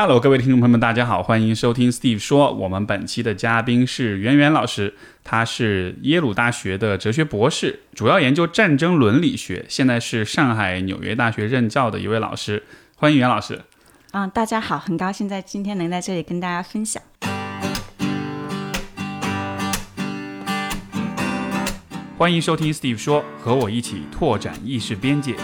[0.00, 2.54] Hello，各位听众朋友们，大家好，欢迎收听 Steve 说。
[2.54, 4.94] 我们本期的嘉宾是袁袁老师，
[5.24, 12.62] 他是耶鲁大学的哲学博士，主要研究战争伦理学，现在是上海纽约大学任教的一位老师。
[12.94, 13.62] 欢迎袁老师。
[14.12, 17.02] 嗯，大家好，很高兴在今天能在这里跟大家分享。
[22.16, 25.34] 欢迎收听 Steve 说，和我一起拓展意识边界。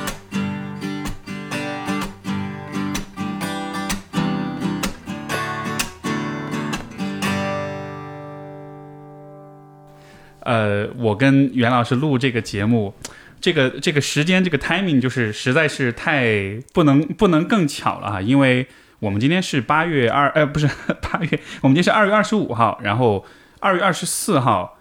[10.44, 12.94] 呃，我跟袁老师录这个节目，
[13.40, 18.66] 这个这个时间这个 timing 就是实在是太不能不能更巧了哈，因为
[18.98, 20.68] 我们今天是八月二呃不是
[21.00, 23.24] 八月，我们今天是二月二十五号，然后
[23.58, 24.78] 二月二十四号，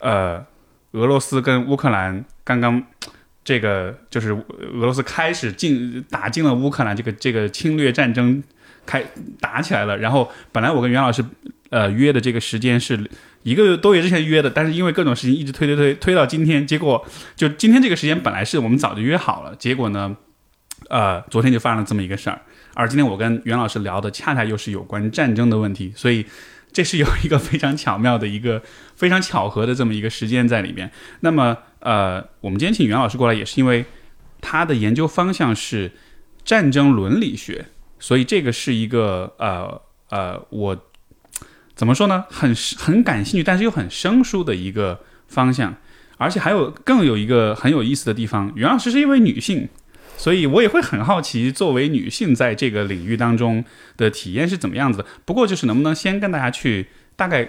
[0.00, 0.44] 呃，
[0.92, 2.82] 俄罗斯跟乌克兰刚刚
[3.42, 8.42] 这个就是俄罗斯开始进打进了乌克兰，这个这个侵略战争
[8.84, 9.02] 开
[9.40, 11.24] 打起来了，然后本来我跟袁老师
[11.70, 13.10] 呃约的这个时间是。
[13.42, 17.02] 一个多月之前约的，但是因为各种事情一直推推推推到今天，结果
[17.34, 20.14] 就今天这个时间本来是我们早就约好了，结果呢，
[20.90, 22.42] 呃，昨天就发生了这么一个事儿。
[22.74, 26.26] 而今天我跟袁老师聊的恰恰又是有关战争的问题，所以
[26.70, 28.62] 这是有一个非常巧妙的一个
[28.94, 30.90] 非常巧合的这么一个时间在里面。
[31.20, 33.86] 那么，呃，我们今天请袁老师过来也是因为
[34.42, 35.90] 他的研究方向是
[36.44, 37.64] 战争伦理学，
[37.98, 39.80] 所以这个是一个呃
[40.10, 40.76] 呃我。
[41.80, 42.26] 怎么说呢？
[42.28, 45.74] 很很感兴趣，但是又很生疏的一个方向，
[46.18, 48.52] 而且还有更有一个很有意思的地方。
[48.54, 49.66] 袁老师是一位女性，
[50.18, 53.64] 所以我也会很好奇，作为女性在这个领域当中
[53.96, 55.06] 的体验是怎么样子的。
[55.24, 57.48] 不过就是能不能先跟大家去大概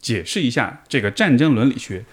[0.00, 2.04] 解释一下这个战争伦理学，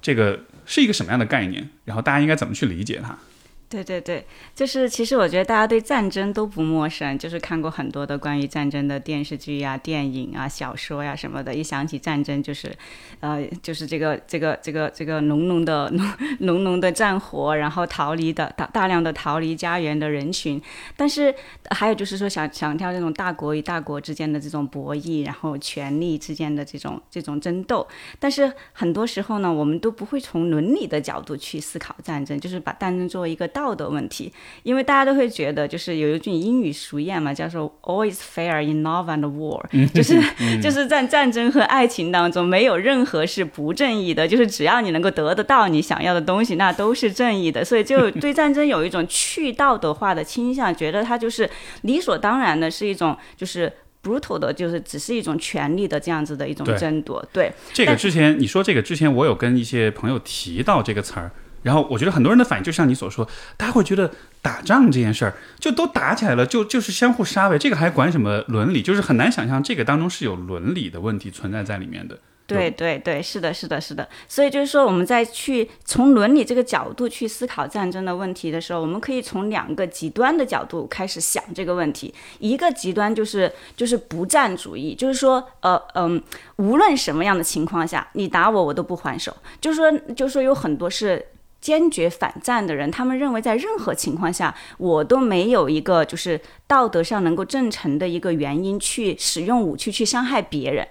[0.00, 3.18] 这个是一个什么样的概念，然后大家应该怎么去理解它？
[3.68, 11.52] 对对对，就是其实我觉得大家对战争都不陌生，就是看过很多的关于战争的电视剧呀、电影啊、小说呀什么的。
[11.52, 12.72] 一想起战争，就是，
[13.18, 16.08] 呃，就是这个这个这个这个浓浓的浓
[16.40, 20.62] 浓浓的战火，然后逃离的大大量的逃离家园的人群。
[20.96, 21.34] 但是
[21.70, 27.84] 还有就是说，想强调这种大国与大国之间的这种博弈，然后权力之间的这种这种争斗。
[28.20, 33.74] 但是很多时候呢，我们都不会从伦理的角度去思考战争，就是把战争作为一个道。
[33.74, 34.32] 德问题，
[34.62, 39.60] 因为大家都会觉得，就是有一句英语俗谚嘛，叫做 “always fair in love and war”，
[39.92, 40.20] 就是
[40.62, 47.64] 就是在战争和爱情当中，没有任何是不正义的，就是只要你能够得得到你想要的东西，那都是正义的。
[47.64, 51.50] 所以就 对战争有一种去道德化的倾向，觉得它就是
[51.82, 53.72] 理所当然的，是一种就是
[54.04, 57.24] brutal 的，就是只是一种权力的这样子的一种争夺。
[57.32, 61.32] 对这个之前你说这个之前，我有跟一些朋友提到这个词儿。
[61.64, 64.08] 然后我觉得很多人的反应就像你所说，大家会觉得
[64.40, 68.80] 打仗这件事儿就都打起来了，就就是相互杀呗，这个还管什么伦理？
[68.82, 72.16] 就是很难想象这个当中是有伦理的问题存在在里面的。
[72.46, 74.06] 对对对，是的，是的，是的。
[74.28, 82.12] 所以就是说，我们在去从伦理这个角度去思考战争的问题的时候，我们可以从两个极端的角度开始想这个问题。
[82.40, 86.22] 一个极端就是就是不战主义，就是说，呃嗯，
[86.56, 89.34] 无论什么样的情况下，你打我，我都不还手。
[89.58, 91.24] 就是说，就是说有很多是。
[91.64, 100.86] 坚决反战的人，他们认为在任何情况下，我都没有一个就是道德上能够正常的一个原因去使用武器去伤害别人。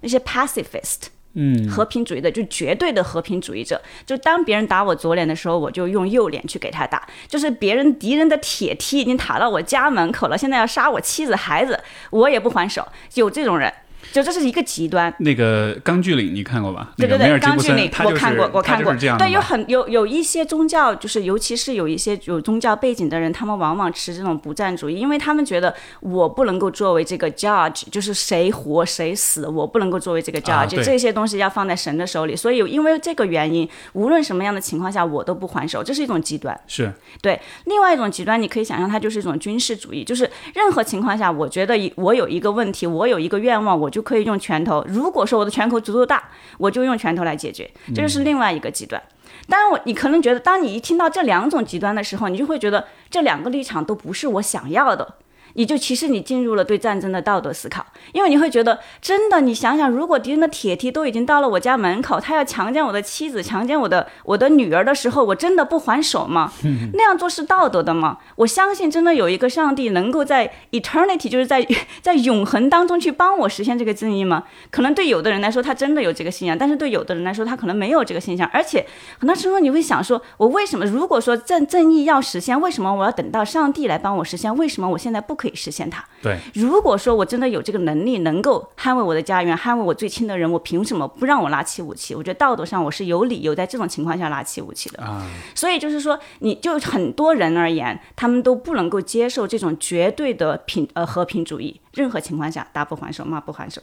[0.00, 7.06] 那些 pacifist，嗯，和平主义的，就绝对的和平主义者，就当别人打我左脸的时候，我就用右脸去给他打。
[7.28, 12.88] 就是别人敌人的铁梯已经塔到我家门口了，现在要杀我妻子孩子，我也不还手。
[13.12, 13.70] 有这种人。
[14.12, 15.14] 就这是一个极端。
[15.18, 16.92] 那个《钢锯岭》你看过吧？
[16.96, 18.94] 对对对，《钢锯岭》我看过，我看过。
[18.94, 32.34] 对，有很有有一些宗教，就是尤其是有一些有宗教背景的人，他们往往持这种不战主义，因为他们觉得我不能够作为这个 judge，就是谁活谁死，我不能够作为这个 judge，这些东西要放在神的手里。
[32.36, 36.58] 所以因为这个原因，无论什么样的情况下，我都不还手，这是一种极端。
[36.66, 37.40] 是对。
[37.66, 44.84] 另外一种极端，你可以想象，它就是一种军事主义，就是任何情况下，我觉得我有一个问题，我有一个愿望，我就可以用拳头。
[44.88, 49.00] 如果说我的拳头足够大，我就用拳头来解决，这就是另外一个极端。
[49.48, 55.14] 当然，我你可能觉得，当你一听到这两种极端的时候，你就会觉得这两个立场都不是我想要的。
[55.54, 66.52] 你就其实你进入了对战争的道德思考，因为你会觉得真的，你想想，如果敌人的铁蹄都已经到了我家门口，他要强奸我的妻子，强奸我的我的女儿的时候，我真的不还手吗？
[66.94, 68.18] 那样做是道德的吗？
[68.36, 71.66] 我相信真的有一个上帝能够在 eternity，就是在
[72.02, 74.44] 在永恒当中去帮我实现这个正义吗？
[74.70, 78.50] 可能对有的人来说，他真的有这个信仰，但是对有的人来说，他可能没有这个信仰。
[78.52, 78.84] 而且
[79.20, 84.52] 很多时候你会想说，我为什么如果说正正义要实现，为什么我要等到上帝来帮我实现？
[84.56, 85.43] 为什么我现在不可？
[85.44, 86.02] 可以实现它。
[86.22, 92.14] 对，如果说我真的有这个能力，能够捍卫我的家园，捍卫我最亲的人，我凭什么不让我拿起武器？
[92.14, 95.02] 我觉得道德上我是有理由在这种情况下拿起武器的。
[95.02, 103.82] 啊，所以就是说，你就很多人而言，他们都不能够接受这种绝对的平呃和平主义，任何情况下打不还手，骂不还手。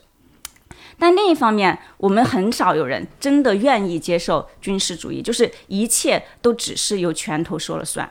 [0.98, 8.10] 但另一方面，我们很少有人真的愿意接受军事主义，就是一切都只是由拳头说了算。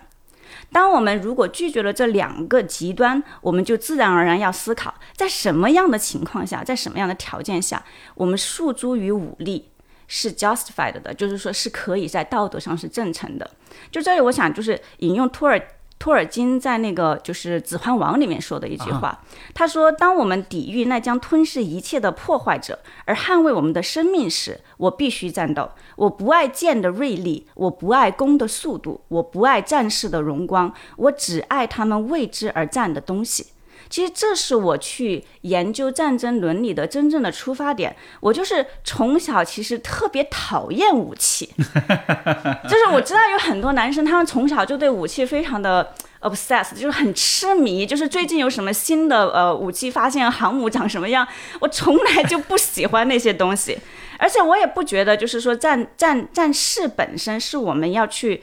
[0.72, 7.84] 当我们如果拒绝了这两个极端，我们就自然而然要思考，在什么样的情况下，在什么样的条件下，
[8.14, 9.70] 我们诉诸于武力
[10.06, 13.50] 是 justified 的，就是说是可以在道德上是正常的。
[13.90, 15.61] 就这里，我想就是引用托尔。
[16.00, 25.70] 托尔金在那个就是《指环王》里面说的一句话，他说：“当我们抵御那将吞噬一切的破坏者，而捍卫我们的生命时，我必须战斗。
[25.97, 33.49] 我不爱剑的锐利，我不爱弓的速度，我不爱战士的荣光，我只爱他们为之而战的东西。”
[33.90, 37.94] 其实这是我去研究战争伦理的真正的出发点。
[38.20, 47.84] 我就是从小其实特别讨厌武器， 就是我知道有很多男生，他们从小就对武器非常的 obsessed，就是很痴迷。
[47.84, 51.26] 就是最近有什么新的呃武器发现，航母长什么样，
[51.60, 53.76] 我从来就不喜欢那些东西，
[54.19, 58.40] 而且我也不觉得就是说战战战士本身是我们要去。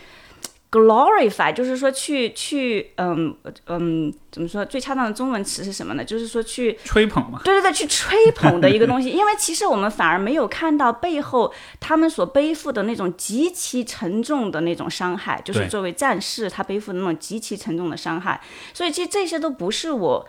[0.69, 3.35] Glorify 就是说去去嗯
[3.67, 6.03] 嗯怎么说最恰当的中文词是什么呢？
[6.03, 7.39] 就是说去吹捧嘛。
[7.43, 18.39] 对对对，去吹捧的一个东西，因为其实我们反而没有看到背后他们所背负的那种极其沉重的那种伤害，就是作为战士他背负的那种极其沉重的伤害。
[18.73, 20.27] 所以其实这些都不是我。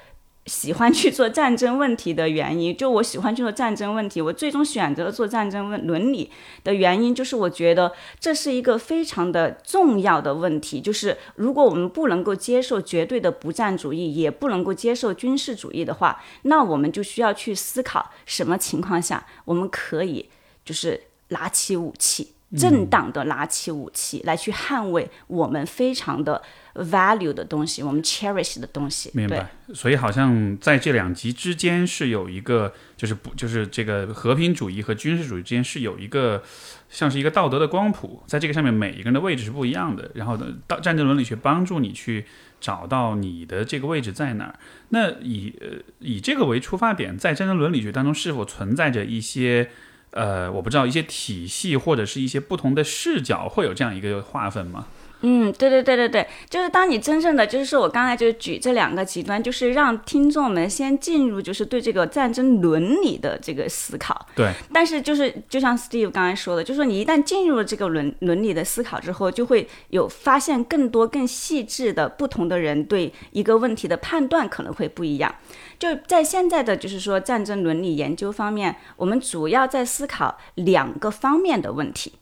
[0.48, 6.30] 喜欢去做战争问题的原因，就我喜欢去做战争问题，我最终选择了做战争问伦理
[6.64, 10.80] 的原因，就是我觉得这是一个非常的重要的问题。
[10.80, 20.30] 就是如果我们不能够接受绝对的不战主义，也不能够接受军事主义的话，那我们就需要去思考什么情况下我们可以
[20.64, 26.42] 就是拿起武器，正当的拿起武器来去捍卫我们非常的。
[26.78, 29.50] value 的东西，我们 cherish 的东西，明白。
[29.74, 36.40] 所以好像在这两极之间是有一个，就是不就是这个和平主义和军事主义之间是有一个，
[36.88, 40.08] 像是一个道德的光谱，在这个上面每一个人的位置是不一样的。
[40.14, 42.26] 然后呢，到战争伦理学帮助你去
[42.60, 44.54] 找到你的这个位置在哪儿。
[44.90, 49.68] 那以呃以这个为出发点，在战争伦理学当中是否存在着一些
[50.12, 54.86] 呃我不知道一些体系或者是一些不同的视角，会有这样一个划分吗？
[55.22, 64.26] 嗯，对对对对对，就是当你真正的，就是说我刚才就举这两个极端，就是让听众们先进入，就是对这个战争伦理的这个思考。
[64.36, 64.52] 对。
[64.72, 75.34] 但是就是就像 Steve 刚才说的，就是说你一旦进入了这个伦伦理的思考之后，就会有发现更多更细致的不同的人对一个问题的判断可能会不一样。
[75.78, 82.12] 就在现在的就是说战争伦理研究方面，我们主要在思考两个方面的问题。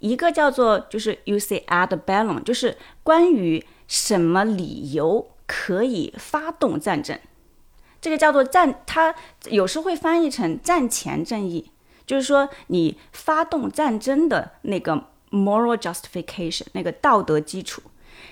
[0.00, 7.18] 一个叫做就是 U C ad bellum，就是关于什么理由可以发动战争，
[8.00, 9.14] 这个叫做战，它
[9.48, 11.70] 有时会翻译成战前正义，
[12.04, 17.82] 就是说你发动战争的那个 moral justification，那个道德基础。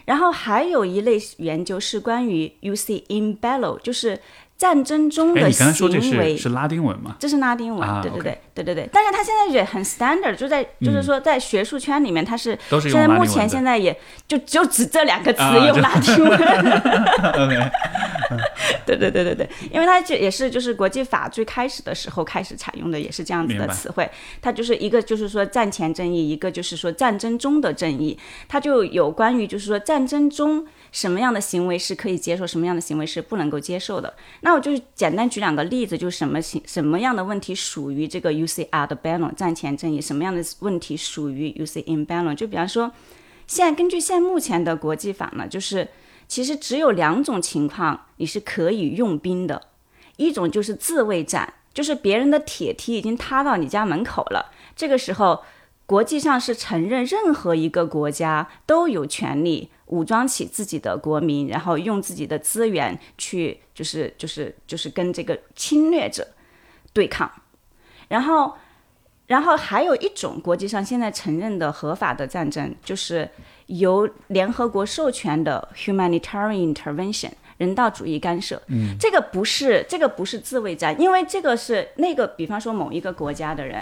[0.04, 4.20] 然后还有一类研究是关于 U C in bello，就是。
[4.58, 7.14] 战争中的行为是拉丁文吗？
[7.20, 8.90] 这是拉丁文，对对对对对对。
[8.92, 13.96] 但是它现在也很 standard，就在就是说在学术圈里面，它是现在目前现在也
[14.26, 16.36] 就就只这两个词用拉丁文。
[18.84, 24.10] 对对对对对，因为它就也是就是国际法最开始的时候开始采用的也是这样子的词汇，
[24.42, 30.66] 它就是一个就是说战前正义，一个就是说战争中的正义，它就有关于就是说战争中。
[30.90, 34.14] 什么样的行为是可以接受，什么样的行为是不能够接受的？
[34.40, 42.34] 那我就简单举两个例子，就是什么情什么样的问题属于这个 U C R 的 balance 战前正义，什么样的问题属于 U C in balance？
[42.34, 42.92] 就比方说，
[43.46, 45.88] 现在根据现目前的国际法呢，就是
[46.26, 49.68] 其实只有两种情况你是可以用兵的，
[50.16, 55.42] 一种就是自卫战，就是别人的铁梯已经塌到你家门口了，这个时候
[55.86, 59.70] 国际上是承认任何一个国家都有权利。
[59.88, 66.26] 武装起自己的国民，然后用自己的资源去，就是就是就是跟这个侵略者
[66.92, 67.30] 对抗。
[68.08, 68.56] 然后，
[69.26, 73.28] 然后还有一种国际上现在承认的合法的战争，就是
[73.66, 78.62] 由联合国授权的 humanitarian intervention 人道主义干涉。
[78.68, 83.78] 嗯，这个不是这个不是自卫战，因为这个是那个，比方说某一个国家的人。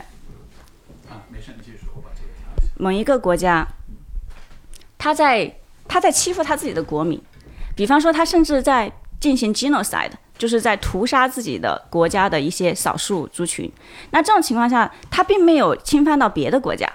[1.08, 3.66] 啊，没事，你继续说，我把这个某一个国家，
[4.98, 5.56] 他在。
[5.88, 7.20] 他在欺负他自己的国民，
[7.74, 13.70] 比方说他甚至在进行 genocide，就是在屠杀自己的国家的一些少数族群。
[14.10, 16.90] 那这种情况下，他并没有侵犯到别的国家，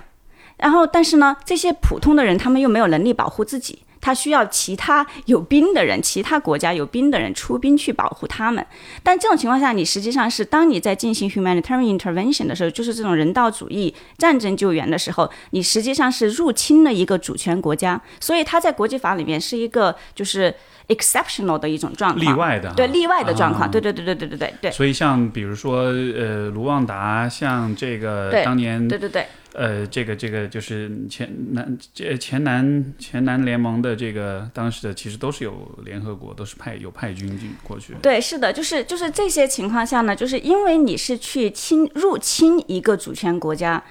[0.58, 3.84] 然后但是呢，这些普通的人他们又没有能力保护自己。
[4.02, 8.66] 他需要其他有兵的人，其他国家有兵的人出兵去保护他们。
[9.04, 18.02] 但这种情况下，你实际上是当你在进行 humanitarian intervention 的时候，就是这种人道主义战争救援的时候，你实际上是入侵了一个主权国家。
[18.20, 20.54] 所以他在国际法里面是一个就是
[20.88, 24.72] exceptional 的一种状况，例外的，对例外的状况，对对对对对对对对。
[24.72, 29.28] 所以像比如说，呃，卢旺达，像这个当年，对对对。
[29.54, 37.94] 呃，这个这个就是前南这前南前南联盟的这个当时的其实都是有联合国，都是派有派军进过去。
[38.02, 43.84] 对，是的，就是就是这些情况下呢，就是因为你是去侵入侵一个主权国家，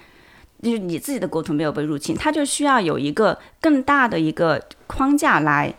[0.63, 5.71] 就是你自己的国土没有被入侵，它就需要有一个更大的一个框架来，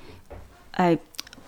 [0.72, 0.96] 哎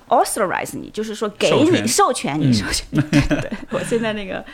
[0.09, 2.89] ，authorize 你，就是说给你授权你授权。
[3.41, 4.45] 对，我现在那个。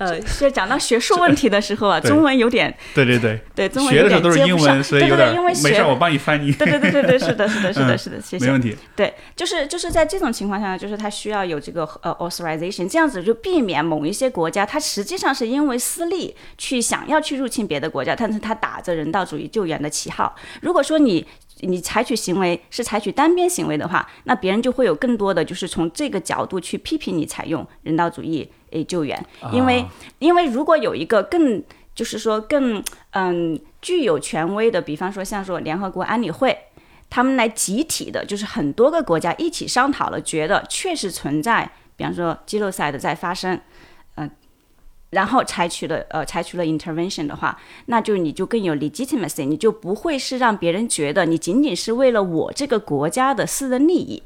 [0.00, 4.82] 呃，是讲到学术问题的时候啊，中文有点对对对对，中文有点接不上。
[4.82, 6.50] 对对对，因为没事，我帮你翻译。
[6.52, 8.46] 对对对对对，是的，是的，是的，是的，谢谢。
[8.46, 8.74] 没问题。
[8.96, 20.34] 对，就是就是在这种情况下，就是他需要有这个呃 authorization，这样子就避免某一些国家，它实际上是因为私利去想要去入侵别的国家，但是他打着人道主义救援的旗号。
[20.62, 21.26] 如果说你
[21.60, 28.50] 你采取行为是采取单边行为的话，那别人就会有更多的就是从这个角度去批评你采用人道主义。
[28.70, 29.84] 诶，救援，因为
[30.18, 31.62] 因为如果有一个更
[31.94, 36.56] 就是说更嗯具有权威的，比方说像说联合国安理会，
[37.08, 43.60] 他们来集体的，就是很多个国家一起商讨了，觉得确实存在，比方说肌肉赛的在发生，
[44.14, 44.30] 嗯，
[45.10, 54.22] 然后采取了呃采取了 intervention 的话，那就你就更有 legitimacy，你就不会是让别人觉得你仅仅是为了我这个国家的私人利益。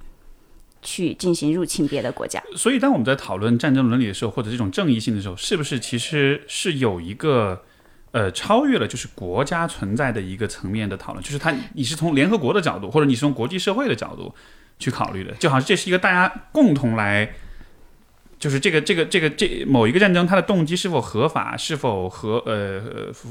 [0.85, 7.65] 去进行入侵别的国家，所以当我们在讨论战争伦理的时候，或者这种正义性的时候，是不是其实是有一个
[8.13, 11.25] 呃超越了就是国家存在的一个层面的讨论？
[11.25, 14.33] 就是他你是从联合国的角度，或者你是从国际社会的角度
[14.79, 17.35] 去考虑的，就好像这是一个大家共同来。
[18.45, 22.83] 就是这个这个这个这某一个战争，它的动机是否合法，是否合呃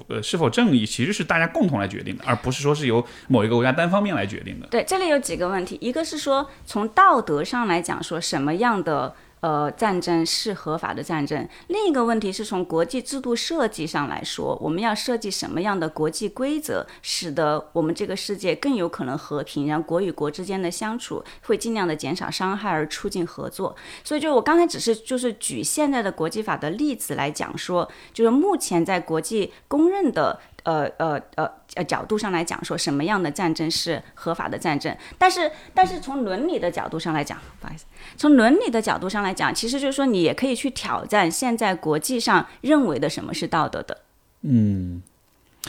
[0.07, 4.65] 呃是否正义，其实是大家共同来决定的，而不是说是由某一个国家单方面来决定的。
[4.71, 9.13] 对，这里有几个问题，一个是说从道德上来讲，说什么样的。
[9.43, 11.45] 呃，战争是合法的战争。
[11.67, 23.75] 另一个问题是从国际制度设计上来说，我们要设计什么样的国际规则，使得我们这个世界更有可能和平，然后国与国之间的相处会尽量的减少伤害，而促进合作。
[24.01, 30.39] 所以，就我刚才只是就是举现在的国际法的例子来讲说，就是目前在国际公认的。
[30.63, 34.95] 呃呃呃呃，角度上来讲，说什么样的战争是合法的战争？
[35.17, 37.85] 但是，但是从伦理的角度上来讲，不好意思，
[38.17, 44.01] 从伦理的角度上来讲，其实就是说，你也可以去挑战现在国际上认为的什么是道德的。
[44.41, 45.01] 嗯。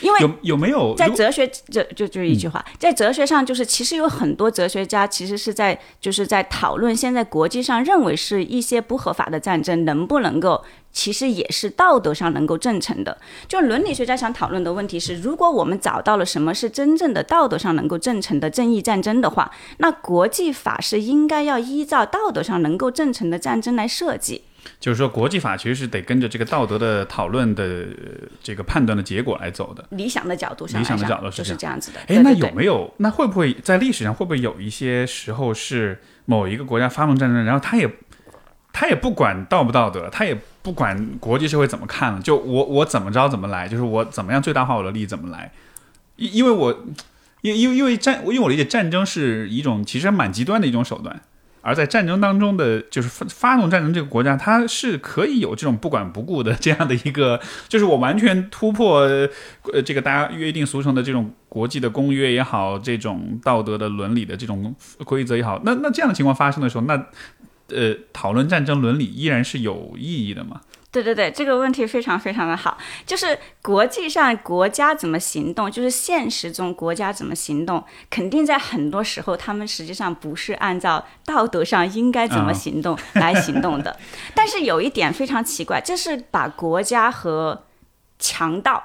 [0.02, 13.18] 因为有有没有在哲学这就就一句话，在哲学上就是其实有很多哲学家其实是在就是在讨论现在国际上认为是一些不合法的战争能不能够其实也是道德上能够正成的。
[13.46, 24.44] 就伦理学家想讨论的问题是，如果我们找到了什么是真正的道德上能够正成的正义战争的话，那国际法是应该要依照道德上能够正成的战争来设计。
[24.80, 27.86] 就是说，国际法其实是得跟着这个道德的讨论的
[28.42, 29.84] 这个判断的结果来走的。
[29.90, 31.98] 理想的角度上，理想的角度是这样子的。
[32.06, 32.90] 哎，那有没有？
[32.96, 37.86] 那会不会在历史上会不会有一些时候是某一个国家发动战争，然后他也
[38.74, 45.52] 他也不管道不道德，他也不管国际社会怎么看了，就我我怎么着怎么来，就是我怎么样最大化我的利益怎么来？
[46.16, 46.84] 因因为我
[47.40, 51.22] 因因为因为战，因为我理解战争是一种其实蛮极端的一种手段。
[51.66, 58.98] 而在战争当中的，就是发发动战争这个国家，它是可以有这种不管不顾的这样的一个， 就是我完全突破
[59.72, 64.76] 呃这个大家约定俗成的这种国际的公约也好，这种道德的伦理的这种
[65.06, 67.02] 规则也好，那那这样的情况发生的时候，那
[67.68, 70.60] 呃讨论战争伦理依然是有意义的嘛？
[70.90, 83.98] 对对对，这个问题非常非常的好，就是国际上国家怎么行动，就是现实中国家怎么行动，肯定在很多时候他们实际上不是按照道德上应该怎么行动来行动的。
[84.36, 87.64] 但是有一点非常奇怪，这是把国家和
[88.20, 88.80] 强盗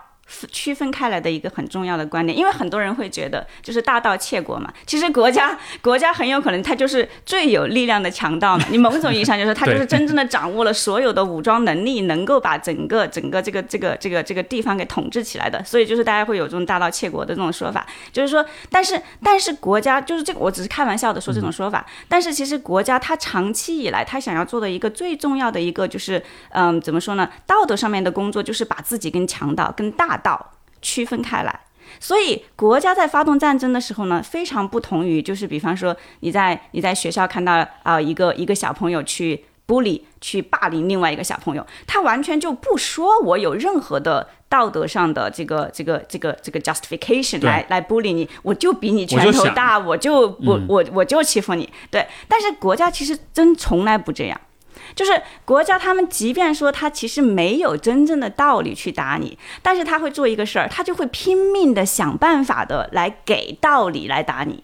[0.51, 26.21] 区分开来的一个很重要的观点，因为很多人会觉得就是大盗窃国嘛，其实国家国家很有可能他就是最有力量的强盗嘛，你某种意义上就是他就是真正的掌握了所有的武装能力，能够把整个整个这个这个这个这个地方给统治起来的，所以就是大家会有这种大盗窃国的这种说法，就是说，但是但是国家就是这个，我只是开玩笑的说这种说法，但是其实国家它长期以来他想要做的一个最重要的一个就是
[26.51, 31.59] 嗯怎么说呢，道德上面的工作就是把自己跟强盗跟大道区分开来，
[31.99, 50.65] 所以国家在发动战争的时候呢，非常不同于就是比方说你在你在学校看到啊、一个一个小朋友去 bully 去霸凌另外一个小朋友，他完全就不说我有任何的道德上的这个这个这个这个 justification 来来 bully 你，我就比你拳头大，我就我嗯。
[50.67, 54.41] 我我就欺负你，对，但是国家其实真从来不这样。
[54.95, 64.63] 就是国家，他们即便说他其实没有真正的道理去打你，但是他会做一个事儿，他就会拼命的想办法的来给道理来打你。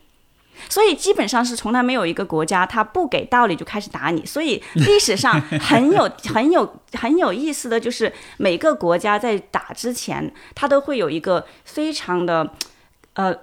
[0.70, 4.26] 所以基本上是从来没有一个国家他不给道理就开始打你。
[4.26, 12.54] 所以历史上很有 很有很有意思的就是每个国家在打之前，他都会有一个非常的
[13.16, 13.36] 呃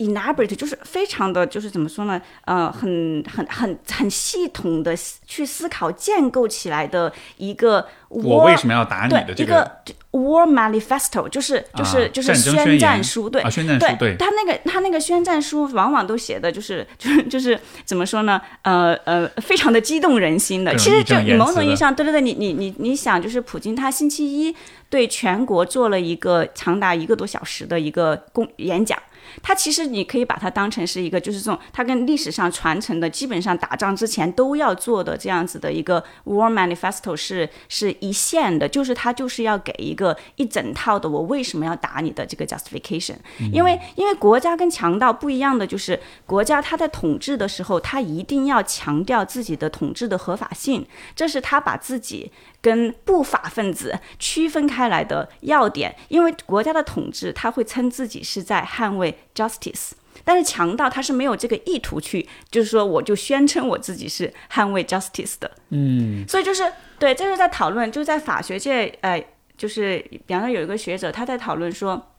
[0.00, 2.20] elaborate，就是非常的就是怎么说呢？
[2.44, 9.70] 呃，很很很很系统的去思考建构起来的一个我为什么要打你的对，这一个
[10.12, 18.40] war manifesto，就是就是、啊就是宣宣战书，对、啊宣战书对他那个他那个宣战书往往都写的就是就是就是怎么说呢？
[18.62, 20.74] 呃呃，非常的激动人心的。
[20.76, 24.54] 其实就某种意义上，对对对，你你你你想，就是普京他星期一
[24.88, 28.98] 对全国做了一个长达一个多小时的一个公演讲。
[29.42, 43.16] 他其实你可以把它当成是一个，就是这种它跟历史上传承的，基本上打仗之前都要做的这样子的一个 war manifesto 是是一线的，就是它就是要给一个一整套的我为什么要打你的这个 justification，
[43.52, 59.92] 因为因为国家跟强盗不一样的就是国家它在统治的时候，它一定要强调自己的统治的合法性，这是他把自己跟不法分子区分开来的要点，因为国家的统治他会称自己是在捍卫 justice。
[60.22, 69.24] 但是强盗他是没有这个意图去，就是说我就宣称我自己是捍卫 justice 的，嗯，所以就是对，这是在讨论，就在法学界，呃，
[69.56, 72.14] 就是比方说有一个学者他在讨论说，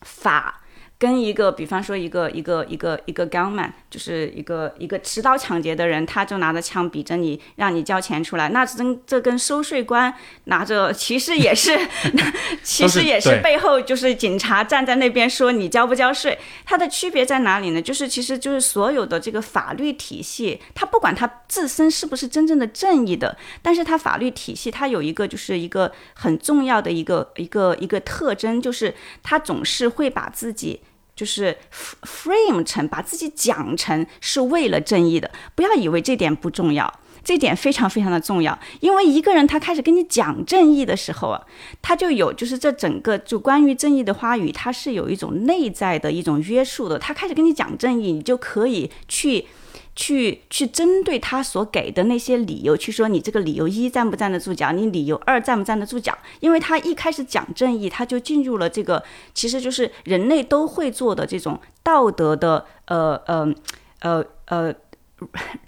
[0.00, 0.61] 法
[1.02, 8.50] 跟一个，比方说一个一个一个一个 gunman，就是一个一个持刀抢劫的人，他就拿着枪比着你，让你交钱出来。
[8.50, 11.76] 那真这跟收税官拿着，其实也是，
[12.62, 17.82] 其实也是背后就是警察站在那边说你交不交税，它的区别在哪里呢？
[17.82, 30.80] 就是其实就是所有的这个法律体系，它不管它自身是不是真正的正义的，但是它法律体系它有一个就是一个很重要的一个一个一个特征，就是它总是会把自己。
[31.14, 31.56] 就是
[32.02, 38.58] frame 成把自己讲成是为了正义的，不要以为这点不重要，这点非常非常的重要。
[38.80, 41.42] 因为一个人他开始跟你讲正义的时候啊，
[41.80, 46.98] 他就有就是这整个就关于正义的话语，他是有一种内在的一种约束的。
[46.98, 49.46] 他开始跟你讲正义，你就可以去。
[49.94, 56.16] 去去针对他所给的那些理由，去说你这个理由一站不站得住脚，你理由二站不站得住脚。
[56.40, 59.02] 因为他一开始讲正义，他就进入了这个，
[59.34, 63.54] 其实就是人类都会做的这种道德的，呃呃
[64.00, 64.74] 呃呃，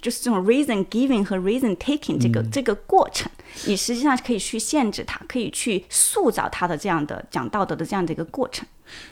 [0.01, 3.31] 就是这种 reason giving 和 reason taking 这个、这个过程，
[3.67, 8.67] 你实际上可以去限制他，可以去塑造他的这样的讲道德的这样的一个过程。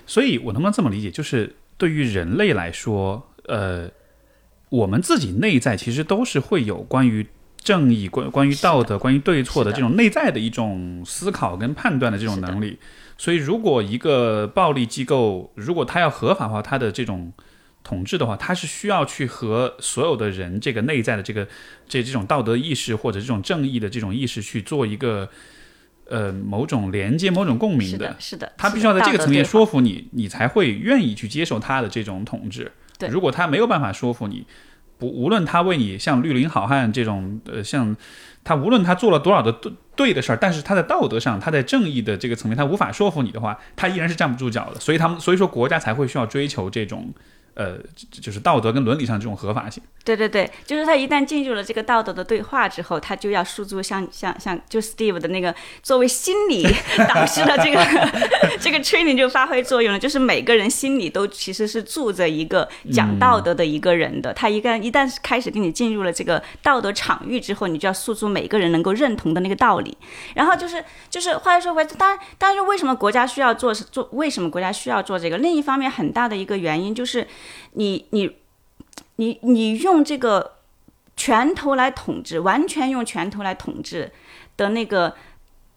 [0.05, 1.09] 所以，我能不能这么理解？
[1.09, 3.89] 就是对于人类来说，呃，
[4.73, 12.79] 我们自己内在其实都是会有关于正义、关关于道德、关于对错的这种内在的一种思考跟判断的这种能力。
[13.15, 17.31] 所以，如果一个暴力机构，如果它要合法化它的这种
[17.83, 21.47] 统治的话，它是需要去和所有的人这个内在的这个
[21.87, 25.29] 这这种道德意识或者这种正义的这种意识去做一个
[26.07, 28.75] 呃某种连接、某种共鸣是的，是的，他是的。
[28.75, 32.71] 必须要在这个层面说服你，你才会愿意去接受他的这种统治。
[32.97, 34.45] 对如果他没有办法说服你，
[34.97, 37.95] 不无论他为你像绿林好汉这种呃，像
[38.43, 44.79] 他无论他做了多少的对对的事儿，但是他在道德上，他在正义的这个层面，他无法说服你的话，他依然是站不住脚的。
[44.79, 47.13] 所以他们所以说国家才会需要追求这种
[47.55, 47.77] 呃，
[48.21, 49.81] 就是道德跟伦理上这种合法性。
[50.05, 56.67] 对对对，就是他一旦进入了这个道德的对话之后，他就要诉诸像像像就 Steve 的那个作为心理
[57.07, 57.81] 导师的这个
[58.59, 69.97] 这个 training 就发挥作用了，就是每个人心里都其实是住着一个讲道德的一个人的，他一旦一旦开始跟你进入了这个道德场域之后，你就要诉诸每个人能够认同的那个道理。
[70.35, 75.37] 然后就是就是话又说回来，当然当然为什么国家需要做做为什么国家需要做这个？
[75.37, 77.25] 另一方面很大的一个原因就是
[77.73, 78.37] 你你。
[79.17, 80.53] 你你用这个
[81.15, 84.11] 拳头来统治，完全用拳头来统治
[84.57, 85.13] 的那个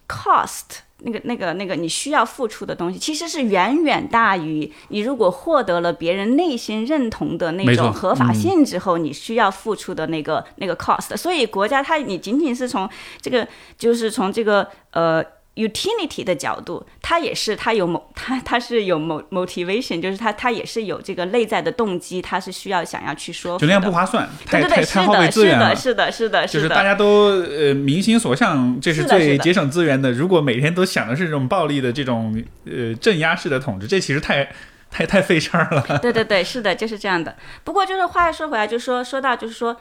[0.08, 11.14] cost，那个那个那个你需要付出的东西，其实是远远大于你如果获得了别人内心认同的那种合法性之后，你需要付出的那个那个 cost。
[11.14, 12.88] 所以国家它你仅仅是从
[13.20, 15.22] 这个就是从这个呃。
[15.56, 30.12] Utility 的角度，它也是它有某 它它是有某 motivation，就是它它也是有这个内在的动机，它是需要想要去说，就那样不划算，对对对，是的，是的，是的，是的，就是大家都呃民心所向，这是最节省资源的。
[30.12, 34.52] 如果每天都想的是这种暴力的这种呃镇压式的统治，这其实太
[34.90, 35.98] 太太费事儿了。
[36.00, 37.34] 对对对，是的，就是这样的。
[37.64, 39.76] 不过就是话又说回来，就说说到就是说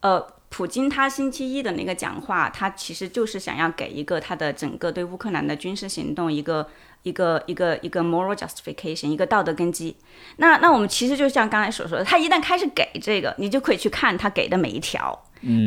[0.00, 0.26] 呃。
[0.50, 6.68] 普京他星期一的那个讲话，他其实就是想要给一个他的整个对乌克兰的军事行动一个
[7.04, 9.96] 一个一个一个 moral justification，一个道德根基。
[10.38, 15.16] 那那我们其实就像刚才所说的，他一旦开始给这个，你就可以去看他给的每一条，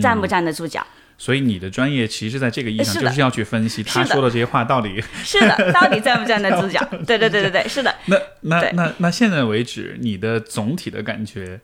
[0.02, 0.86] 站不站得住脚。
[1.18, 6.86] 所以你的专业其实在这个意义上就是要去分析他说的这些话到底 是的，到底站不站得住脚？
[7.08, 7.96] 对对对对对，是的。
[8.08, 11.62] 那那那那现在为止，你的总体的感觉？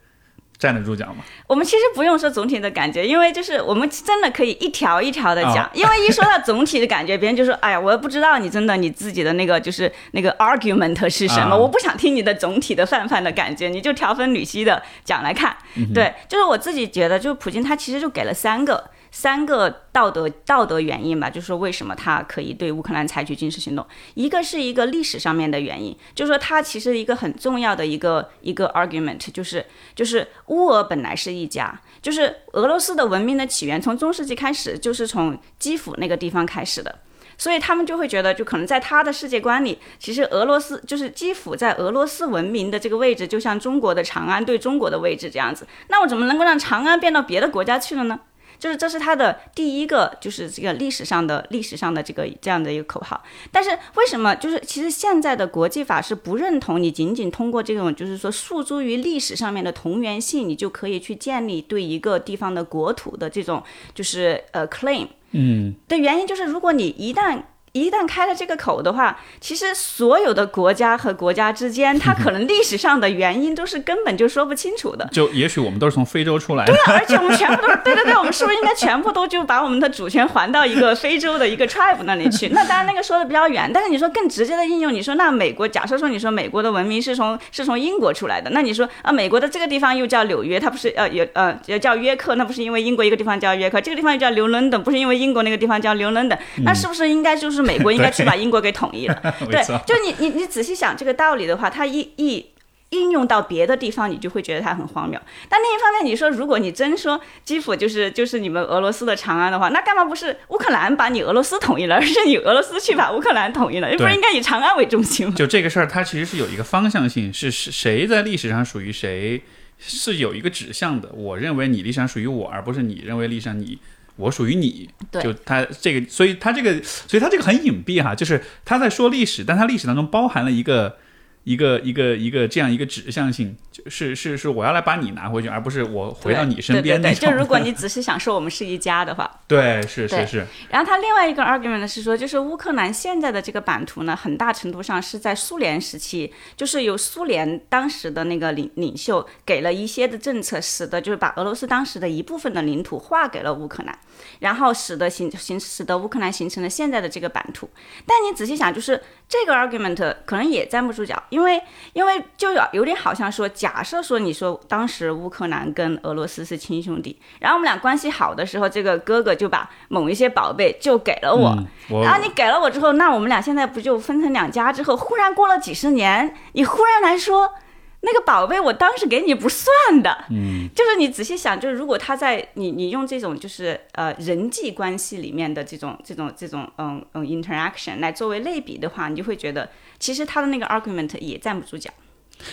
[0.60, 1.24] 站得住脚吗？
[1.48, 15.56] 我们其实不用说总体的感觉，因为就是我们真的可以一条一条的讲，因为一说到总体的感觉，别人就说：“哎呀，我不知道你真的你自己的那个就是那个 argument 是什么，我不想听你的总体的泛泛的感觉，你就条分缕析的讲来看。”
[15.96, 18.84] 对，就是我自己觉得，就是普京他其实就给了三个。
[19.12, 23.86] 三个道德道德原因吧，就是说为什么他可以对乌克兰采取军事行动。
[24.14, 37.00] 一个是一个历史上面的原因，就是说他其实一个很重要的一个一个 argument，就是就是乌俄本来是一家，就是俄罗斯的文明的起源从中世纪开始就是从基辅那个地方开始的，
[37.38, 45.66] 所以他们就会觉得，就可能在他的世界观里，其实俄罗斯就是基辅在俄罗斯文明的这个位置，就像中国的长安对中国的位置这样子。
[45.88, 48.20] 那我怎么能够让长安变到别的国家去了呢？
[48.60, 53.24] 就是这是他的第一个，就是这个历史上的历史上的这个这样的一个口号。
[53.52, 63.64] 但是为什么就是其实现在的国际法是不认同你仅仅通过这种就是说诉诸于历史上面的同源性，你就可以去建立对一个地方的国土的这种
[63.96, 65.08] 就是呃 claim。
[65.32, 67.42] 嗯，的原因就是如果你一旦
[67.74, 75.08] 一旦开了这个口的话，其实所有的国家和国家之间，它可能历史上的原因都是根本就说不清楚的。
[75.12, 76.74] 就也许我们都是从非洲出来 的。
[76.74, 82.50] 对啊，而且我们全部都是对对对，我们是不是应该全部都就把我们的主权还到一个非洲的一个 tribe 那里去？
[82.54, 98.40] 那当然那个说的比较远，但是你说更直接的应用，你说那美国，假设说你说美国的文明是从是从英国出来的，那你说啊，美国的这个地方又叫纽约，它不是呃也呃也叫约克，那不是因为英国一个地方叫约克，这个地方又叫牛伦敦，不是因为英国那个地方叫牛伦敦，那是不是应该就是美国 应该去把？
[98.40, 102.46] 英国给统一了， 对，就你你你仔细想这个道理的话，它一一
[102.92, 105.20] 应用到别的地方，你就会觉得它很荒谬。
[105.50, 113.90] 但另一方面，你说如果你真说基辅就是就是你们俄罗斯的长安的话，那干嘛不是乌克兰把你俄罗斯统一了，而是你俄罗斯去把乌克兰统一了？
[113.98, 115.34] 不是应该以长安为中心吗？
[115.36, 119.42] 就这个事儿，它其实是有一个方向性，是谁在历史上属于谁，
[119.78, 121.10] 是有一个指向的。
[121.12, 123.80] 我认为你历史上属于我，而不是你认为历史上你。
[124.20, 124.90] 我属于你，
[125.22, 130.98] 就他这个，所以他这个，所以他这个很隐蔽哈，就是他在说历史，但他历史当中包含了一个。
[131.46, 137.28] 一个一个一个这样一个指向性，就是是是我要来把你拿回去，而不是我回到你身边那种。
[137.28, 140.46] 就如果你只是想说我们是一家的话， 对，是是是。
[140.70, 153.98] 然后他另外一个 argument 是说，就是乌克兰现在的这个版图呢，很大程度上是在苏联时期，就是由苏联当时的那个领领袖给了一些的政策，使得就是把俄罗斯当时的一部分的领土划给了乌克兰，
[154.40, 157.68] 然后使得形形使得乌克兰形成了现在的这个版图。
[158.06, 171.58] 但你仔细想，就是这个 argument 可能也站不住脚，因因为，因为就有有点好像说，假设说你说当时乌克兰跟俄罗斯是亲兄弟，然后我们俩关系好的时候，这个哥哥就把某一些宝贝就给了我，
[172.04, 174.74] 然后你给了我之后，那我们俩现在不就分成两家？
[174.74, 177.54] 之后忽然过了几十年，你忽然来说。
[178.02, 191.92] 那个宝贝，我当时给你不算的，嗯，就是你仔细想，就是如果他在你你用这种就是呃人际关系里面的这种这种这种嗯嗯 interaction 来作为类比的话，你就会觉得其实他的那个 argument 也站不住脚。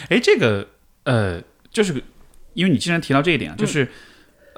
[0.09, 0.69] 哎，这个
[1.05, 2.03] 呃就是
[2.55, 3.89] 因为你既然提到这一点啊，就是。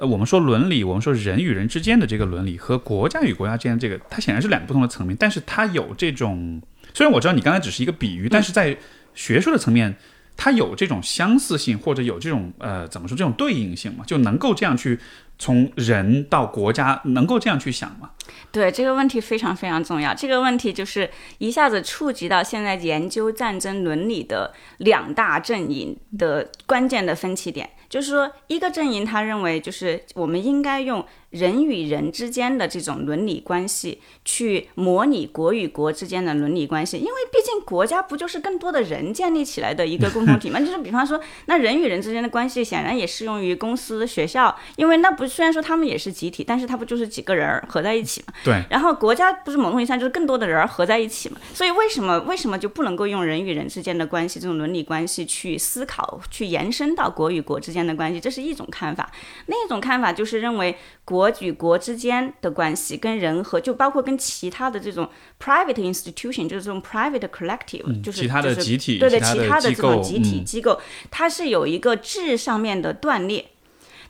[0.01, 6.61] 呃，我们说伦理，我们说人与人之间的这个伦理和国家与国家之间的这个，它显然是两个不同的层面，但是它有这种，
[6.93, 8.77] 虽然我知道你刚才只是一个比喻，但是在
[9.13, 9.93] 学术的层面，
[10.41, 14.97] 它有这种相似性，或者有这种呃怎么说这种对应性嘛，就能够这样去
[15.37, 18.09] 从人到国家，能够这样去想吗？
[18.49, 27.69] 对这个问题非常非常重要，这个问题就是一下子触及到现在研究战争伦理的两大阵营的关键的分歧点。
[27.89, 40.59] 就是说，一个阵营他认为，就是我们应该用人与人之间的这种伦理关系去模拟国与国之间的伦理关系，因为毕竟国家不就是更多的人建立起来的一个共同体吗？
[40.61, 48.33] 就是比方说，那人与人之间的关系显然也适用于公司、学校，因为那不虽然说他们也是集体，但是他不就是几个人合在一起嘛？
[48.43, 48.63] 对。
[48.69, 51.37] 然后国家不是某种意义上就是更多的人合在一起嘛？
[51.55, 57.78] 所以为什么为什么就不能够用人与人之间的关系这种伦理关系去思考，去延伸到国与国之间？
[57.79, 59.05] 间的关系，这是一种看法；
[59.45, 73.45] 另一种看法就是认为国与国之间的关系跟人和就包括跟其他的这种 private institution，就是这种 private collective，就是其他的集体，对对，其他的这种集体机构，它是有一个质上面的断裂。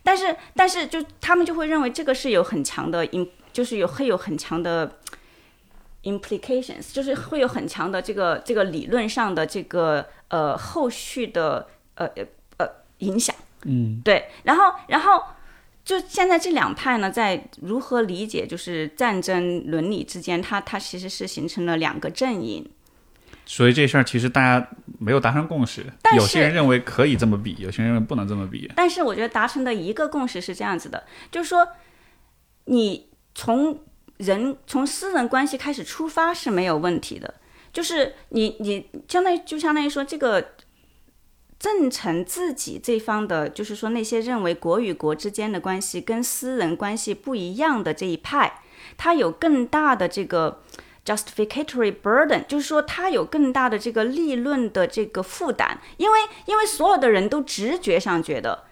[0.01, 4.97] 但是，但是就他们就会认为这个是有很强的 im，就是有会有很强的
[6.03, 12.09] implications，就是会有很强的这个这个理论上的这个呃后续的呃
[12.57, 12.67] 呃
[12.99, 13.35] 影响。
[13.65, 15.21] 嗯，对，然后，然后，
[15.83, 22.65] 就现在这两派呢，在如何理解就是战争伦理之间，它它其实是形成了两个阵营。
[23.45, 24.65] 所以这事儿其实大家
[24.97, 28.71] 没有达成共识，有些人认为可以这么比，有些人认为不能这么比。
[28.75, 31.67] 但是我觉得达成的一个共识是这样子的，就是说，
[32.65, 33.77] 你从
[34.17, 37.33] 人从私人关系开始出发是没有问题的，
[37.73, 40.53] 就是你你相当于就相当于说这个。
[41.59, 48.61] 正成自己这方的，就是说那些认为国与国之间的关系跟私人关系不一样的这一派，
[48.97, 50.61] 他有更大的这个
[51.05, 58.68] justificatory burden，就是说他有更大的这个立论的这个负担，因为因为所有的人都直觉上觉得。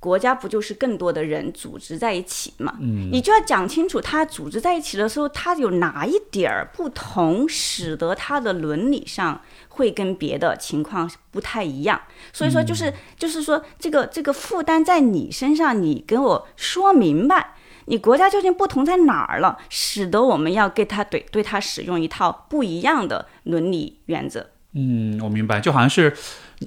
[0.00, 2.74] 国家不就是更多的人组织在一起嘛？
[2.80, 12.00] 嗯，你就要讲清楚，他组织在一起的时候，他有哪一点儿不同，使得他的伦理上会跟别的情况不太一样。
[12.32, 24.46] 所以说，就是就是说，这个这个负担在你身上，你跟我说明白，你国家究竟不同在哪儿了，使得我们要给他对对他使用一套不一样的伦理原则。
[24.72, 26.16] 嗯，我明白，就好像是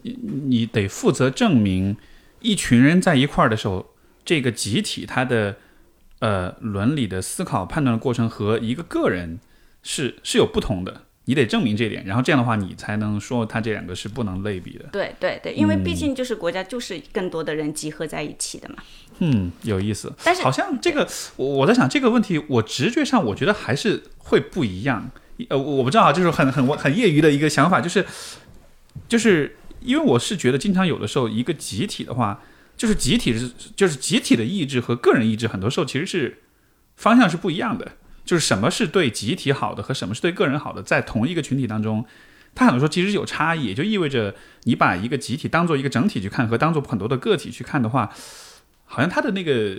[0.03, 1.97] 你你得负责证明。
[2.43, 5.55] 一群人在一块儿的时候，这个集体他的
[6.19, 9.39] 呃伦理的思考判断的过程和一个个人
[9.81, 14.85] 是是有不同的，你得证明这点，然后这样的话你才能说它这两个是不能类比的。
[14.91, 18.75] 对对对，因为毕竟就是国家就是更多的人集合在一起的嘛。
[19.19, 20.13] 嗯，有意思。
[20.23, 25.09] 但是好像这个我我在想这个问题，我直觉上我觉得还是会不一样。
[25.49, 28.05] 呃，我不知道啊，就是很很很业余的一个想法，就是
[29.07, 29.55] 就是。
[29.83, 32.41] 因为我是觉得，经常有的时候，一个集体的话，
[32.75, 36.43] 就是集体是就是集体的意志和个人意志，很多时候其实是
[36.95, 37.93] 方向是不一样的。
[38.25, 42.05] 就是什么是对集体好的和什么是对个人好的，在同一个群体当中，
[42.55, 43.65] 它很多时候其实有差异。
[43.65, 48.09] 也就意味着，你把一个集体当做一个整体去看，和当做很多的个体去看的话，
[48.85, 49.75] 好像他的那个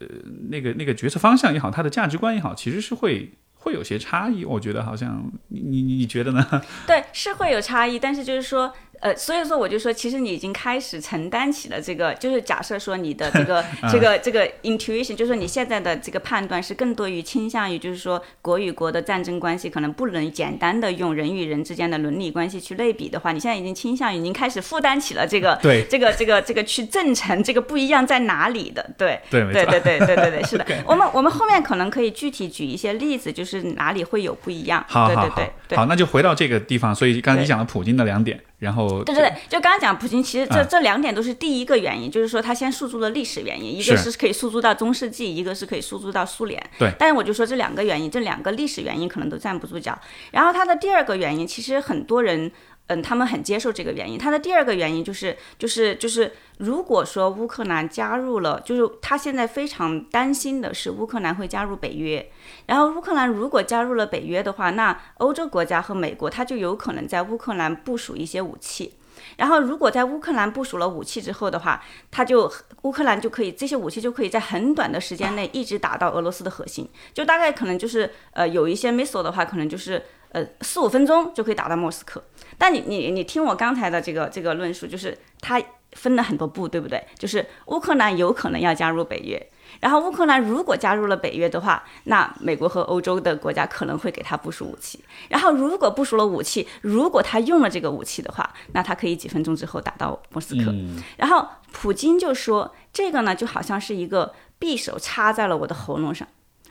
[0.00, 0.06] 呃
[0.48, 4.46] 那个那个决策方向也好，他的价值观也好，其实是会会有些差异。
[4.46, 6.62] 我觉得好像你你你觉得呢？
[6.86, 8.72] 对，是会有差异，但是就是说。
[9.00, 34.84] 呃，所以说我就说，其实你已经开始承担起了这个，就是假设说你的这个 这个这个 intuition，就是说你现在的这个判断是更多于倾向于，就是说国与国的战争关系可能不能简单的用人与人之间的伦理关系去类比的话，你现在已经倾向于已经开始负担起了这个对这个这个这个去证成这个不一样在哪里的，对对对对对对对对是的， 我们我们后面可能可以具体举一些例子，就是哪里会有不一样。
[34.88, 35.42] 好好好，
[35.74, 38.40] 好，那就回到这个地方，所以刚才你讲了普京的两点。
[38.58, 46.62] 然后，对对对，就刚刚讲普京，其实这这两点都是第一个原因，就是说他先诉诸了历史原因，一个是可以诉诸到中世纪，一个是可以诉诸到苏联。
[46.78, 49.98] 对，但是我就说这两个原因，这两个历史原因可能都站不住脚。
[50.30, 52.52] 然后他的第二个原因，其实很多人。
[52.88, 54.16] 嗯，他们很接受这个原因。
[54.16, 62.30] 他的第二个原因就是，就是就是，如果说乌克兰加入了，就是他现在非常担心的是乌克兰会加入北约。
[62.66, 68.94] 然后乌克兰如果加入了北约的话，那欧洲国家和美国他就有可能在乌克兰部署一些武器。
[69.36, 72.50] 然后如果在乌克兰部署了武器之后的话，他就
[72.82, 76.88] 乌克兰就可以这些武器就可以在很短的时间内一直打到俄罗斯的核心。
[77.12, 80.00] 就大概可能就是呃有一些 missile 的话，可能就是。
[80.30, 82.22] 呃，四五分钟就可以打到莫斯科，
[82.58, 85.62] 但你你你听我刚才的这个这个论述，就是它
[85.92, 87.02] 分了很多步，对不对？
[87.18, 89.48] 就是乌克兰有可能要加入北约，
[89.80, 95.02] 然后乌克兰如果加入了北约的话，那美国和欧洲的国家可能会给他部署武器。
[95.30, 100.74] 然后如果部署了武器，如果他用了这个武器的话，那他可以几分钟之后打到莫斯科。
[101.16, 106.28] 然后普京就说，这个呢就好像是一个匕首插在了我的喉咙上。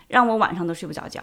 [0.07, 1.19] 让我晚上都睡不着觉，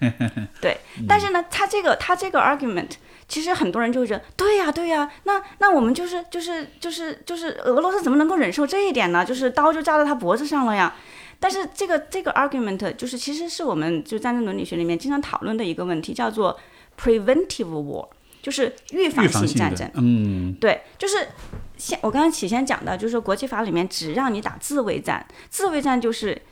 [0.60, 0.76] 对，
[1.08, 2.90] 但是呢，他这个他这个 argument，
[3.26, 9.24] 其实很多人就会觉得，对呀对呀，那那我们就是就是就是就是俄罗斯怎么能够忍受这一点呢？
[9.24, 10.94] 就是刀就扎到他脖子上了呀。
[11.40, 16.58] 但是这个这个 argument 就是其实是我们就战争伦理学里面经常讨论的一个问题，叫做
[17.00, 18.06] preventive war，
[18.42, 19.90] 就是预防性战争。
[19.94, 21.28] 嗯，对，就是
[21.78, 26.42] 先我刚刚起先讲的，就是国际法里面只让你打自卫战，自卫战就是。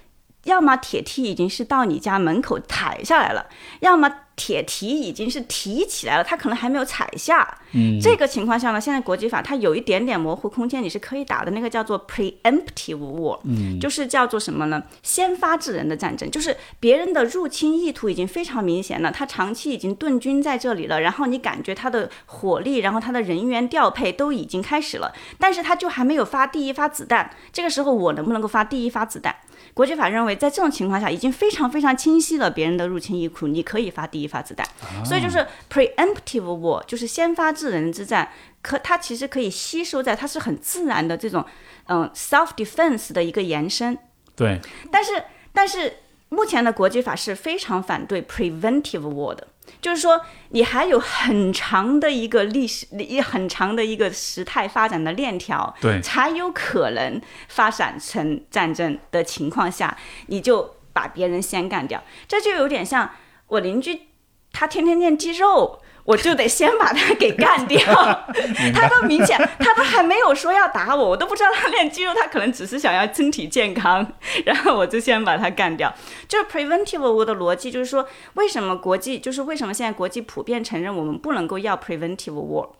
[0.46, 3.46] 要么铁梯已经是到你家门口抬下来了，
[3.80, 7.58] 要么铁蹄已经是提起来了，它可能还没有踩下。
[7.72, 14.82] 嗯，这个情况下呢，现在国际法它有一点点模糊空间，你是可以打的那个叫做 preemptive war，嗯，就是叫做什么呢？
[15.02, 29.34] 先发制人的战争，就是别人的入侵意图已经非常明显了，他长期已经顿军在这里了，然后你感觉他的火力，然后他的人员调配都已经开始了，但是他就还没有发第一发子弹，这个时候我能不能够发第一发子弹？
[29.76, 34.66] 国际法认为，在这种情况下，已经非常非常清晰了别人的入侵意图，你可以发第一发子弹。
[35.04, 38.26] 所以就是 preemptive war，就是先发制人之战，
[38.62, 41.44] 可它其实可以吸收在，它是很自然的这种
[41.88, 43.98] 嗯 self defense 的一个延伸。
[44.34, 44.58] 对。
[44.90, 45.98] 但是但是
[46.30, 49.46] 目前的国际法是非常反对 preventive war 的。
[49.80, 62.02] 就是说，你还有很长的一个历史，一很长的一个时态发展的链条，对，才有可能发展成战争的情况下，你就把别人先干掉。
[62.26, 63.10] 这就有点像
[63.48, 64.08] 我邻居，
[64.52, 65.82] 他天天练肌肉。
[66.06, 67.78] 我就得先把他给干掉，
[68.72, 74.06] 他都明显，他都还没有说要打我，我都不知道他练肌肉，他可能只是想要身体健康，
[74.46, 75.92] 然后我就先把他干掉。
[76.28, 82.70] 就是 preventive war 的逻辑，就是说为什么国际，就是为什么现在国际普遍承认我们不能够要 preventive war，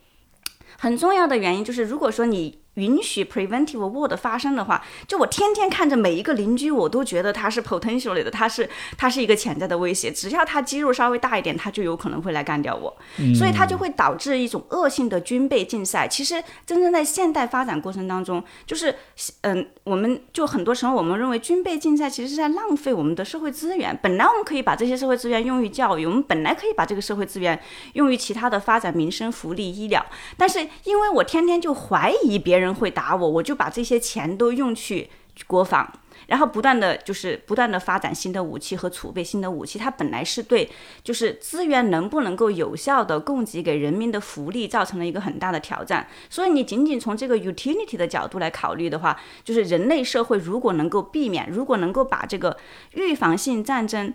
[0.78, 2.65] 很重要的原因就是，如果说你。
[2.76, 10.10] 允许 preventive war 的发生的话，就我天天看着每一个邻居，我都觉得他是 potentially 的，他是他是一个潜在的威胁。
[10.12, 12.94] 只要他肌肉稍微大一点，他就有可能会来干掉我。
[13.34, 16.06] 所以它就会导致一种恶性的军备竞赛。
[16.06, 18.94] 其实真正在现代发展过程当中，就是
[19.40, 23.98] 嗯，我们就很多时候我们认为军备竞赛其实是在浪费我们的社会资源。
[24.02, 27.58] 本来我们可以把这些社会资源用于教育，我们本来可以把这个社会资源
[27.94, 30.04] 用于其他的发展民生福利、医疗。
[30.36, 32.65] 但是因为我天天就怀疑别人。
[32.66, 35.08] 人会打我，我就把这些钱都用去
[35.46, 35.90] 国防，
[36.26, 39.78] 然后不断的就是不断的发展新的武器和储备新的武器。
[39.78, 40.70] 它本来是对
[41.04, 46.06] 就是资源能不能够有效的供给给人民的福利造成了一个很大的挑战。
[46.28, 52.56] 所以你仅仅从这个 utility 的角度来考虑的话，就是人类社会如果能够避免，如果能够把这个
[52.92, 54.12] 预防性战争。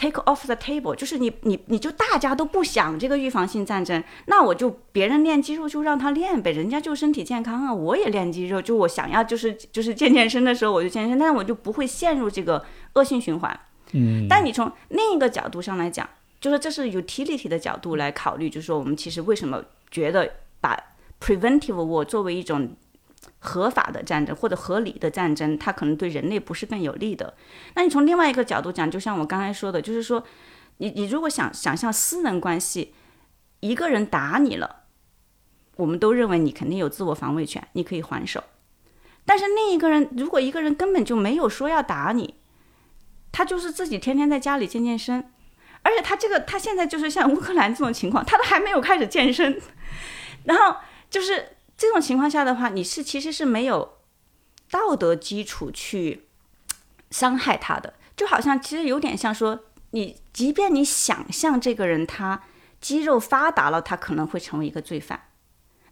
[0.00, 13.60] Take off the table，就是你你你就大家都不想这个预防性战争，那我就别人练肌肉就让他练呗，人家就身体健康啊，我也练肌肉，就我想要就是就是健健身的时候我就健身，但是我就不会陷入这个恶性循环。
[13.92, 16.08] 嗯，但你从另一个角度上来讲，
[16.40, 20.26] 就是这是 utility 的角度来考虑，就是说我们其实为什么觉得
[20.62, 20.74] 把
[21.20, 22.74] preventive war 作为一种。
[23.42, 27.34] 合法的战争或者合理的战争，它可能对人类不是更有利的。
[27.74, 30.22] 那你从另外一个角度讲，就像我刚才说的，就是说，
[30.76, 32.94] 你你如果想想象私人关系，
[33.60, 34.84] 一个人打你了，
[35.76, 38.44] 我们都认为你肯定有自我防卫权，你可以还手。
[39.24, 42.34] 但是另一个人，如果一个人根本就没有说要打你，
[43.32, 45.32] 他就是自己天天在家里健健身，
[45.80, 49.58] 而且他这个他现在就是像乌克兰这种情况，他都还没有开始健身，
[50.44, 50.76] 然后
[51.08, 51.56] 就是。
[51.80, 53.96] 这种情况下的话，你是其实是没有
[54.70, 56.28] 道德基础去
[57.10, 59.60] 伤害他的，就好像其实有点像说，
[59.92, 62.42] 你即便你想象这个人他
[62.82, 65.28] 肌肉发达了，他可能会成为一个罪犯，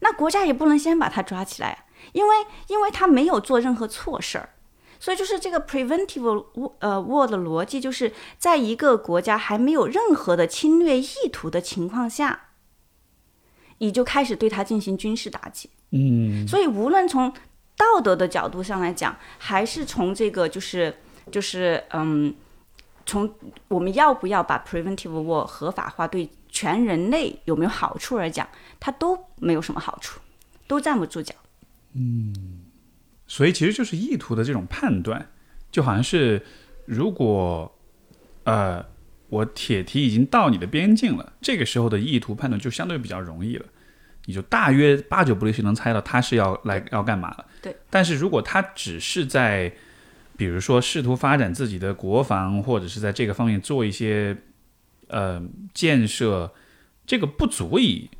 [0.00, 4.50] 那国家也不能先把他抓起来，因为因为他没有做任何错事儿，
[5.00, 6.44] 所以就是这个 preventive
[6.80, 12.47] 呃 war 的逻辑，就是在一个国家还没有任何的侵略意图的情况下。
[13.78, 17.32] 你就开始对他进行军事打击，嗯，所以无论从
[17.76, 20.94] 道德的角度上来讲，还是从这个就是
[21.30, 22.34] 就是嗯，
[23.06, 23.32] 从
[23.68, 28.48] 我们要不要把 preventive war 合法化，对全人类有没有好处而讲，
[28.80, 30.20] 它都没有什么好处，
[30.66, 31.34] 都站不住脚。
[31.94, 32.60] 嗯，
[33.26, 35.30] 所以其实就是意图的这种判断，
[35.70, 36.44] 就好像是
[36.84, 37.72] 如果
[38.44, 38.84] 呃。
[39.28, 43.66] 我铁蹄已经到你的边境了，这个时候的意图判断就相对比较容易了。
[44.26, 47.46] 你就大约八九不离十能猜到他是要来要干嘛了。
[47.62, 47.74] 对。
[47.88, 49.72] 但是如果他只是在，
[50.36, 54.36] 比如说试图发展自己的国防，或者是在这个方面做一些
[55.06, 55.42] 呃
[55.72, 56.52] 建设，
[57.06, 58.10] 这个不足以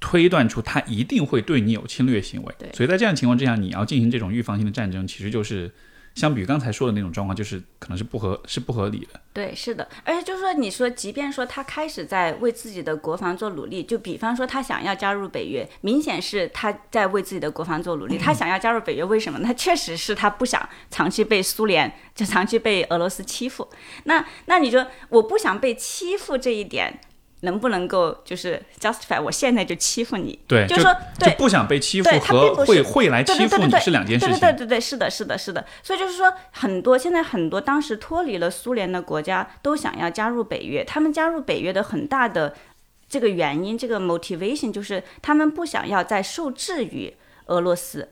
[0.00, 2.54] 推断出他一定会对你有侵略行为。
[2.58, 5.70] 对所以在这样情况之下，你要进行这种预防性的战争，其实就是
[6.16, 9.20] 相比于刚才说的那种状况，就是可能是不合是不合理的。
[9.34, 18.16] 对，是的，而且就是说，你说，即便说他开始在为自己的国防做努力，就比方说他想要加入北约，明显是他在为自己的国防做努力。
[18.16, 19.38] 他想要加入北约，为什么？
[19.40, 23.68] 他确实是他不想长期被苏联，就长期被俄罗斯欺负。
[24.04, 26.98] 那那你说，我不想被欺负这一点，
[27.40, 30.38] 能不能够就是 justify 我现在就欺负你？
[30.46, 34.34] 对，就是说，就对，不想被欺负和会会来欺负你是两件事情。
[34.34, 35.64] 对对对对对，是的，是的，是的。
[35.82, 42.54] 所以就是说，很多现在很多当时脱离了苏联的国家都想要加入北约，他们加入北约的很大的
[43.08, 47.14] 这个原因，这个 motivation 就是他们不想要再受制于
[47.46, 48.08] 俄罗斯。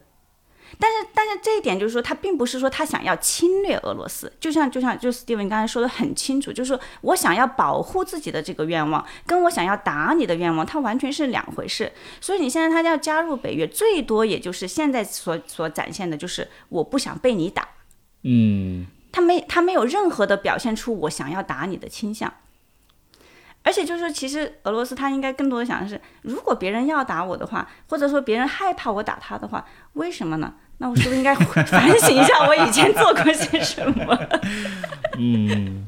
[0.78, 11.92] 但是，但是这一点就是说，他并不是说他想要侵略俄罗斯，就像就像就 Steven 刚才说的很清楚，就是说我想要保护自己的这个愿望，跟我想要打你的愿望，它完全是两回事。
[12.20, 17.68] 所以你现在他要加入北约，最多也就是现在所所展现的就是我不想被你打，
[18.22, 22.32] 嗯，他没他没有任何的表现出我想要打你的倾向。
[23.64, 30.54] 而且就是说，其实俄罗斯他应该更多的想的是，如果别人要打我的话，或者说别人害怕我打他的话，为什么呢？
[30.78, 31.34] 那我是不是应该
[31.66, 34.28] 反省一下我以前做过些什么？
[35.18, 35.86] 嗯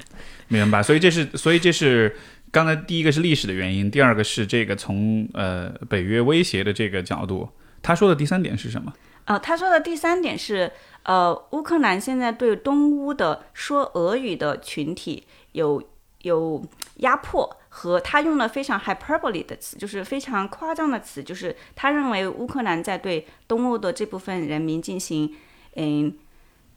[0.49, 0.83] 明白。
[0.83, 2.17] 所以这是，所以这是
[2.51, 7.49] 刚才第一个是历史的原因，第二个是这个从呃北约威胁的这个角度。
[7.83, 8.93] 他说的第三点是什么？
[9.27, 10.71] 呃，他说的第三点是，
[11.03, 15.83] 呃，乌克兰现在对东乌的说俄语的群体有
[16.23, 16.65] 有
[16.97, 25.31] 压迫，和他用了非常 hyperbole 的词，就是非常夸张的词，就是他认为乌克兰在对东欧的这部分人民进行
[25.75, 26.17] 嗯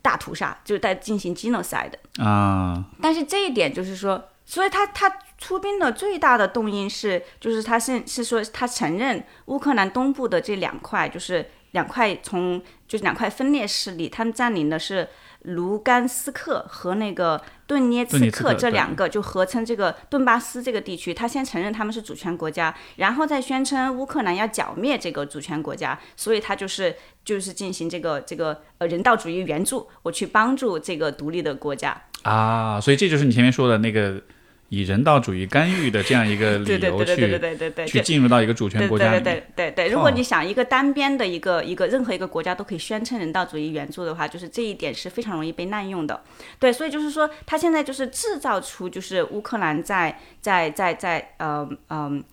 [0.01, 1.93] 大屠杀，就是在进行 genocide。
[2.17, 15.07] 啊，但是这一点就是说，所以他他出兵的最大的动因是，就是他是是说他承认乌克兰东部的这两块，就是两块从就是两块分裂势力，他们占领的是
[15.43, 21.13] 卢甘斯克和那个顿涅茨克这两个，就合称这个顿巴斯这个地区。
[21.13, 31.95] 他先承认他们是主权国家，然后再宣称乌克兰要剿灭这个主权国家，所以他就是就是进行这个这个呃人道主义援助，我去帮助这个独立的国家。
[32.23, 34.19] 啊，所以这就是你前面说的那个
[34.69, 39.43] 以人道主义干预的这样一个 理对对由对对对对去对对对，去进入到一个主权国家里对面。
[39.55, 46.23] 对对对对，如果你想一个单边的一个一个任何一个国家都可以宣称人道主义援助的话，就是这一点是非常容易被滥用的。
[46.59, 52.23] 对，所以就是说，他现在就是制造出就是乌克兰在在在在呃嗯。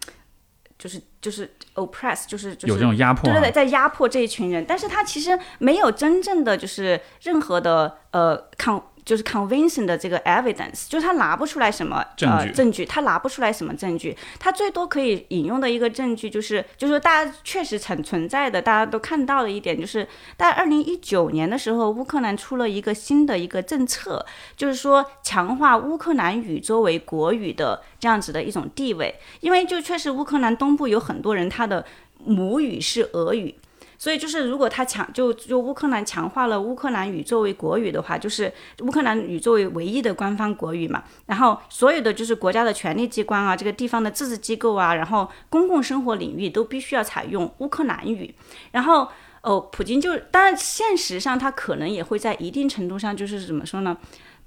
[0.79, 8.91] 就是就是 oppress，就是就是有这种压迫啊对对对，在压迫这一群人，但是他其实没有真正的就是任何的呃抗。
[9.07, 24.27] 就是 convincing 的这个 evidence，就是他拿不出来什么证据呃证据，他拿不出来什么证据，他最多可以引用的一个证据就是，就是大家确实存存在的，大家都看到的一点就是，在二零一九年的时候，乌克兰出了一个新的一个政策，
[24.57, 31.87] 就是说强化乌克兰语作为国语的这样子的一种地位，因为就确实乌克兰东部有很多人他的
[32.25, 33.55] 母语是俄语。
[33.99, 41.03] 所以就是，如果他强就就乌克兰强化了乌克兰语作为国语的话，就是乌克兰语作为唯一的官方国语嘛。
[41.27, 48.35] 然后所有的就是国家的权力机关啊，这个地方的自治机构啊，然后公共生活领域都必须要采用乌克兰语。
[48.73, 49.09] 然后
[49.43, 53.97] 哦，普京就当然现实上他可能也会在一定程度上就是怎么说呢，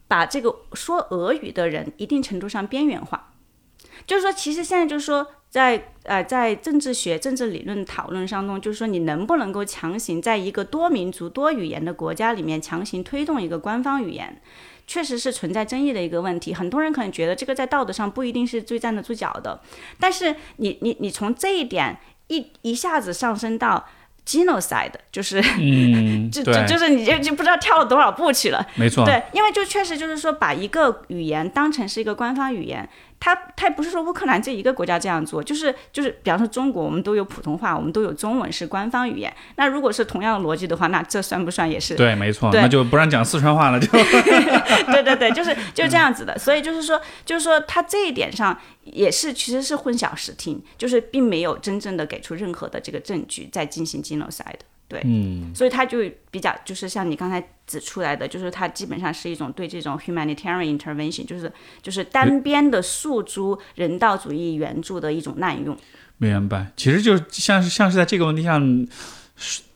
[0.07, 3.31] 把这个说俄语的人一定程度上边缘化。
[4.05, 14.41] 就是说，其实现在就是说，在呃，在政治学、政治理论讨论当中，就是说，你能不能够强行在一个多民族、多语言的国家里面强行推动一个官方语言，
[14.87, 16.53] 确实是存在争议的一个问题。
[16.53, 19.61] 很多人可能觉得这个在道德上不一定是最站得住脚的，
[19.99, 21.97] 但是你你你从这一点
[22.27, 23.87] 一一下子上升到
[24.25, 28.63] genocide，就是嗯， 就就，就是你就就不知道跳了多少步去了。
[28.75, 32.87] 没错，对，因为就确实就是说，把一个语言当成是一个官方语言，
[33.19, 39.33] 它它也不是说乌克兰这一个国家这样做，就是就是，比方说中国，我们都有普通话，我们都有中文是官方语言。
[39.57, 41.95] 那如果是同样的逻辑的话，那这算不算也是？
[41.95, 46.37] 对，没错，对那就不让讲四川话了， 就对对对，就是就是这样子的。
[46.39, 54.59] 所以就是说，就是说，他这一点上也是其实是混淆视听，就是并没有真正的给出任何的这个证据在进行 genocide。
[54.89, 55.99] 对，嗯，所以他就
[56.31, 61.49] 比较就是像你刚才指出来的，就是他基本上是一种对这种 humanitarian intervention，就是
[61.81, 65.77] 就是单边的诉诸人道主义援助的一种滥用。
[66.17, 66.71] 明白。
[66.75, 68.59] 其实就像是像是在这个问题上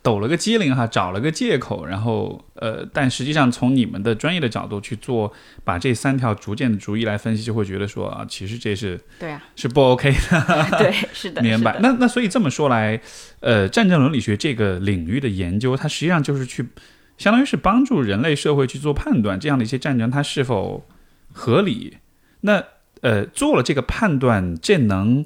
[0.02, 5.32] 抖了个机灵哈，找了个借口，然后呃，但实际上从你们的专业的角度去做，
[5.64, 10.68] 把这三条逐渐的逐一来分析，就会觉得说啊，其实这是对啊，是不 OK 的。
[10.78, 11.80] 对， 是的，明白。
[11.80, 13.00] 那那所以这么说来，
[13.40, 16.66] 呃，战争伦理学这个领域的研究，它实际上就是去，
[17.18, 20.86] 相当于是帮助人类社会去做判断，这样的一些战争它是否
[21.32, 21.98] 合理。
[22.42, 22.62] 那
[23.00, 25.26] 呃，做了这个判断，这能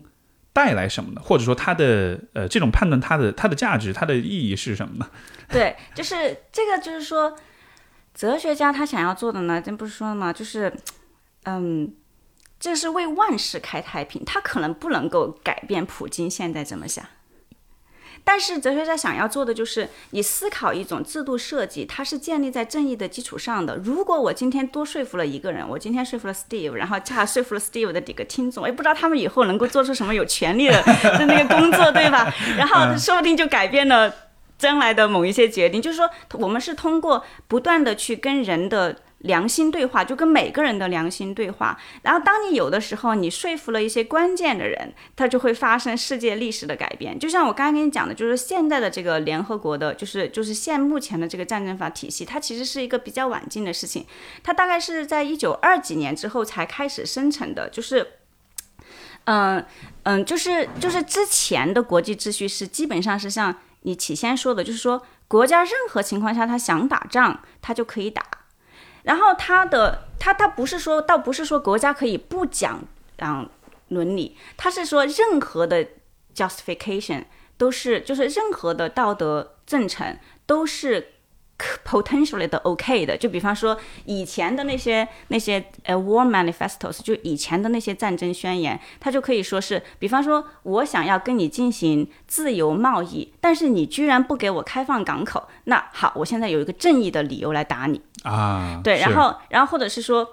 [0.57, 1.21] 带来什么呢？
[1.23, 5.07] 或者说它的呃这种判断它的它的价值、它的意义是什么呢？
[5.49, 7.37] 对，就是这个，就是说，
[8.15, 10.33] 哲学家他想要做的呢，真不是说嘛？
[10.33, 10.73] 就是，
[11.43, 11.93] 嗯，
[12.59, 17.05] 这是为万世开太平，他可能不能够改变普京现在怎么想。
[18.29, 23.77] 但是哲学家想要做的就是，你思考一种制度设计，它是建立在正义的基础上的。
[23.77, 30.83] 如果我今天多说服了一个人，我今天说服了 Steve，然后加说服了 Steve 的几个听众，也不知道他们以后能够做出什么有权利的
[31.17, 32.29] 的那个工作，对吧？
[32.57, 34.13] 然后说不定就改变了
[34.57, 35.81] 将来的某一些决定。
[35.81, 38.97] 就是说，我们是通过不断的去跟人的。
[39.27, 47.19] 良心对话就跟每个人的良心对话，然后当你有的时候你说服了一些关键的人，他就会发生世界历史的改变。
[47.19, 54.07] 就像我刚刚跟你讲的，就是现在的这个联合国的，就是就是现目前的这个战争法体系，它其实是一个比较晚近的事情，
[54.41, 58.13] 它大概是在一九二几年之后才开始生成的，就是。
[59.29, 59.65] 嗯
[60.03, 68.23] 嗯，就是就是之前的国际秩序是基本上是像你起先说的，就是说国家任何情况下他想打仗，他就可以打。
[69.07, 72.83] 然后他的他他不是说，倒不是说国家可以不讲
[73.19, 73.49] 嗯
[73.87, 75.87] 伦理，他是说任何的
[76.35, 77.23] justification
[77.57, 81.13] 都是就是任何的道德正陈都是
[81.85, 83.15] potentially 的 OK 的。
[83.15, 98.01] 就比方说以前的那些那些呃 war manifestos，就以前的那些战争宣言，它就可以说是，比方说我想要跟你进行自由贸易，但是你居然不给我开放港口，那好，我现在有一个正义的理由来打你。
[98.27, 100.27] 啊，对，然后然后或者是说，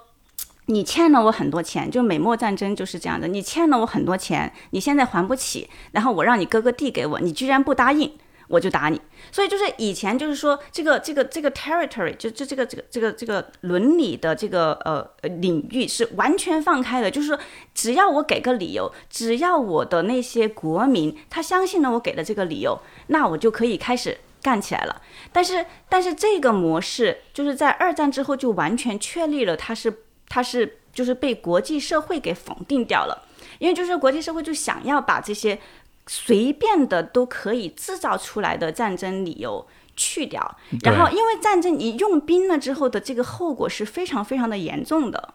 [0.65, 8.11] 你欠了我很多钱，就美墨战争就是这样的，你欠了我很多钱，你现在还不起，然后我让你哥哥递给我，你居然不答应。
[8.47, 17.39] 我就打你，所以就是以前就是说这个这个这个 territory 就就这个这个这个这个伦理的这个呃呃领域是完全放开的，就是说
[17.73, 24.15] 只要我给个理由，只要我的那些国民他相信了我给的这个理由，那我就可以开始
[24.45, 25.01] 干起来了。
[25.33, 33.27] 但是但是这个模式就是在二战之后就完全确立了，它是它是就是被国际社会给否定掉了，
[33.59, 35.59] 因为就是国际社会就想要把这些。
[36.07, 39.65] 随便的都可以制造出来的战争理由
[39.95, 40.39] 去掉，
[40.83, 45.33] 然后因为战争你用兵了之后的这个后果是非常非常的严重的，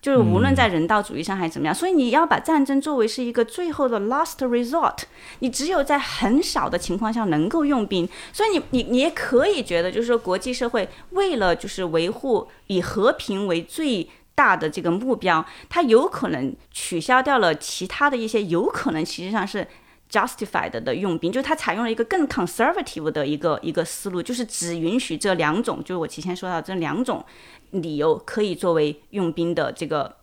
[0.00, 4.98] 就是无论在人道主义上还是怎么样，所以你要把战争作为是一个最后的 last resort，
[5.40, 14.08] 你只有在很少的情况下能够用兵，所以你你你也可以觉得就是说国际社会为了就是维护以和平为最。
[14.32, 19.66] 大的这个目标，它有可能取消掉了其他的一些有可能实际上是
[20.10, 27.24] justified 的用兵，就是它采用了一个更 conservative 的一个一个思路，就是只允许这两种，就是我提前说到这两种
[27.70, 30.16] 理由可以作为用兵的这个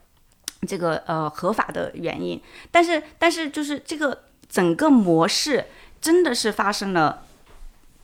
[0.68, 5.66] 这个呃合法的原因，但是但是就是这个整个模式
[6.02, 7.24] 真的是发生了。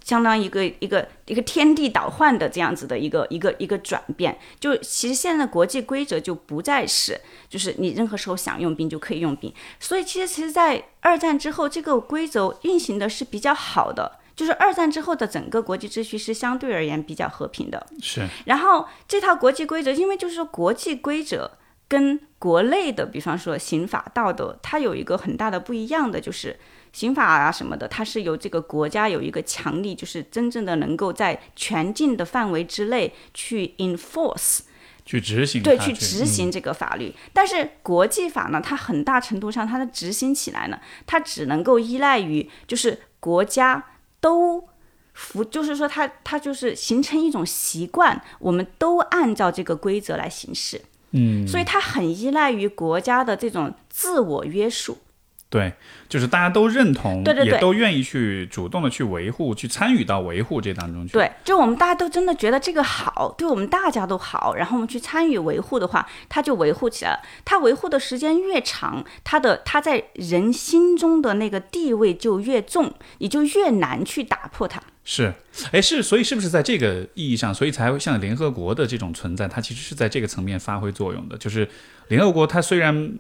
[0.04, 17.88] 相当于一个一个一个天地倒换的这样子的一个一个一个转变，就其实现在国际规则就不再是，就是你任何时候想用兵就可以用兵，所以其实其实，在二战之后，这个规则运行的是比较好的，就是二战之后的整个国际秩序是相对而言比较和平的。
[18.02, 21.52] 是，然后这套国际规则，因为就是说国际规则
[21.88, 26.60] 跟国内的，比方说刑法、道德，它有一个很大的不一样的就是。
[26.94, 34.60] 刑法啊什么的，它是由这个国家有一个强力，就是真正的能够在全境的范围之内去 enforce，
[35.04, 37.12] 去执行，对，去执行这个法律。
[37.34, 43.84] 但是国际法呢，它很大程度上它的执行起来呢，它只能够依赖于就是国家
[44.22, 44.70] 都
[45.14, 50.80] 服，就是说它它就是形成一种习惯，我们都按照这个规则来行事。
[51.16, 55.00] 嗯，所以它很依赖于国家的这种自我约束。
[55.54, 55.72] 对，
[56.10, 61.14] 就是大家都认同，对对对也都愿意去主动的去维护，去参与到维护这当中去。
[61.14, 67.20] 对，就我们大家都真的觉得这个好，对我们大家都好，然后我们去参与维护的话，它就维护起来了。
[67.46, 74.82] 它维护的时间越长，它的它在人心中的那个地位就越重，你就越难去打破它。
[75.06, 75.32] 是，
[75.72, 81.38] 哎，是，所以是不是在这个意义上，所以才会像联合国的这种存在，它其实是在这个层面发挥作用的。
[81.38, 81.70] 就是
[82.08, 83.14] 联合国，它虽然，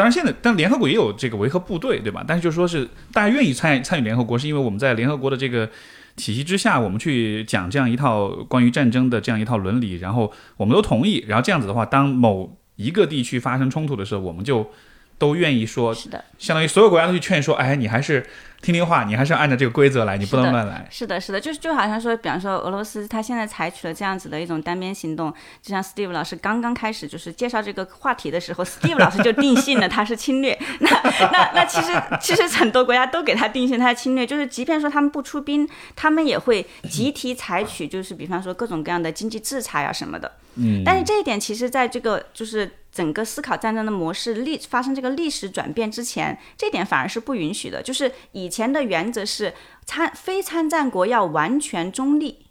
[0.00, 2.24] 当然现在，但联合国也有这个维和部队，对吧？
[2.26, 5.68] 但是就说是大家愿意参参与联合国，是因为我们在联合国的这个
[6.16, 14.70] 体系之下，我们去讲这样一套关于战争的这样一套伦理，然后我们都同意，然后这样子的话，当某一个地区发生冲突的时候，我们就
[15.18, 18.24] 都愿意说，是的，相当于所有国家都去劝说，哎，你还是。
[18.62, 20.86] 听听话，你还是要按照这个规则来，你不能乱来。
[20.90, 25.32] 是的，是的，就是就好像说，比方说俄罗斯，他现在采取了这样子的一种单边行动，
[25.62, 30.58] 就像 Steve 老师刚刚开始就是介绍这个话题的时候， Steve 老师就定性了他是侵略。
[30.80, 30.90] 那
[31.32, 40.30] 那那其实其实很多国家都给他定性他是侵略，就是即便说他们不出兵，他们也会集体采取，就是比方说各种各样的经济制裁啊什么的。
[40.56, 40.82] 嗯。
[40.84, 48.49] 但是这一点其实在这个就是整个思考战争的模式历发生这个历史转变之前，这点反而是不允许的，就是以。
[48.50, 49.54] 以前的原则是
[49.86, 52.46] 参非参战国要完全中立。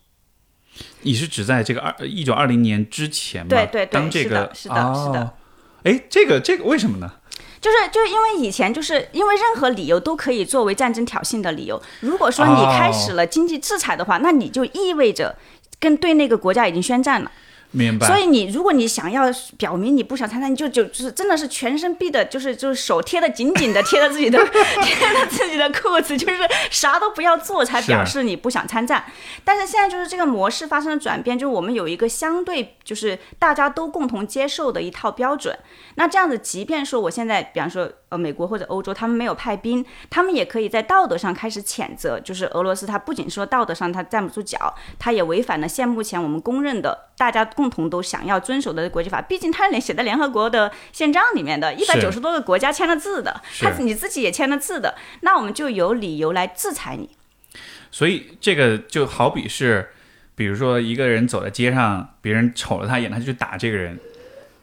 [1.02, 3.50] 你是指在这个二一九二零年之前吗？
[3.50, 5.34] 对对对，是的，是的，是的。
[5.84, 7.12] 哎，这个这个为什么呢？
[7.60, 11.82] 就是就是因为以前就是因为任何理由都可以作为战争挑衅的理由。
[12.00, 15.38] 如果说你开始了经济制裁的话，那你就意味着
[15.82, 17.30] 跟对那个国家已经宣战了。
[17.72, 18.08] 明白。
[18.08, 19.24] 所以你如果你想要
[19.58, 24.40] 表明你不想参战，你就就就是真的是全身闭的，就是就是手贴的紧紧的贴着自己的
[24.82, 26.40] 贴着自己的裤子，就是
[26.72, 29.06] 啥都不要做才表示你不想参战。
[29.44, 35.56] 但是现在就是这个模式发生了转变，就是我们有一个相对就是大家都共同接受的一套标准。
[35.96, 47.48] 那这样子，即便说我现在比方说呃美国或者欧洲他们没有派兵，他们也可以在道德上开始谴责，就是俄罗斯他不仅说道德上他站不住脚，他也违反了现目前我们公认的大家。
[47.60, 57.10] 共同都想要遵守的国际法，毕竟他连写在联合国的宪章里面的，一百九十多个国家签了字的，他你自己也签了字的，那我们就有理由来制裁你。
[57.92, 59.90] 所以这个就好比是，
[60.36, 64.00] 比如说一个人走在街上，别人瞅了他一眼，他就去打这个人，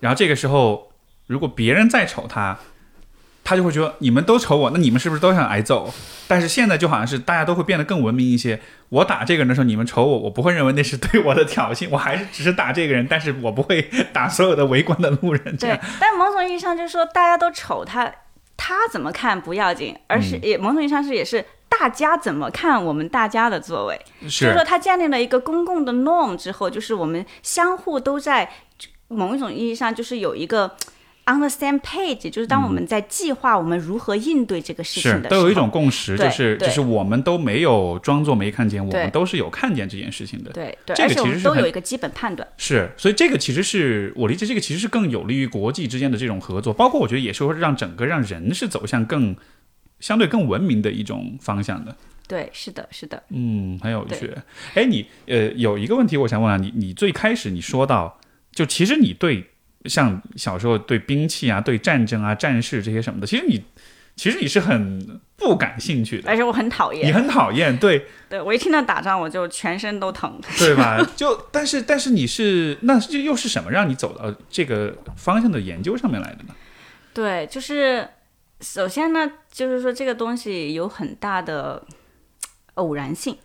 [0.01, 0.90] 然后这个时候
[1.26, 2.59] 如果别人再瞅他。
[3.47, 5.88] 他就会觉得你们都瞅我，那你们是不是都想挨揍？
[6.26, 8.61] 但是现在就好像是大家都会变得更文明一些。
[8.88, 15.57] 我打这个人的时候，你们瞅我，我不会认为那是对我的挑衅，我还是只是打这个人，但是我不会打所有的围观的路人。
[15.57, 18.12] 对，但某种意义上就是说，大家都瞅他，
[18.57, 23.97] 他怎么看不要紧，而是也某种意义上是也是大家怎么看我们大家的作为。
[24.28, 28.51] 是，就是说他建立了一个公共的 norm 之后，就是我们相互都在
[29.07, 30.72] 某一种意义上就是有一个。
[31.28, 40.52] On the same page，就是当我们在计划我们如何应对这个事情的时候，都有一种共识，就是就是我们都没有装作没看见，我们都是有看见这件事情的。
[40.52, 42.46] 对，对，这个其实都有一个基本判断。
[42.56, 49.34] 是，所以这个其实是我理解，这个其实是更有利于国际之间的这种合作，包括我觉得也是会让整个让人是走向更
[49.98, 51.96] 相对更文明的一种方向的。
[52.28, 53.20] 对，是的，是的。
[53.30, 54.32] 嗯，很有趣。
[54.74, 58.20] 哎，你呃，有一个问题我想问啊，你你最开始你说到，
[58.52, 59.44] 就其实你对。
[59.89, 63.62] 像小时候对兵器啊、对战争啊、战士这些什么的，其实你，
[64.14, 70.99] 其实你是很不感兴趣的，而且我很讨厌，你很讨厌，对， 对我一听到打仗我就全身都疼，对吧？
[71.16, 76.55] 就但是但是你是那这又是什么让你走到这个方向的研究上面来的呢？
[77.12, 78.09] 对，就是
[78.61, 81.84] 首先呢，就是说这个东西有很大的
[82.74, 83.37] 偶然性。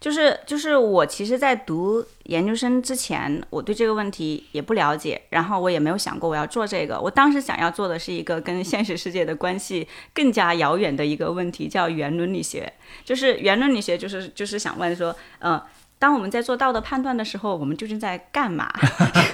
[0.00, 6.98] 就是就是我其实，在读研究生之前，我对这个问题也不了解，然后我也没有想过我要做这个。
[6.98, 12.72] 我当时想要做的是一个跟现实世界的关系更加遥远的一个问题，叫原伦理学。
[13.04, 15.60] 就是原伦理学，就是就是想问说，嗯。
[16.00, 18.72] 当我们在做道德判断的时候，我们究竟在干嘛？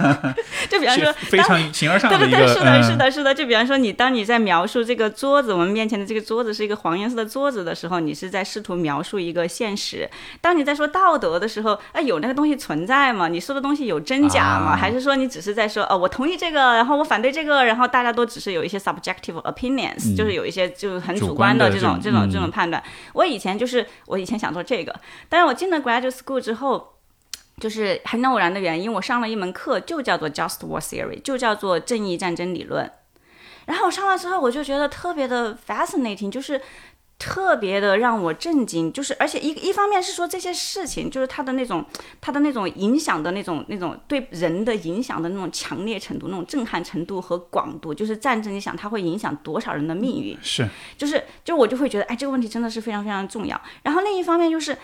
[0.69, 3.33] 就比方说，非常形而上的对对对，是的，是的，是的。
[3.33, 10.09] 就比方说，你当你在描述这个桌子，我们面前的这个桌子是一个黄颜色的桌子的时候，你是在试图描述一个现实。
[10.41, 13.29] 当你在说道德的时候，哎，有那个东西存在吗？
[13.29, 14.75] 你说的东西有真假吗？
[14.75, 22.83] 还是说你只是在说，哦，我同意这个，然后我反对这个，然后大家都只是有一些 subjective opinions，就是有一些就是很主观的这种这种这种判断。
[23.13, 24.93] 我以前就是我以前想做这个，
[25.29, 26.56] 但是我进了 graduate school 之后，
[27.59, 32.91] 就是很偶然的原因，我上了一门课，就叫做 Just War Theory，就叫做正义战争理论。
[33.65, 36.61] 然后我上了之后，我就觉得特别的 fascinating，就是
[37.17, 38.93] 特别的让我震惊。
[38.93, 41.83] 就是而且一一方面是说这些事情，就是它的那种
[42.21, 47.91] 它的那种影响的那种那种对人的影响的那种强烈程度、那种震撼程度和广度。
[47.91, 50.37] 就是战争，你想它会影响多少人的命运？
[50.43, 53.59] 是，就是就我就会觉得，哎，这个问题真的是非常非常重要。
[53.81, 54.77] 然后另一方面就是。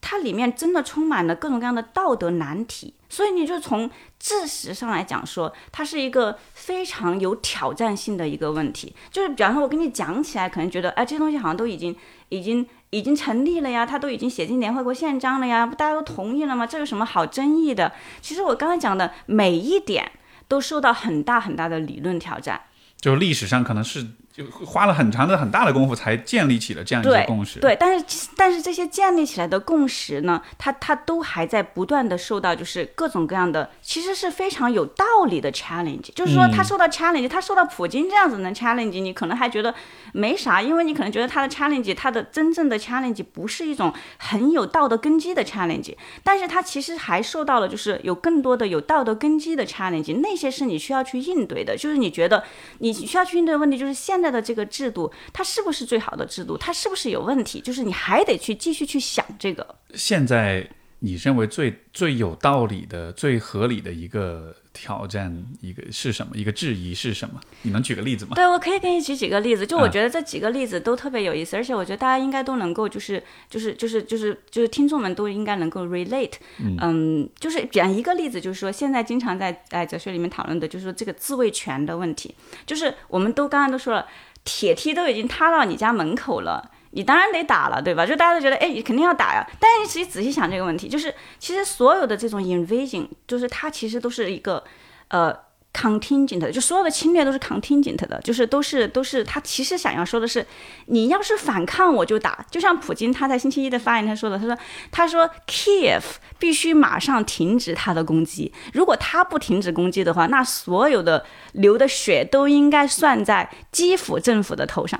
[0.00, 3.90] 它里面真的充满了各种各样的道德难题，所以你就从
[4.20, 8.94] 事实上来讲说，它是一个非常有挑战性的一个问题。
[9.10, 11.96] 就是比方说，我跟你讲起来，可能觉得，哎，这东西好像都已经、
[12.28, 16.66] 已经、已经成立了呀，他都已经写进联合国宪章了呀，大家都同意了吗？
[16.66, 17.92] 这有什么好争议的？
[18.20, 20.12] 其实我刚才讲的每一点
[20.46, 22.60] 都受到很大很大的理论挑战。
[23.00, 24.06] 就历史上可能是
[24.36, 27.58] 就花了很长的很大的功夫才建立起了这样一个共识。
[27.58, 36.12] 对，但是但是这些建立起来的共识呢，它它都还在不断的受到就是各种各样的，其实是非常有道理的 challenge。
[36.14, 39.74] 就是说，他受到 challenge，他受到普京这样子的 challenge，你可能还觉得
[40.12, 52.44] 没啥，因为你可能觉得他的 challenge，他的真正的 challenge 不是一种很有道德根基的 challenge，但是他其实还受到了就是有更多的有道德根基的 challenge，那些是你需要去应对的，就是你觉得。
[52.80, 56.56] 你需要去应对的问题就是现在的这个制度，它是不是最好的制度？
[56.56, 57.60] 它是不是有问题？
[57.60, 59.66] 就是你还得去继续去想这个。
[59.94, 60.68] 现在
[60.98, 66.36] 你认为最最有道理的、最合理的一个挑战，一个是什么？
[66.36, 67.40] 一个质疑是什么？
[67.62, 68.32] 你能举个例子吗？
[68.34, 69.66] 对，我可以给你举几个例子。
[69.66, 76.34] 就我觉得这几个例子都特别有意思，而且我觉得大家应该都能够，就是就是就是就是就是听众们都应该能够 relate。
[76.58, 82.34] 嗯，就是比方一个例子，就是说现在经常在在哲学里面讨论的，就是说这个自卫权的问题。
[82.66, 84.06] 就是我们都刚刚都说了，
[84.44, 86.72] 铁梯都已经塌到你家门口了。
[86.96, 88.06] 你当然得打了，对吧？
[88.06, 89.46] 就大家都觉得，哎，你肯定要打呀。
[89.60, 94.64] 但是你仔细仔细想这个问题，就是其实所有的这种 invasion，就是它其实都是一个，
[95.08, 95.30] 呃
[95.74, 100.46] ，contingent，就所有的侵略都是 contingent 的，就是都是都是他其实想要说的是，
[100.86, 102.46] 你要是反抗我就打。
[102.50, 104.56] 就像普京他在星期一的发言他说的，他说
[104.90, 106.02] 他说 Kiev
[106.38, 114.98] 必须马上停止他的攻击，如果他不停止攻击的话，那所有的流的血都应该算在基辅政府的头上。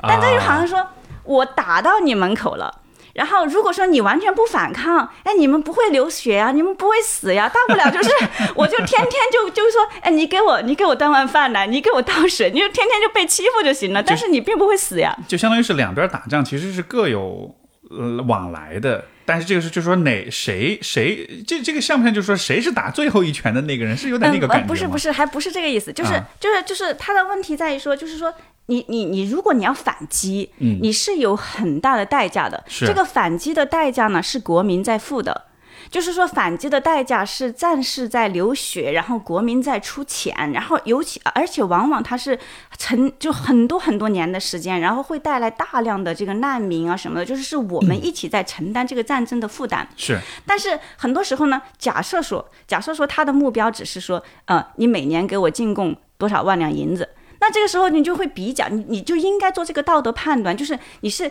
[0.00, 0.82] 但这就好像说。
[1.24, 2.80] 我打到你门口了，
[3.14, 8.10] 然后如果说你完全不反抗，哎，你们不会流血呀，你们不会死呀，大不了就是，
[8.54, 15.16] 我就天天就就是说，哎，你给我你给我端碗饭来，你给我倒水，你就天天就被欺负就行了，但是你并不会死呀。
[15.26, 17.54] 就相当于是两边打仗其实是各有
[17.90, 28.34] 呃往来的，但是这个是就说哪谁谁这这个像不像就是说谁是打最后一拳的那个人是有点那个感觉不是不是还不是这个意思，就是就是就是他的问题在于说就是说。
[28.66, 32.64] 你你你，如果你要反击，嗯，你是有很大的代价的。
[32.66, 35.44] 这个反击的代价呢，是国民在付的，
[35.90, 42.38] 就是说反击的代价是战士在流血，然后国民在出钱，然后尤其而且往往它是
[42.78, 49.86] 成就很多很多年的时间，然后会带来大量的这个难民啊什么的，就是是我们一起在承担这个战争的负担。
[49.94, 57.06] 是，但是很多时候呢，假设说，假设说他的目标只是说，呃，你每年给我进贡多少万两银子。
[57.46, 61.30] 那这个时候你就会比较，你你就应该做这个道德判断，就是你是，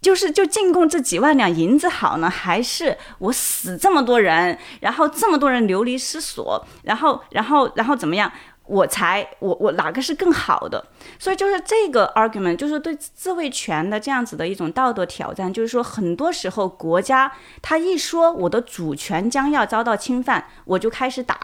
[0.00, 8.32] 就是就进贡这几万两银子好呢，还是我死这么多人，然后这么多人流离失所，然后然后然后怎么样，
[8.64, 10.82] 我才我我哪个是更好的？
[11.18, 21.38] 所以就是这个 argument，就是对自卫权的这样子的一种道德挑战，就是说很多时候国家他一说我的主权将要遭到侵犯，我就开始打。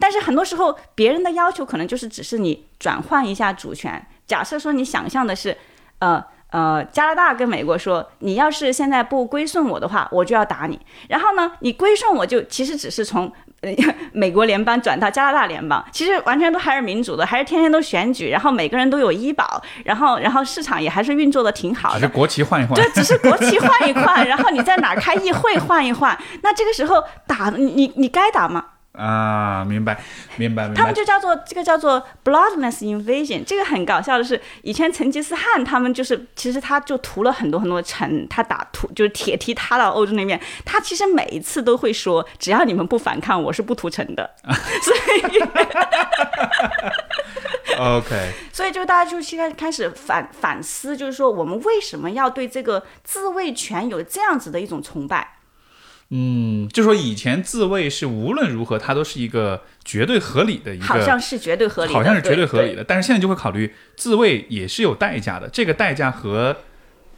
[0.00, 4.04] 但是很多时候，别人的要求可能就是只是你转换一下主权。
[4.26, 5.56] 假设说你想象的是，
[5.98, 10.80] 呃呃，加拿大跟美国说，你要是现在不归顺我的话，我就要打你。
[11.08, 13.30] 然后呢，你归顺我就其实只是从
[13.60, 13.70] 呃
[14.12, 22.00] 美国联邦转到加拿大联邦，其实完全都还是民主的，还是天天都选举，然后每个人都有医保，然后然后市场也还是运作的挺好的。
[22.00, 28.64] 只是国旗换一换，对，只是国旗换一换，然后你在哪开议会换一换，那这个时候打你你你该打吗？
[28.92, 30.02] 啊，明白，
[30.36, 30.80] 明白，明白。
[30.80, 33.44] 他们就叫做这个叫做 bloodless invasion。
[33.44, 40.38] 这个很搞笑的是，以前成吉思汗他们就是，其实他就屠了很多很多城，他打屠就是铁蹄踏到欧洲那边。
[40.64, 44.28] 他其实每一次都会说，只要你们不反抗，我是不屠城的。
[44.82, 45.40] 所以
[47.78, 48.32] ，OK。
[48.52, 55.36] 所以就大家就现在开始反反思，就是说我们为什么要对这个自卫权有这样子的一种崇拜？
[56.10, 62.84] 嗯，就说以前自卫是无论如何，它都是一个绝对合理的一个，好像是绝对合理，好像是绝对合理的。
[62.84, 66.56] 但是现在就会考虑自卫也是有代价的，这个代价和。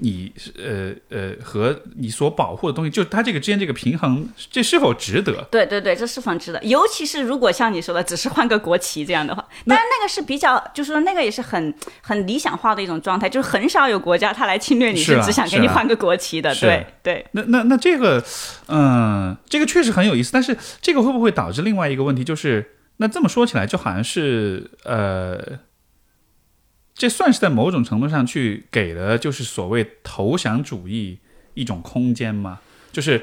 [0.02, 5.46] 你呃呃和你所保护的东西，就它这个之间这个平衡，这是否值得？
[5.48, 6.60] 对对对，这是否值得？
[6.64, 16.52] 尤其是如果像你说的，只是换个国旗这样的话，当然那个是比较，就是说那个也是很很理想化的一种状态，就是很少有国家他来侵略你，是只想给你换个国旗的。
[16.56, 17.24] 对对。
[17.32, 18.22] 那那那这个，
[18.66, 22.24] 嗯，这个确实很有意思，但是这个会不会导致另外一个问题？
[22.24, 25.60] 就是那这么说起来，就好像是呃。
[27.02, 31.18] 这算是在某种程度上去给了，就是所谓投降主义
[31.54, 32.60] 一种空间吗？
[32.92, 33.20] 就是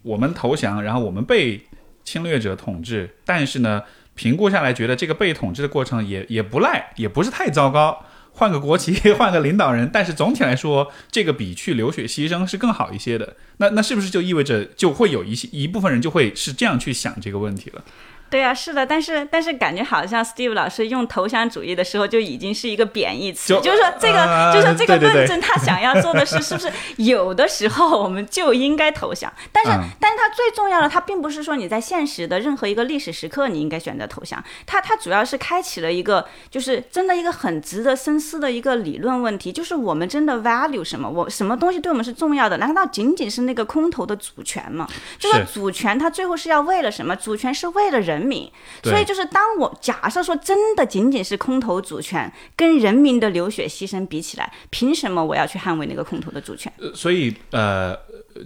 [0.00, 1.60] 我们投降，然后我们被
[2.02, 3.82] 侵略者统治，但是呢，
[4.14, 8.02] 评估下来觉得这个被统治的过程也也不赖，也不是太糟糕。
[8.34, 13.36] 换个国旗， 换个领导人，但是总体来说，这个比去流血牺牲是更好一些的。
[13.58, 17.84] 那那是不是就意味着就会有一些一部分人就会是这样去想这个问题了？
[18.32, 29.30] 对啊，是的，但是但是感觉好像 Steve 老师用投降主义的时候就已经是一个贬义词，就就是说这个、呃就是说这个论证他想要做的是，是不是 有的时候我们就应该投降？
[29.52, 41.08] 但是、嗯但是他最重要的，他并不是说你在现实的任何一个历史时刻你应该选择投降，他他主要是开启了一个就是真的一个很值得深思的一个理论问题，就是我们真的 value 什么？
[41.08, 42.56] 我什么东西对我们是重要的？
[42.56, 44.88] 难道仅仅是那个空头的主权吗？
[45.18, 47.14] 就是主权它最后是要为了什么？
[47.16, 48.50] 主权是为了人民。
[48.82, 56.72] 所以就是当我假设说真的仅仅是空头主权跟人民的流血牺牲比起来，凭什么我要去捍卫那个空头的主权？
[56.78, 57.96] 呃所以呃，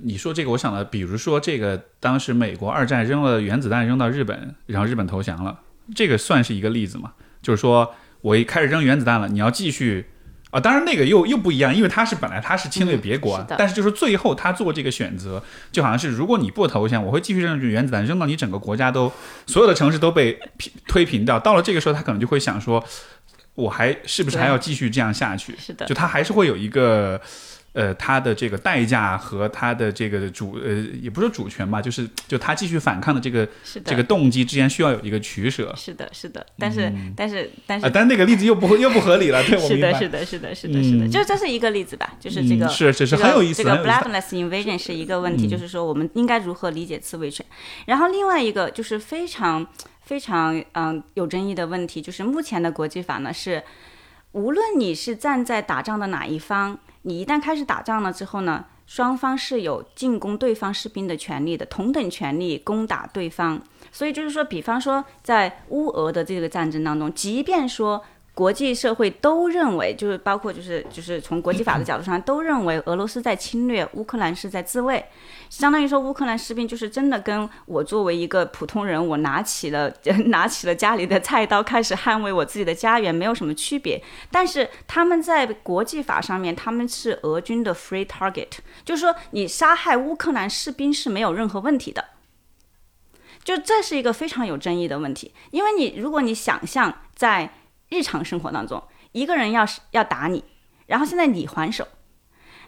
[0.02, 5.60] 你说这个，我想了，比如说这个，当时美国二战扔了原子弹扔到日本，然后日本投降了，
[5.94, 7.12] 这个算是一个例子嘛？
[7.42, 10.06] 就是说我一开始扔原子弹了，你要继续。
[10.56, 19.12] 啊，当然那个又又不一样，因为他是本来他是侵略别国啊，嗯是但是就是最后他做这个选择，就好像是如果你不投降，我会继续扔原子弹扔到你整个国家都
[19.46, 21.38] 所有的城市都被平推平掉。
[21.38, 22.82] 到了这个时候，他可能就会想说，
[23.54, 25.54] 我还是不是还要继续这样下去？
[25.58, 27.20] 是的就他还是会有一个。
[27.76, 36.46] 呃，他的这个代价和他的这个主呃，也不是主权吧，就是就他继续反抗的这个是的，这个动机之间需要有一个取舍啊、是的，是的。
[36.58, 37.90] 但是、但是但是。
[37.90, 39.98] 但那个例子又不又不合理了，对 我是的，明白。
[39.98, 47.44] 是的，是的，是的，是的，嗯就这是一个例子吧，就是这个，嗯是是是很有意思这个 bloodless invasion 是一个问题，嗯就是说我们应该如何理解自卫权。
[47.84, 49.66] 然后另外一个就是非常
[50.00, 53.62] 非常嗯有争议的问题，就是目前的国际法呢是，
[54.32, 63.62] 无论你是站在打仗的哪一方，你一旦开始打仗了之后呢，双方是有进攻对方士兵的权利的，同等权利攻打对方。
[63.92, 68.02] 所以就是说，比方说在乌俄的这个战争当中，即便说
[68.36, 75.02] 国际社会都认为，就是包括就是就是从国际法的角度上都认为俄罗斯在侵略，乌克兰是在自卫，
[75.48, 79.90] 相当于说乌克兰士兵就是真的跟我作为一个普通人，我拿起了
[80.28, 83.98] 拿起了家里的菜刀，开始捍卫我自己的家园，没有什么区别。
[84.30, 92.04] 但是他们在国际法上面，他们是俄军的 free target，就是说你杀害乌克兰士兵是没有任何问题的。
[93.42, 97.50] 就这是一个非常有争议的问题，因为你如果你想象在
[97.88, 98.82] 日常生活当中，
[99.12, 100.44] 一个人要是要打你，
[100.86, 101.86] 然后现在你还手，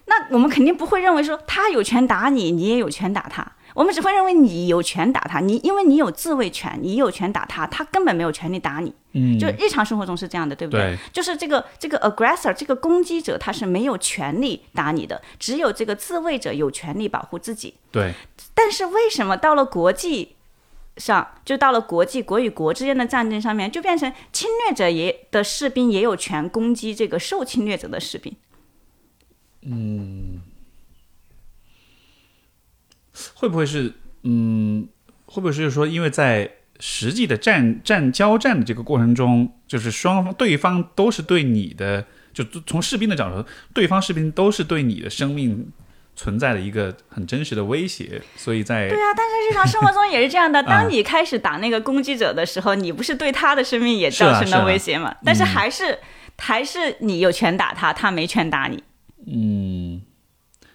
[0.07, 8.95] 那我们肯定不会认为说他有权打你，你也有权打他，我们只会认为你有权打他，你因为你有自卫权，你有权打他，他根本没有权利打你。
[9.13, 10.81] 嗯，就日常生活中是这样的，对不对？
[10.81, 17.75] 对就是这个这个 aggressor 这个攻击者他是没有权利打你的，只有这个自卫者有权利保护自己。
[17.91, 18.13] 对，
[18.55, 20.37] 但是为什么到了国际
[20.99, 28.35] 上，就到了国际国与国之间的战争上面，就变成侵略者也的士兵也有权攻击这个受侵略者的士兵？
[29.63, 30.41] 嗯
[33.35, 34.89] 会不会是嗯，
[35.27, 36.49] 会不会是说，因为在
[36.81, 45.73] 实际的战战交战的这个过程中，就是双方对方都是对你的，就从士兵的角度，对方士兵都是对你的生命
[46.19, 50.59] 存在的一个很真实的威胁，所以在对啊，但是日常生活中也是这样的。
[50.67, 55.15] 啊当你开始打那个攻击者的时候，你不是对他的生命也造成了是啊威胁吗？
[55.25, 55.97] 但是还是
[56.37, 58.83] 还是你有权打他，他没权打你。
[59.29, 60.01] 嗯，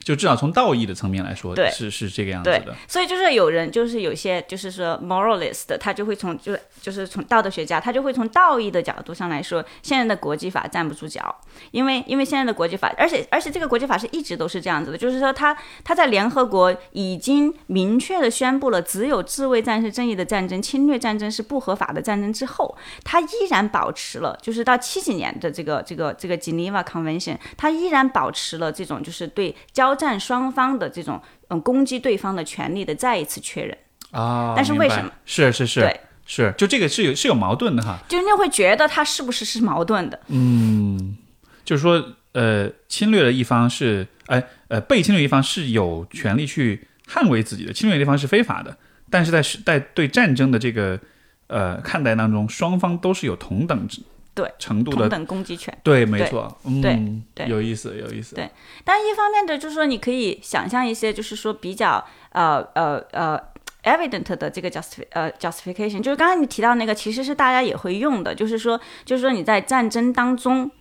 [0.03, 1.69] 就至少从道义的层面来说，对。
[1.71, 11.35] 是是这个样子的。，所以就是有人就是有些就是说 moralist，他就会从就是就是从道德学家，他就会从道义的角度上来说，现在的国际法站不住脚，
[11.71, 33.77] 因为因为现在的国际法，而且而且这个国际法是一直都是这样子的，就是说他他在联合国已经明确的宣布了，只有自卫战是正义的战争，侵略战争是不合法的战争之后，他依然保持了，就是到七几年的这个这个这个 Geneva Convention，他依然保持了这种就是对交战双方的这种嗯攻击对方的权利的再一次确认。
[34.11, 35.11] 啊，明白但是为什么？
[35.25, 37.99] 是是是对是，就这个是有是有矛盾的哈。
[38.07, 40.19] 就人家会觉得他是不是是矛盾的？
[40.27, 41.17] 嗯
[41.65, 48.77] 就是说，呃，侵略的一方是，哎，呃，被侵略一方是有权利去捍卫自己的，侵略的一方是非法的。
[49.09, 50.99] 但是在是在对战争的这个
[51.47, 54.01] 呃看待当中，双方都是有同等之
[54.35, 55.75] 对程度的，同等攻击权。
[55.83, 58.49] 对，没错，嗯，对对有意思，有意思，对
[58.83, 63.39] 但一方面的就是说，你可以想象一些，就是说比较呃呃呃
[63.83, 70.71] evident 的这个 justif 呃 justification，就是刚才你提到那个，其实是大家也会用的，就是说，就是说你在战争当中，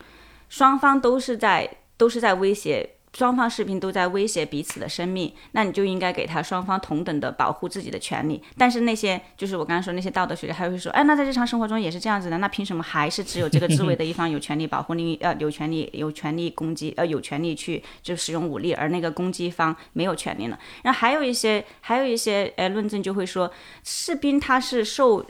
[0.49, 8.43] 双方都是在都是在威胁双方士兵都在威胁彼此的生命，那你就应该给他双方同等的保护自己的权利。
[8.57, 20.59] 但是那些就是我刚才说那些道德学家，他会说，哎，那在日常生活中也是这样子的，那凭什么还是只有这个自卫的一方有权利保护另一呃有权利有权利攻击呃有权利去就使用武力，而那个攻击方没有权利呢？
[20.83, 23.53] 然后还有一些还有一些呃论证就会说，
[23.85, 25.27] 士兵他是受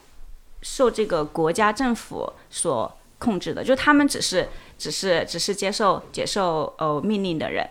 [0.63, 4.49] 受这个国家政府所控制的，就他们只是。
[4.79, 7.65] 只是只是接受接受呃命令的人，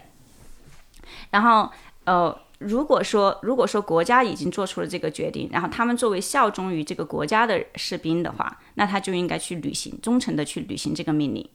[1.32, 1.70] 然后
[2.06, 11.50] 呃如果说如果说国家已经做出了这个决定，然后他们作为效忠于这个国家的士兵的话，那他就应该去履行忠诚的去履行这个命令。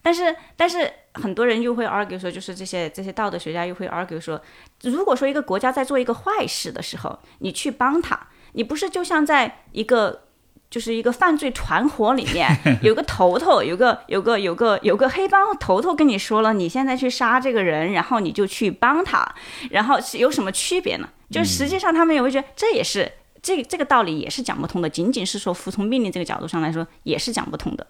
[0.00, 4.40] 但是但是很多人又会 argue 说，就是这些这些道德学家又会 argue 说，
[4.84, 10.22] 如果说一个国家在做一个坏事的时候，你去帮他，你不是就像在一个。
[10.70, 12.48] 就是一个犯罪团伙里面
[12.80, 19.34] 有个头头，有个有个有个有个黑帮头头跟你说了，你现在去杀这个人，然后你就去帮他，
[19.70, 21.08] 然后是有什么区别呢？
[21.28, 23.10] 就实际上他们也会觉得这也是
[23.42, 27.84] 这这个道理也是讲不通的，仅仅是说服从命令这个角度上来说也是讲不通的。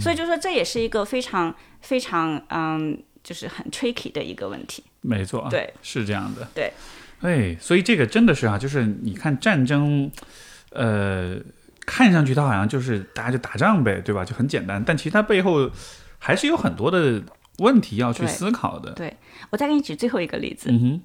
[0.00, 4.82] 所以就说这也是一个非常非常嗯，就是很 tricky 的一个问题。
[5.02, 6.48] 没错，对，是这样的。
[6.54, 6.72] 对，
[7.20, 10.10] 哎，所以这个真的是啊，就是你看战争，
[10.70, 11.36] 呃。
[11.86, 14.24] 看上去他好像就是大家就打仗呗，对吧？
[14.24, 15.70] 就很简单，但其实它背后
[16.18, 17.22] 还是有很多的
[17.58, 18.92] 问题要去思考的。
[18.92, 19.16] 对
[19.50, 21.02] 我再给你举最后一个例子，嗯哼，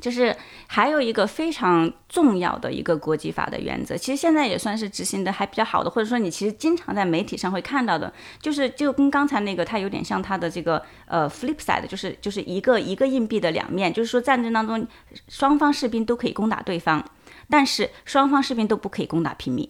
[0.00, 0.36] 就是
[0.66, 14.86] 还有一个非常重要的一个国际法的原则，其实现在也算是执行的还比较好的，或者说你其实经常在媒体上会看到的，就是就跟刚才那个它有点像它的这个呃 flip side，就是就是一个一个硬币的两面，就是说战争当中
[15.28, 17.04] 双方士兵都可以攻打对方，
[17.48, 19.68] 但是双方士兵都不可以攻打平民。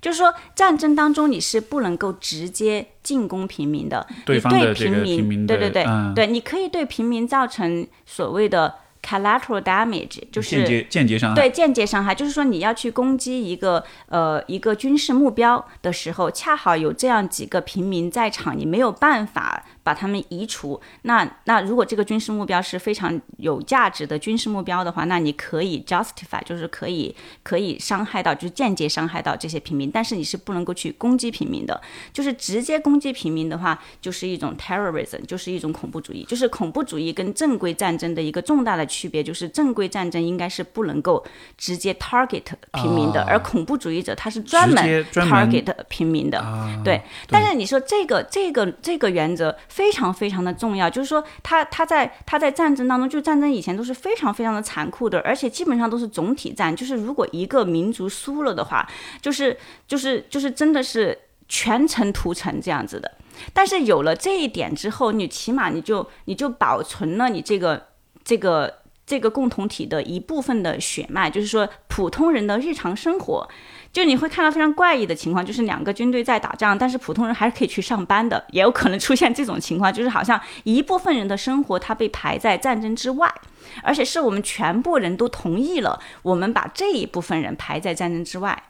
[0.00, 5.84] 就是说，战争当中你是不能够直接进攻平民的，对方的平民，对对对，
[6.14, 19.64] 对，你可以对平民造成所谓的 collateral damage，就是间接间接伤害，对间接伤害，就是说你要去攻击一个呃一个军事目标的时候，恰好有这样几个平民在场，你没有办法。
[19.88, 20.78] 把他们移除。
[21.04, 29.90] 那那如果这个军事目标是非常有价值的军事目标的话，那你可以 justify，就是可以可以伤害到，就是间接伤害到这些平民。
[29.90, 31.80] 但是你是不能够去攻击平民的。
[32.12, 36.22] 就是直接攻击平民的话，就是一种 terrorism，就是一种恐怖主义。
[36.28, 41.24] 就是恐怖主义跟正规战争的一个重大的区别，就是正规战争应该是不能够
[41.56, 42.42] 直接 target
[42.74, 46.44] 平民的，而恐怖主义者他是专门 target 平民的。
[46.84, 47.00] 对。
[47.26, 49.56] 但是你说这个这个这个原则。
[49.78, 58.84] 非常非常的重要，就是说，他他在他在战争当中，就战争以前都是非常非常的残酷的，而且基本上都是总体战，就是如果一个民族输了的话，
[59.22, 59.56] 就是
[59.86, 61.16] 就是就是真的是
[61.48, 63.08] 全城屠城这样子的。
[63.52, 67.86] 但是有了这一点之后，你起码你就你就保存了你这个
[68.24, 73.48] 这个这个共同体的一部分的血脉，就是说普通人的日常生活。
[73.92, 83.32] 就你会看到非常怪异的情况，就是两个军队在打仗，但是普通人还是可以去上班的，也有可能出现这种情况，就是好像一部分人的生活他被排在战争之外，
[83.82, 88.62] 而且是我们全部人都同意了，我们把这一部分人排在战争之外，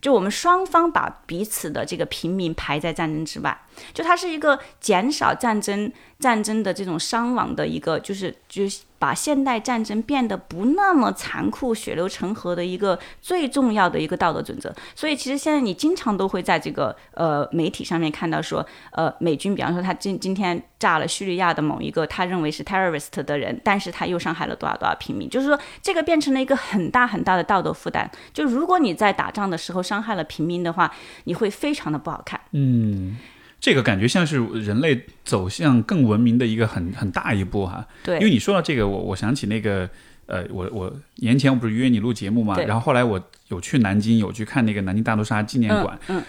[0.00, 3.56] 就我们双方把彼此的这个平民排在战争之外，
[3.92, 8.80] 就它是一个减少战争战争的这种伤亡的一个，就是就是。
[8.98, 14.74] 把现代战争变得不那么残酷、血流成河的一个最重要的一个道德准则。
[14.94, 28.10] 所以，其实现在你经常都会在这个呃媒体上面看到说，呃，美军，比方说他今今天炸了叙利亚的某一个他认为是 terrorist 的人，但是他又伤害了多少多少平民，就是说这个变成了一个很大很大的道德负担。
[28.32, 30.90] 就如果你在打仗的时候伤害了平民的话，
[31.24, 32.40] 你会非常的不好看。
[32.52, 33.16] 嗯。
[33.64, 37.82] 这个感觉像是人类走向更文明的一个很很大一步哈。
[38.02, 38.18] 对。
[38.18, 39.88] 因为你说到这个，我我想起那个
[40.26, 45.98] 呃，我我年前我不是约你录节目嘛，然后后来我有去南京，有去看那个南京大屠杀纪念馆。
[46.08, 46.22] 嗯。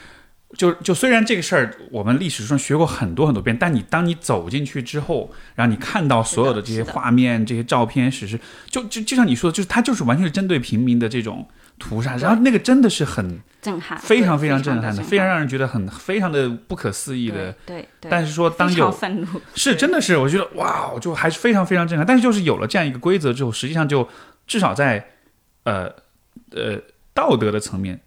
[0.57, 11.45] 就就虽然这个事儿我们历史上学过很多很多遍，但你当你走进去之后，然后你看到所有的这些画面、这些照片、史实，就就就像你说的，就是它就是完全是针对平民的这种。
[11.77, 17.51] 屠杀，然后那个真的是很震撼，非常非常震撼的，非常让人觉得很非常的不可思议的。
[17.65, 18.09] 对对。
[18.09, 22.05] 但是说当有愤怒， 是真的是，我觉得哇，就还是非常非常震撼。
[22.05, 24.07] 但是就是有了这样一个规则之后，实际上就
[24.47, 25.05] 至少在
[25.63, 25.91] 呃
[26.51, 26.79] 呃
[27.13, 27.99] 道德的层面。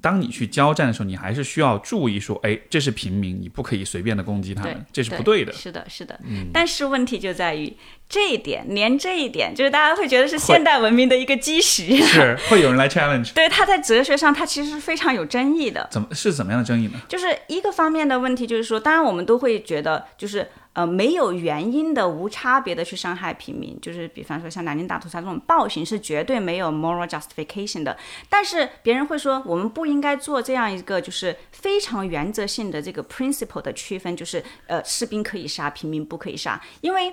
[0.00, 5.52] 当你去交战的时候，你还是需要注意说，哎，这是平民，你不可以随便的攻击他们，这是不对的。
[5.52, 6.18] 是的，是的。
[6.52, 7.76] 但是问题就在于
[8.08, 11.96] 这一点，连这一点，就是大家会觉得是现代文明的一个基石。
[11.96, 13.32] 是，会有人来 challenge。
[13.32, 15.86] 对，他在哲学上，他其实是非常有争议的。
[15.90, 17.00] 怎么是怎么样的争议呢？
[17.08, 27.96] 就是一个方面的问题，就是说，当然我们都会觉得，就是呃没有原因的、无差别的去伤害平民，就是比方说像南京大屠杀这种暴行是绝对没有 moral justification 的。
[28.28, 37.12] 但是别人会说，我们不应该做这样一个就是非常原则性的这个 principle 的区分，就是呃士兵可以杀，平民不可以杀，因为。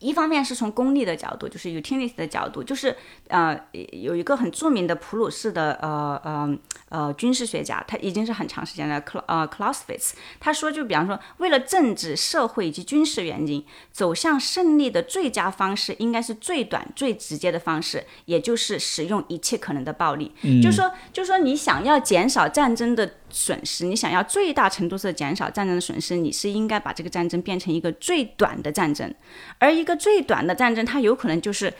[0.00, 2.96] 一方面是从功利的角度，就是 utility 的角度，就是
[3.28, 3.58] 呃
[3.92, 20.32] 有一个很著名的普鲁士的呃呃呃军事学家，他已经是很长时间了，克呃 Clausewitz，他说就比方说，为了政治、社会以及军事原因，走向胜利的最佳方式应该是最短、最直接的方式，也就是使用一切可能的暴力。
[20.62, 23.16] 就说就说你想要减少战争的。
[23.30, 29.12] 损失，你想要最大程度的减少战争的损失，你是应该把这个战争变成一个最短的战争，
[29.58, 31.72] 而一个最短的战争，它有可能就是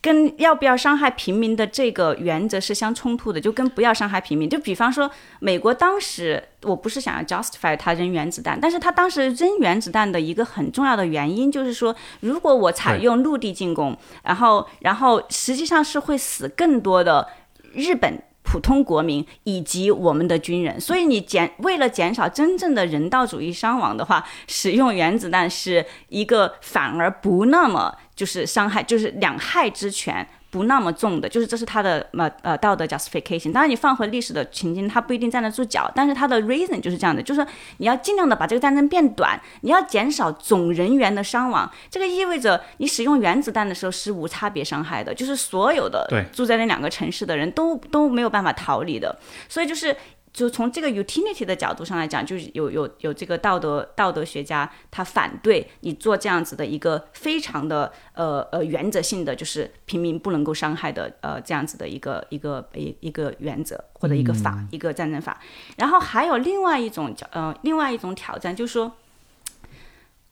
[0.00, 4.48] 跟要不要伤害平民的这个原则是相冲突的，就跟不要伤害平民。
[4.48, 17.26] 就比方说，美国当时，我不是想要 justify 他扔原子弹，但是他当时扔原子弹的一个很重要的原因就是说，如果我采用陆地进攻，然后，然后实际上是会死更多的
[17.72, 18.22] 日本。
[18.44, 30.24] 普通国民以及我们的军人，所以你减为了减少真正的人道主义伤亡的话，使用原子弹是一个反而不那么就是伤害，就是两害之权。
[30.54, 33.50] 不那么重的，就是这是他的呃呃道德 justification。
[33.50, 41.68] 当然，你放回历史的情境，他不一定站得住脚，但是他的 reason 就是这样的，就是说你要尽量的把这个战争变短，你要减少总人员的伤亡。
[41.90, 49.18] 这个意味着你使用原子弹的时候是无差别伤害的，就是所有的住在那两个城市的人都都没有办法逃离的。
[49.48, 49.96] 所以就是。
[50.34, 65.40] 就从这个 utility 的角度上来讲，就是有有有这个道德道德学家他反对你做这样子的一个非常的呃呃原则性的，就是平民不能够伤害的呃这样子的一个一个一一个原则或者一个法一个战争法。
[65.76, 68.90] 然后还有另外一种呃另外一种挑战，就是说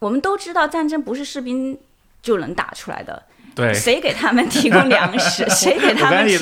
[0.01, 1.79] 我们都知道战争不是士兵
[2.21, 3.23] 就能打出来的。
[3.55, 5.45] 对，谁给他们提供粮食？
[5.51, 6.39] 谁给他们提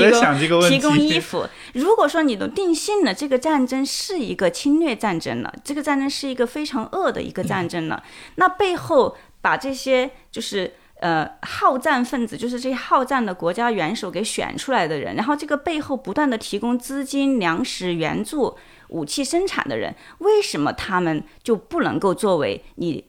[0.49, 1.45] 供提供衣服？
[1.75, 8.03] 如果说你都定性了这个战争是一个侵略战争了，这个战争是一个非常恶的一个战争了，
[8.37, 18.57] 那背后把这些就是呃好战分子，就是这些好战的国家元首给选出来的人，然后这个背后不断的提供资金、粮食援助、
[18.89, 23.05] 武器生产的人，为什么他们就不能够作为你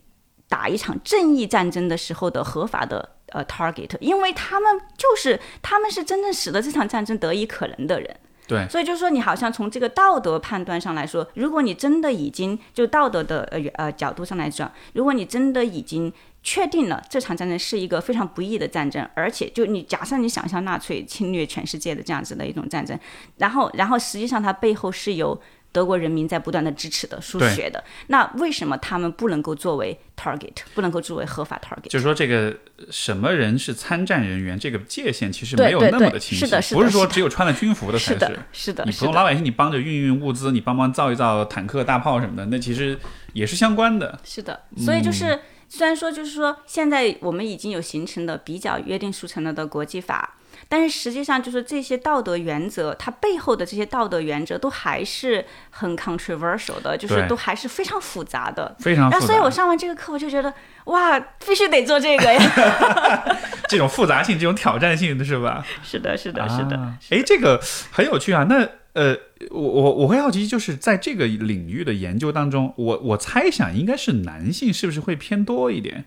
[0.49, 3.09] 打一场正义战争的时候的合法的？
[3.31, 8.15] 呃，target，因为他们就是他们是真正使得这场战争得以可能的人，
[8.47, 16.11] 对，所以就是说，你好像从这个道德判断上来说，如果你真的已经就道德的呃呃角度上来讲，如果你真的已经
[16.43, 22.99] 确定了这场战争是一个非常不义的战争，而且就你假设你想象纳粹侵略全世界的这样子的一种战争，
[23.37, 25.41] 然后然后实际上它背后是由。
[25.71, 31.89] 德国人民在不断的支持的、输血的，那为什么他们不能够作为 target，不能够作为合法 target？
[31.89, 32.53] 就是说，这个
[32.89, 38.39] 什么人是参战人员，这个界限其实没有那么的清晰，不是说只有穿了军服的才是。
[38.51, 42.99] 是的，你普通老百姓，你帮着运运物资，你帮忙造一造坦克、大炮什么的，那其实
[43.33, 44.19] 也是相关的。
[44.23, 50.35] 是的，所以就是虽然说，就是说，现在我们已经有形成的比较约定俗成了的国际法。
[50.69, 58.75] 但是实际上，就是这些道德原则，它背后的这些道德原则都还是很 controversial 的，就是都还是非常复杂的。
[58.79, 59.09] 非常。
[59.09, 60.53] 然后，所以我上完这个课，我就觉得，
[60.85, 62.39] 哇，必须得做这个呀！
[63.67, 65.65] 这种复杂性，这种挑战性的是吧？
[65.83, 66.93] 是的，是的，是的。
[67.09, 67.59] 哎，这个
[67.91, 68.45] 很有趣啊。
[68.49, 69.15] 那呃，
[69.49, 76.05] 我我我会好奇，就是在这个领域的研究当中，我我猜想应该是男性是不是会偏多一点？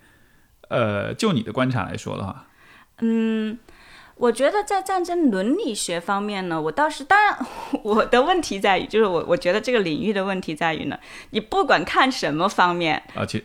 [0.68, 2.46] 呃，就你的观察来说的话，
[3.00, 3.58] 嗯。
[4.16, 7.36] 我觉得在战争伦理学方面呢，我倒是当然，
[7.82, 10.98] 我的问题在于，就是我我觉得这个领域的问题在于呢，
[11.30, 13.02] 你不管看什么方面，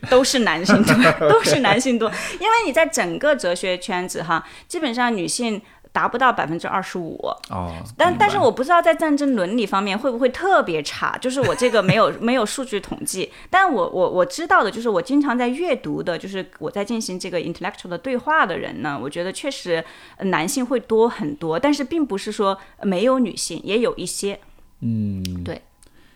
[0.09, 0.95] 都是男性多，
[1.29, 2.09] 都是男性多，
[2.39, 5.61] 因为你在整个哲学圈子哈，基本上女性。
[5.91, 7.17] 达不到百分之二十五。
[7.49, 19.83] 哦，但但是我不知道在战争伦理方面会不会特别差， 就是我这个没有 没有数据统计，但我我我知道的就是我经常在阅读的，就是我在进行这个 intellectual 的对话的人呢，我觉得确实
[20.19, 24.39] 男性会多很多，但是并不是说没有女性，也有一些，
[24.81, 25.61] 嗯，对，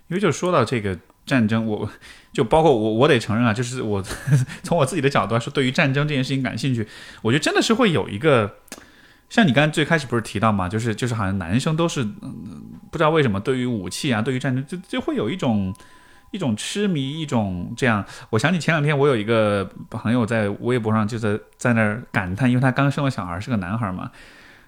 [0.07, 1.89] 因为就说到这个战争，我
[2.31, 4.03] 就包括我我得承认啊，就是我
[4.63, 6.87] 从我自己的角度来说，对于战争这件事情感兴趣，
[7.21, 8.57] 我觉得真的是会有一个。
[9.33, 12.03] 像你刚才最开始不是提到嘛，就是就是好像男生都是，
[12.91, 15.73] 不知道为什么对于武器啊，对于战争就就会有一种
[16.29, 18.05] 一种痴迷，一种这样。
[18.29, 24.11] 我想起前两天我有一个朋友在微博上就在在那儿感叹，因为他刚生了小孩，是个男孩嘛，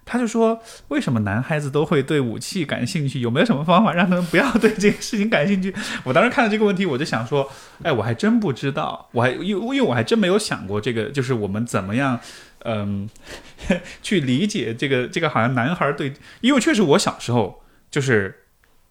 [0.03, 3.19] 他就说，为什么男孩子都会对武器感兴趣？
[3.19, 5.71] 有没有什么方法让他们不要对这个事情感兴趣？
[6.03, 7.47] 我当时看到这个问题，我就想说，
[7.83, 12.19] 哎，我还真不知道，我还因因为我还真没有想过这个，就是我们怎么样，
[12.65, 13.09] 嗯，
[14.03, 18.43] 去理解这个这个好像男孩对，因为确实我小时候就是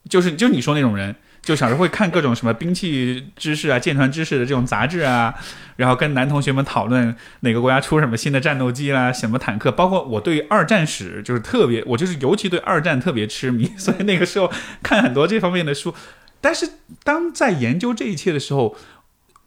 [0.09, 1.17] 就是就你说那种人。
[1.45, 5.35] 就小时候会看各种什么兵器知识啊、舰船知识的这种杂志啊，
[5.77, 14.51] 然后跟男同学们讨论哪个国家出什么新的战斗机啦、什么坦克，包括我对二战史就是特别，我就是尤其对二战特别痴迷，所以那个时候
[14.83, 15.95] 看很多这方面的书。
[16.41, 16.67] 但是
[17.03, 18.75] 当在研究这一切的时候，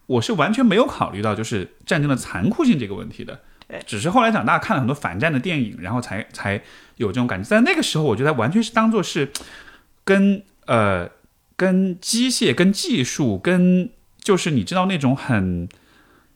[0.05, 3.41] 我是完全没有考虑到就是战争的残酷性这个问题的。
[3.85, 6.61] 只是后来长大看了很多反战的电影，然后才才
[6.95, 7.47] 有这种感觉。
[7.47, 9.31] 在那个时候，我觉得完全是当做是
[10.03, 11.09] 跟呃。
[11.59, 13.89] 跟机械、跟技术、跟
[14.21, 15.67] 就是你知道那种很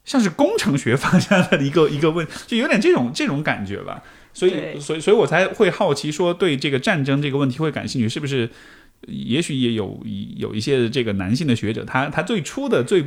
[0.03, 4.01] 像是工程学方向的一个一个问，就有点这种这种感觉吧。
[4.33, 8.49] 所以，所以，所以我才会好奇说，对这个战争这个问题会感兴趣，是不是？
[9.05, 10.03] 也许也有
[10.37, 13.05] 有一些这个男性的学者，他他最初的最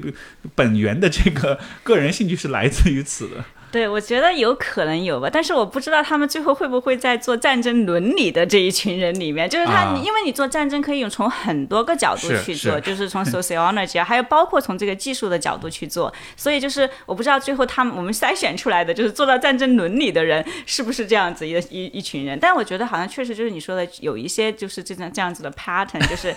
[0.55, 3.45] 本源的这个个人兴趣是来自于此的。
[3.75, 26.33] 对，我觉得有可能有吧，但是我不知道他们最后会不会在做战争伦理的这一群人里面，就是他，因为你做战争可以从很多个角度去做，就是从 sociology 啊，还有包括从这个技术的角度去做，所以就是我不知道最后他们我们筛选出来的就是做到战争伦理的人是不是这样子一一一群人，但我觉得好像确实就是你说的有一些就是这种这样子的 pattern，就是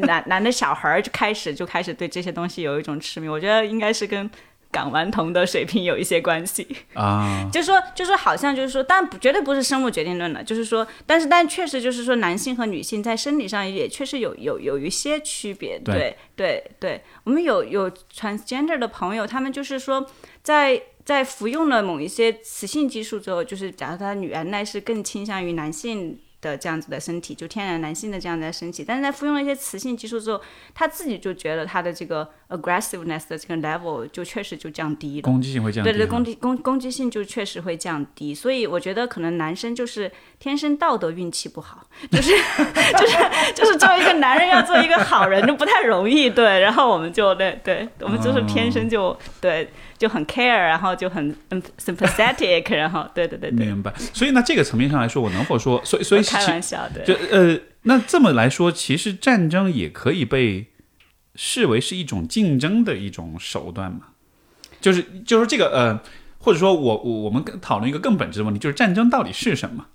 [0.00, 4.28] 男 男的小孩就开始就开始对这些东西有一种痴迷，我觉得应该是跟。
[4.72, 17.02] 港顽童的水平有一些关系啊， 就是说，就是好像就是说，但绝对不是生物决定论了，就是说，但是但确实就是说，男性和女性在生理上也确实有有有一些区别，对对对。
[17.24, 20.06] 我们有有 transgender 的朋友，他们就是说，
[20.42, 26.18] 在在服用了某一些雌性激素之后，就是假如他女原来是更倾向于男性。
[26.42, 30.38] 的这样子的身体，就天然男性的这样的身体，但是在服用了一些雌性激素之后，
[30.74, 42.32] 他自己就觉得他的这个 aggressiveness 的这个 level 就确实就降低了，攻击性会降低，对对，攻击攻攻击性就确实会降低，所以我觉得可能男生就是天生道德运气不好， 就是
[42.98, 43.16] 就是
[43.54, 49.70] 就是作为一个男人要做一个好人就不太容易，对，然后我们就对对，我们就是天生就对。
[50.02, 53.94] 就很 care，然后就很嗯 sympathetic， 然后对对对对，明白。
[54.12, 60.66] 所以呢，这个层面上来说，我能否说，所以所以开玩笑的，就呃，那这么来说，其实战争也可以被
[61.36, 64.08] 视为是一种竞争的一种手段嘛？
[64.80, 66.00] 就是就是这个呃，
[66.40, 69.86] 或者说我我我们讨论一个更本质的问题，就是战争到底是什么？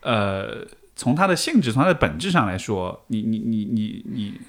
[0.00, 0.66] 呃，
[0.96, 4.40] 从它的性质，从它的本质上来说，你你你你你。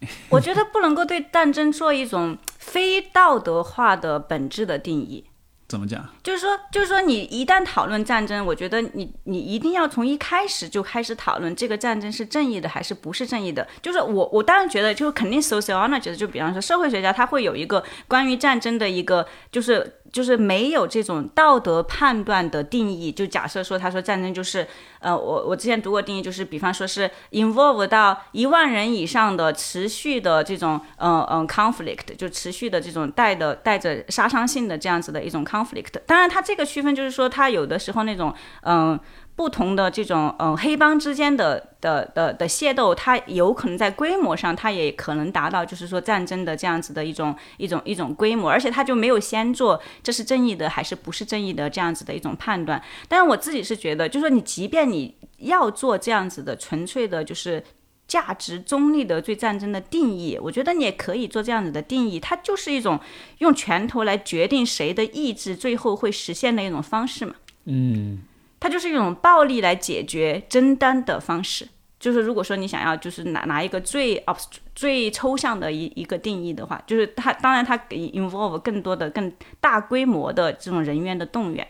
[0.30, 5.24] 我觉得不能够对战争做一种非道德化的本质的定义。
[5.68, 6.04] 怎么讲？
[6.22, 13.64] 就是说，就是说，你一旦讨论战争，我觉得你你一定要从一开始就开始讨论这个战争是正义的还是不是正义的。
[13.80, 19.99] 就是我我当然觉得，就肯定 sociologist，就比方说社会学家，他会有一个关于战争的一个就是。
[20.12, 23.10] 就是没有这种道德判断的定义。
[23.12, 24.66] 就假设说，他说战争就是，
[24.98, 35.92] 呃，我我之前读过定义，就是比方说是 involve 到一万人以上的持续的这种，嗯嗯 conflict，就持续的这种带的带着杀伤性的这样子的一种 conflict。
[36.06, 38.98] 当然，它这个区分就是说，它有的时候那种，嗯。
[39.40, 52.82] 不同的这种嗯黑帮之间的的的的械斗，它有可能在规模上，它也可能达到就是说战争的这样子的一种一种一种规模，而且它就没有先做这是正义的还是不是正义的这样子的一种判断。
[53.08, 57.64] 但是我自己是觉得，就是说你即便你要做这样子的纯粹的，就是
[58.06, 63.00] 价值中立的对战争的定义，我觉得你也可以做这样子的定义，它就是一种
[63.38, 67.34] 用拳头来决定谁的意志最后会实现的一种方式嘛。
[67.64, 68.18] 嗯。
[68.60, 71.66] 它就是一种暴力来解决争端的方式。
[71.98, 74.36] 就是如果说你想要，就是拿拿一个最哦、
[74.74, 79.30] 最抽象的一一个定义的话，就是它当然它 involve 更多的、更
[79.60, 81.66] 大规模的这种人员的动员。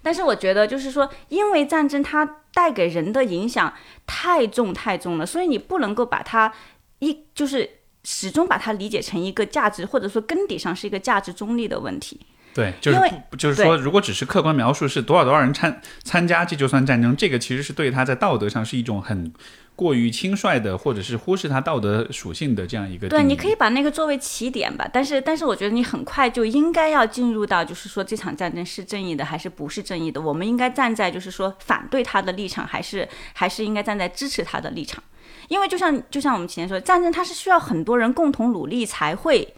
[0.00, 2.24] 但是我觉得，就是说，因为战争它
[2.54, 3.72] 带给人的影响
[4.06, 6.52] 太重太重了，所以你不能够把它
[7.00, 7.68] 一就是
[8.04, 12.20] 始终把它理解成一个价值，或者说根底上是一个价值中立的问题。
[12.58, 12.98] 对，就是
[13.38, 19.32] 就是说，如果只是客观描述是多少多少人参参加，这就算战争，这个其实是对他在道德上是一种很
[19.76, 23.08] 过于轻率的，或者是忽视他道德属性的这样一个。
[23.08, 30.20] 对，你可以把那个作为起点吧，但是但是我觉得你很快就应该要进入到，就是说这场战争是正义的还是不是正义的？
[30.20, 35.00] 我们应该站在就是说反对他的立场，还是还是应该站在支持他的立场？
[35.46, 39.54] 因为就像就像我们前面说，战争它是需要很多人共同努力才会。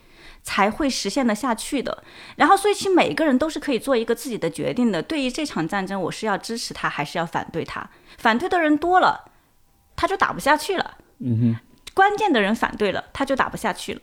[0.50, 2.02] 才会实现得下去的。
[2.34, 5.00] 然后，所以其实每个人都是可以做一个自己的决定的。
[5.00, 7.88] 对于这场战争，我是要支持他，还是要反对他？
[8.18, 9.30] 反对的人多了，
[9.94, 10.96] 他就打不下去了。
[11.20, 11.56] 嗯哼，
[11.94, 14.00] 关键的人反对了，他就打不下去了。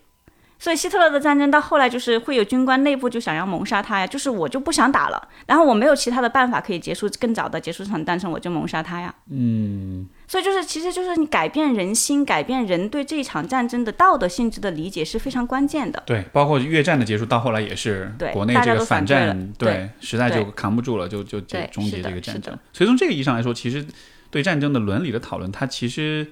[0.57, 9.13] 所以希特勒的战争到后来就是会有军官内部就想要谋杀他呀，就是我就不想打了，然后我没有其他的办法可以结束更早的结束这场战争，我就谋杀他呀。
[9.29, 16.03] 嗯，所以就是其实就是你改变人心，改变人对这一场战争的道德性质的理解是非常关键的。
[16.05, 22.57] 对，包括越战的结束到后来也是国内这个反战，对实在就扛不住了，就就就终结这个战争。
[22.73, 23.85] 所以从这个意义上来说，其实
[24.29, 26.27] 对战争的伦理的讨论，它其实。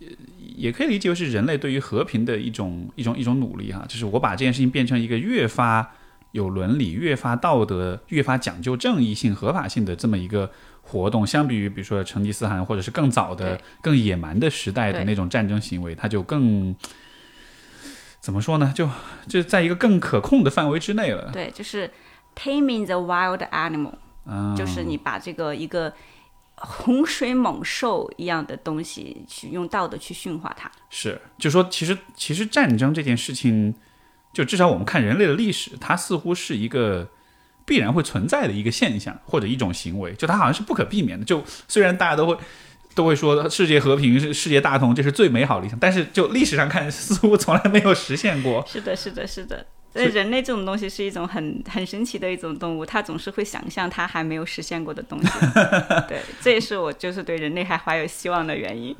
[0.00, 0.06] 呃
[0.54, 5.92] 也可以理解为是人类对于和平的一种一种一种努力哈，就是我把这件事情变成一个越发
[6.32, 10.50] 有伦理、越发道德、越发讲究正义性、合法性的这么一个
[10.82, 16.74] 活动，相比于比如说成吉思汗或者是更早的、更野蛮的时代的那种战争行为，它就更
[18.20, 18.72] 怎么说呢？
[18.74, 18.88] 就
[19.26, 21.30] 就在一个更可控的范围之内了。
[21.32, 21.90] 对，就是
[22.34, 23.94] taming the wild animal，、
[24.26, 25.92] 嗯，就是你把这个一个
[26.54, 30.70] 洪水猛兽一样的东西去用道德去驯化它。
[30.90, 33.74] 是，就说其实其实战争这件事情，
[34.32, 37.08] 就至少我们看人类的历史，它似乎是一个
[37.64, 41.24] 必然会存在的一个现象或者一种行为，就它好像是不可避免的。
[41.24, 42.36] 就虽然大家都会
[42.94, 48.64] 都会说世界和平是世界大同，这是最美好的理想，但是就历史上看，似乎从来没有实现过。
[48.66, 49.66] 是的，是的，是的。
[49.92, 55.28] 所以人类这种东西是一种很很神奇的一种动物，它总是会想象它还没有实现过的东西。
[56.08, 58.96] 对，这也是我就是对人类还怀有希望的原因。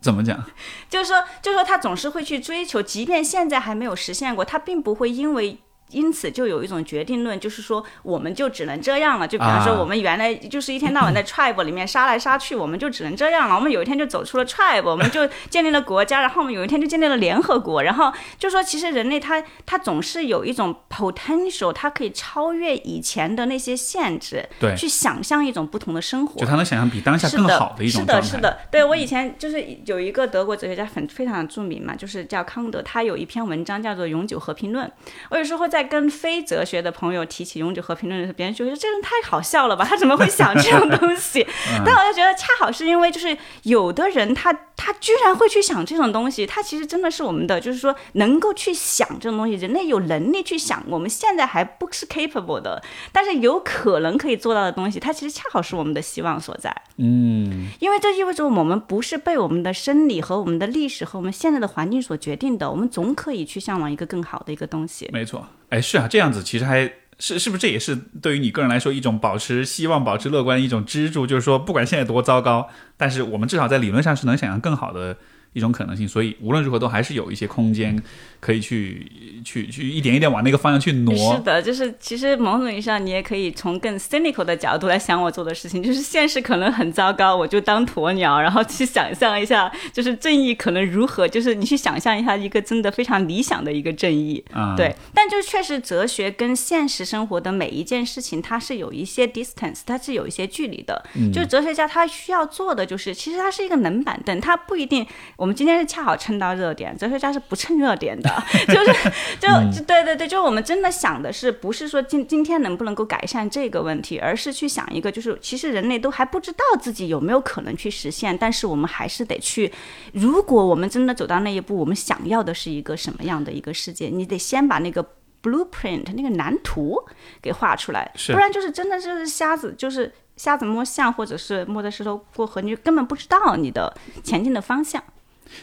[0.00, 0.42] 怎么讲？
[0.88, 5.58] 就是说，就是说，他总是会去追求，即便现在还没有实现过，他并不会因为。
[5.90, 9.26] 因此就有一种决定论，就是说我们就只能这样了。
[9.26, 13.54] 就比方说，啊我们原来就是一天到晚在 tribe 里面杀来杀去，我们就只能这样了。
[13.54, 17.82] 我们有一天就走出了 tribe，我们就建立了国家，然后我们有一天就建立了联合国。
[17.82, 26.46] 然后就说，其实人类他他总是有一种 potential，他可以超越以前的那些限制，对去想象一种不同的生活就。
[26.46, 34.86] 他能想象比当下更好的一种是的，是的，对我以前就是有一个德国哲学家很非常著名嘛，就是叫康德，他有一篇文章叫做《永久和平论》。
[35.30, 41.46] 我有时候在跟非哲学的朋友提起永久和平论的时候，别人就觉得这人太好笑了吧，他怎么会想这种东西？
[41.84, 52.82] 但我就觉得恰好是因为就是有的人他他居然会去想这种东西，他其实真的是我们的，就是说能够去想这种东西，人类有能力去想，我们现在还不是 capable 的，
[53.12, 56.74] 但是有可能可以做到的东西，它其实恰好是我们的希望所在。
[56.96, 65.08] 嗯，因为这意味着我们不是被我们的生理和我们的历史和我们现在的环境所决定的，我们总可以去向往一个更好的一个东西。
[65.12, 65.46] 没错。
[65.70, 71.26] 哎，是啊，这样子其实还是是不是这也是对于你个人来说一种保持希望、保持乐观的一种支柱？
[71.26, 75.16] 就是说，不管现在多糟糕，但是我们至少在理论上是能想象更好的
[75.52, 76.06] 一种可能性。
[76.06, 78.00] 所以无论如何，都还是有一些空间
[78.40, 79.10] 可以去
[79.44, 81.42] 去去一点一点往那个方向去挪是。
[81.42, 94.44] 的，就是其实某种意义上，你也可以从更 cynical 的角度来想我做的事情，就是现实可能很糟糕，我就当鸵鸟，然后去想象一下，就是正义可能如何，就是你去想象一下一个真的非常理想的一个正义。
[94.52, 101.04] 啊、对，但就确实哲学跟现实生活的每一件事情，它是有一些 distance，它是有一些距离的。
[101.32, 105.06] 就是哲学家他需要做的就是，其实它是一个冷板凳，它不一定。
[105.38, 108.28] 我们今天是恰好蹭到热点，哲学家是不蹭热点的，
[108.66, 108.92] 就是
[109.38, 119.72] 就就对对对，就是我们真的想的是，不是说今今天能不能够改善这个问题，而是去想一个，就是其实人类都还不知道自己有没有可能去实现，但是我们还是得去。
[120.12, 124.08] 如果我们真的走到那一步，我们想要的是一个什么样的一个世界？
[124.08, 125.06] 你得先把那个
[125.40, 127.00] blueprint 那个蓝图
[127.40, 135.00] 给画出来，不然就是真的就是瞎子，就是瞎子摸象，或者是摸着石头过河，你就根本不知道你的前进的方向。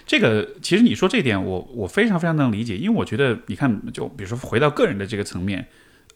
[0.06, 5.68] 这个其实你说这点我，我非常非常能理解，因为我觉得你看，就比如说回到个人的这个层面，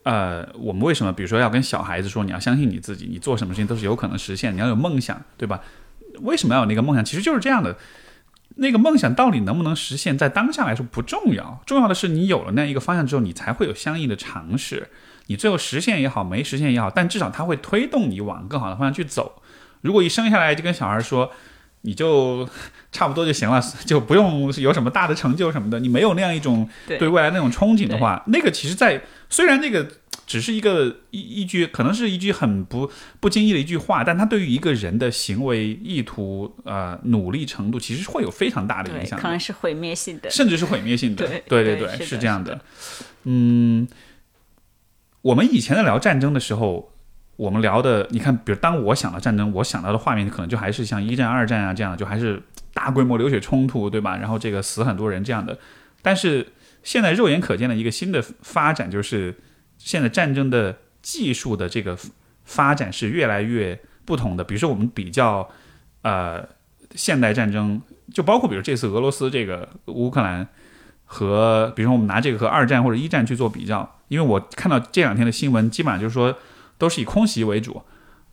[0.03, 5.61] 呃，我们为什么比如说要跟小孩子说你要相信你自己，你做什么事情都是有可能实现，你要有梦想，对吧？
[6.21, 7.03] 为什么要有那个梦想？
[7.05, 7.77] 其实就是这样的。
[8.55, 14.89] 那个梦想到底能不能实现，在当下来说不重要，重要的是你有了那一个方向之后，你才会有相应的尝试。
[15.27, 19.41] 你最后实现也好，没实现也好，但至少它会推动你往更好的方向去走。
[19.81, 21.31] 如果一生下来就跟小孩说，
[21.81, 22.47] 你就
[22.91, 25.79] 差不多就行了， 就不用有什么大的成就什么的。
[25.79, 29.87] 你没有那样一种对对未来那种憧憬的话，那个其实在，虽然那个
[30.27, 40.29] 只是一个一一句，可能是一句很不不经意的一句话，但它对于一个人的行为意图、呃努力程度，其实会有非常大的影，响的，可能是毁灭性的。
[40.29, 41.25] 甚至是毁灭性的。
[41.47, 42.61] 对对对是是这样是的
[43.23, 43.87] 嗯，
[45.21, 46.91] 我们以前在聊战争的时候。
[47.39, 52.43] 我们聊的，你看，比如当我想到战争，我想到的画面可能就还是像一战、二战啊这样的，就还是
[52.73, 54.17] 大规模流血冲突，对吧？
[54.17, 55.57] 然后这个死很多人这样的。
[56.01, 56.45] 但是
[56.83, 59.33] 现在肉眼可见的一个新的发展，就是
[59.77, 61.97] 现在战争的技术的这个
[62.43, 64.43] 发展是越来越不同的。
[64.43, 65.49] 比如说，我们比较
[66.01, 66.45] 呃
[66.93, 67.81] 现代战争，
[68.13, 70.45] 就包括比如这次俄罗斯这个乌克兰
[71.05, 76.37] 和，比如说我们拿这个和二战或者一战去做比较，因为我看到这两天的新闻，基本上就是说
[76.79, 77.83] 都是以空袭为主。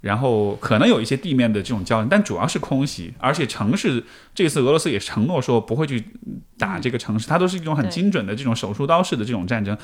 [0.02, 4.04] 然后可能有一些地面的这种交战，但主要是空袭，而且城市
[4.34, 6.04] 这次俄罗斯也承诺说不会去
[6.58, 9.76] 打这个城市，它都是一种很精准的这种手术刀式的这种战争。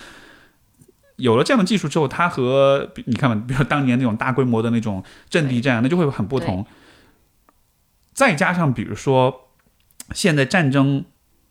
[1.16, 6.64] 有了这样的技术之后，它和你看嘛，比如当年那种大规模的那种阵地战，那就会很不同。
[8.12, 9.48] 再加上比如说，
[10.12, 11.04] 现在战争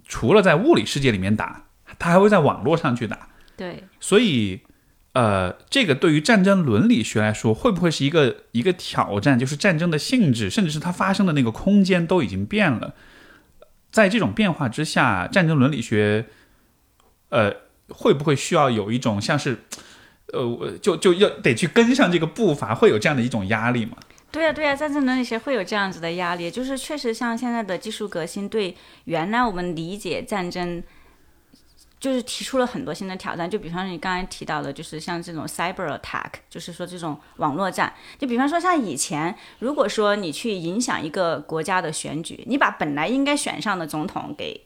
[0.05, 1.65] 除了在物理世界里面打，
[1.99, 3.27] 它还会在网络上去打。
[3.57, 4.61] 对，所以。
[5.13, 9.38] 呃，这个对于战争伦理学来说，会不会是一个一个挑战？
[9.38, 12.93] 就是战争的性质，甚至是它发生的那个空间都已经变了。
[13.91, 16.27] 在这种变化之下，战争伦理学，
[17.27, 17.53] 呃，
[17.89, 19.57] 会不会需要有一种像是，
[20.31, 23.97] 呃，就就要得去跟上这个步伐，会有这样的一种压力吗？
[24.31, 30.81] 对呀，对呀，战争伦理学会有这样子的压力，就是确实像现在的技术革新，对原来我们理解战争。
[32.02, 37.94] 就是提出了很多新的挑战，就比方说你刚才提到的，就是像这种 cyber attack，就是说这种网络战。
[38.18, 44.60] 就比方说像以前，如果说你去影响一个国家的选举，你把本来应该选上的总统给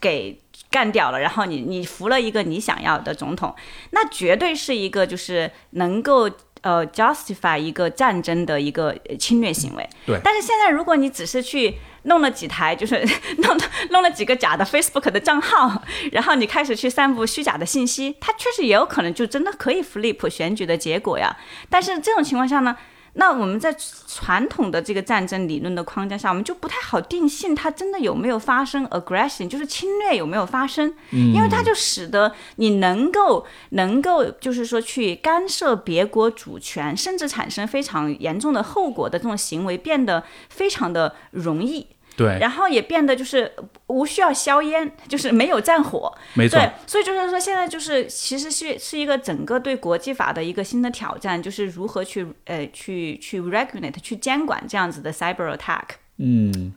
[0.00, 0.40] 给
[0.70, 3.54] 干掉了，然后你你服了一个你想要的总统，
[3.90, 6.28] 那绝对是一个就是能够。
[6.60, 9.90] 呃，justify 一个战争的一个侵略行为。
[10.04, 10.18] 对。
[10.24, 13.06] 但是现在，如果你只是去弄了几台，就是
[13.38, 13.58] 弄
[13.90, 21.36] 弄了几个假的 Facebook 的账号，然后你开始去散布虚假的信息，它确实也有可能就真的可以 flip 选举的结果呀。
[21.68, 22.76] 但是这种情况下呢？
[23.14, 23.74] 那我们在
[24.06, 41.86] 传统的这个战争理论的框架下，我们就不太好定性它真的有没有发生 aggression，就是侵略有没有发生，因为它就使得你能够能够就是说去干涉别国主权，甚至产生非常严重的后果的这种行为变得非常的容易。
[42.18, 43.50] 对，然后也变得就是
[43.86, 46.58] 无需要硝烟，就是没有战火， 没错。
[46.58, 55.84] 对，所以就是说，现在就是其实是是一个整个对国际法的一个新的挑战，就是如何去呃去去 regulate 去监管这样子的 cyber attack。
[56.16, 56.72] 嗯。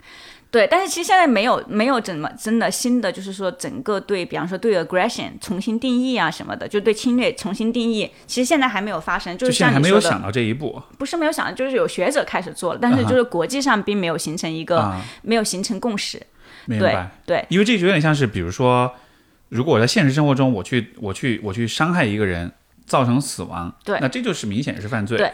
[0.52, 10.82] 对，但是其实现在没有没有怎么真的新的，就是说整个对，比方说对 aggression 重新定义啊什么的，就对侵略重新定义，其实现在还没有发生，就是还没有想到这一步。
[10.98, 16.22] 不是没有想到，就是有学者开始做了，但是就是国际上并没有形成一个，没有形成共识。
[16.66, 17.10] 明白。
[17.26, 18.94] 对，因为这就有点像是，比如说，
[19.48, 22.52] 如果我在现实生活中，我去我去我去伤害一个人，
[22.86, 25.18] 造成死亡，对，那这就是明显是犯罪。
[25.18, 25.32] 对。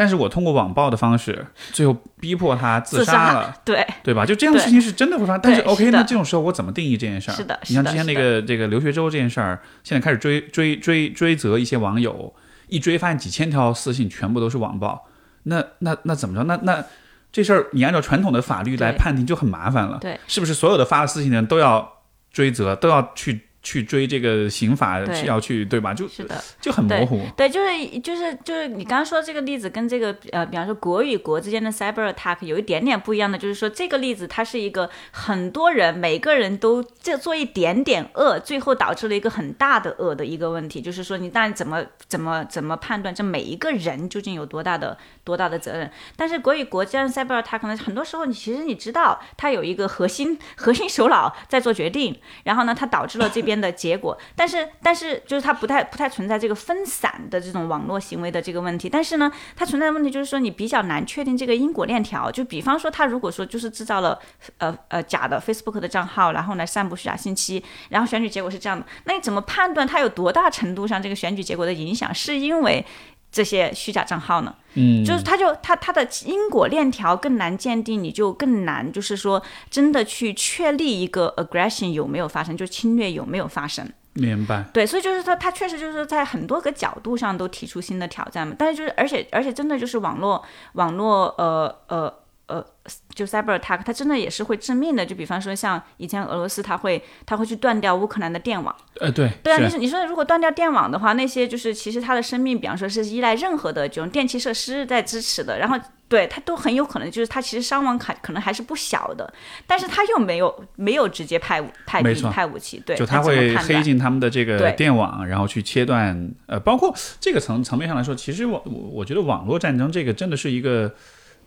[0.00, 4.24] 但是我通过网暴的方式，最后逼迫他自杀了，对对吧？
[4.24, 5.40] 就这样的事情是真的会发生。
[5.42, 7.34] 但是 OK，那这种时候我怎么定义这件事儿？
[7.34, 12.34] 是的，你像之前那个这个刘学周这件事儿，现在开始追追追追责一些网友，
[12.68, 15.06] 一追发现几千条私信全部都是网暴，
[15.42, 16.44] 那那那怎么着？
[16.44, 16.82] 那那
[17.30, 21.98] 这事儿你按照传统的法律来判定就很麻烦了，对，是不是所有的发了私信的人都要
[22.32, 23.48] 追责，都要去？
[23.62, 25.92] 去追这个刑法要去对吧？
[25.92, 27.22] 就是的，就很模糊。
[27.36, 40.80] 对，就是就是就是你刚刚说这个例子跟这个呃，比方说国与国之间的 cyber attack 有一点点不一样的，就是说这个例子它是一个很多人每个人都这做一点点恶，最后导致了一个很大的恶的一个问题。
[40.80, 44.96] 就是说你但怎么怎么怎么判断这每一个人究竟有多大的
[45.30, 45.90] 多大的责任？
[46.16, 53.50] 但是国与国之间的 cyber attack 呢，很多时候你其实你知道它有一个核心核心首脑在做决定，然后呢，它导致了这边。
[53.50, 62.30] 边的结果，但是但是就是它不太不太存在这个分散的这种网络行为的这个问题，但是呢，它存在的问题就是说你比较难确定这个因果链条。
[62.30, 64.16] 就比方说，他如果说就是制造了
[64.58, 72.86] 呃呃假的 Facebook 的账号，然后来散布虚假信息，然后选举结果是这样的，那你怎么判断它有多大程度上这个选举结果的影响是因为？
[73.30, 74.54] 这些虚假账号呢？
[74.74, 83.88] 嗯，就是它就它它的因果链条更难鉴定，你就更难，就是说真的去确立一个 aggression 有没有发生，就侵略有没有发生。
[84.14, 84.64] 明白。
[84.72, 88.54] 对，所以就是说，它确实就是在很多个角度上都提出新的挑战嘛。
[88.58, 92.14] 但是就是，而且而且真的就是网络网络呃呃。
[92.50, 92.66] 呃，
[93.14, 95.06] 就 cyber attack，它真的也是会致命的。
[95.06, 98.74] 就比方说，像以前俄罗斯，它会它会去断掉乌克兰的电网。
[99.00, 105.78] 呃，对，对啊，你说你说如果断掉电网的话，那些就是其实它的生命，比方说是依赖任何的这种电气设施在支持的，然后
[106.08, 109.32] 对它都很有可能就是它其实伤亡可可能还是不小的，
[109.66, 116.30] 但是它又没有没有直接派派兵派武器，对，就它会黑进他们的这个电网，然后去切断。
[116.46, 120.92] 呃，包括这个层层面上来说，其实我我觉得网络战争这个真的是一个。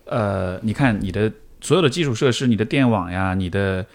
[0.06, 3.86] 呃，你看你的所有的基础设施，你的电网呀，你的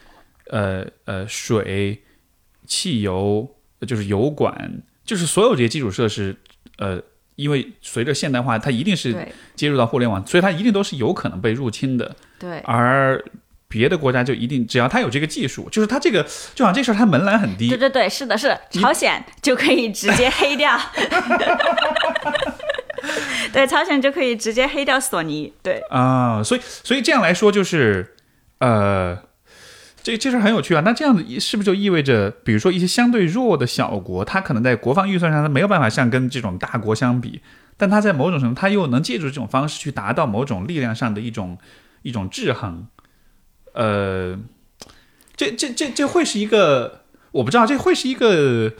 [0.49, 2.01] 呃呃水、
[2.65, 3.47] 汽油、
[3.87, 6.35] 就是油管，就是所有这些基础设施，
[6.77, 7.01] 呃，
[7.35, 9.15] 因为随着现代化，它一定是
[9.55, 12.15] 接入到互联网，所以它一定都是有可能被入侵的。
[12.39, 13.23] 对而
[13.67, 16.23] 别的国家就一定只要它有这个技术，就是它这个
[16.55, 20.75] 就好像这事儿它门槛很低对，对对，是的，是的朝鲜就可以直接黑掉。
[23.51, 25.53] 对，朝鲜就可以直接黑掉索尼。
[25.63, 28.15] 对，啊，所以所以这样来说就是，
[28.59, 29.17] 呃，
[30.03, 30.81] 这这事很有趣啊。
[30.85, 37.41] 那这样子是不是就意味着，比如说一些相对弱的小国，它可能在国防预算上，它没有办法像跟这种大国相比，
[37.77, 41.57] 但它在某种程度，它又能借助这种方式去达到某种力量上的一种
[42.03, 42.87] 一种制衡。
[43.73, 44.37] 呃，
[45.35, 47.01] 这这这这会是一个，
[47.31, 48.73] 我不知道这会是一个。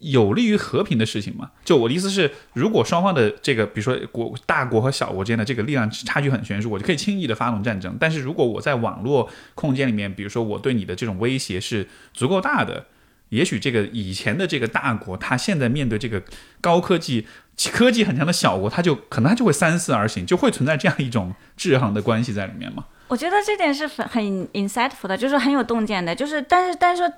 [0.00, 1.50] 有利于和平的事情嘛？
[1.64, 7.96] 就我的意思是，如果双方的这个，比如说国大国和小国之间的这个力量差距很悬殊，我就可以轻易的发动战争。
[8.00, 12.86] 但是如果我在网络空间里面，比如说我对你的这种威胁是足够大的，
[13.28, 16.22] 也许这个以前的这个大国，他现在面对这个
[16.62, 17.26] 高科技、
[17.70, 22.86] 科技很强的小国，他就可能他就会三思而行，就会存在这样一种制衡的关系在里面嘛？
[23.10, 24.22] 我觉得这点是很很
[24.52, 27.12] insightful 的，就是很有洞见的，就是但是但是说，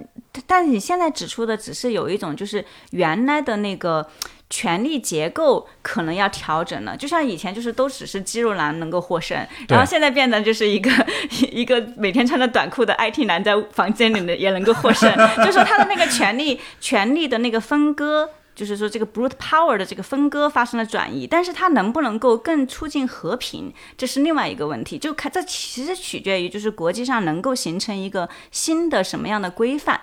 [0.46, 4.08] 但是你现在指出的只是有一种就是原来的那个
[4.48, 9.36] 权力结构可能要调整了，就像以前就是都只是肌肉男能够获胜，
[9.68, 10.90] 然后现在变得就是一个
[11.52, 15.14] 一个每天穿着短裤的 IT 男在房间里的也能够获胜，
[15.44, 18.30] 就是说他的那个权力权力的那个分割。
[18.54, 24.98] 就是说，这个 brute power 的这个分割发生了转移，但是它能不能够更促进和平，这是另外一个问题。
[24.98, 30.00] 就看这其实取决于，就是国际上能够形成一个新的什么样的规范，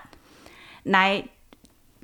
[0.84, 1.24] 来，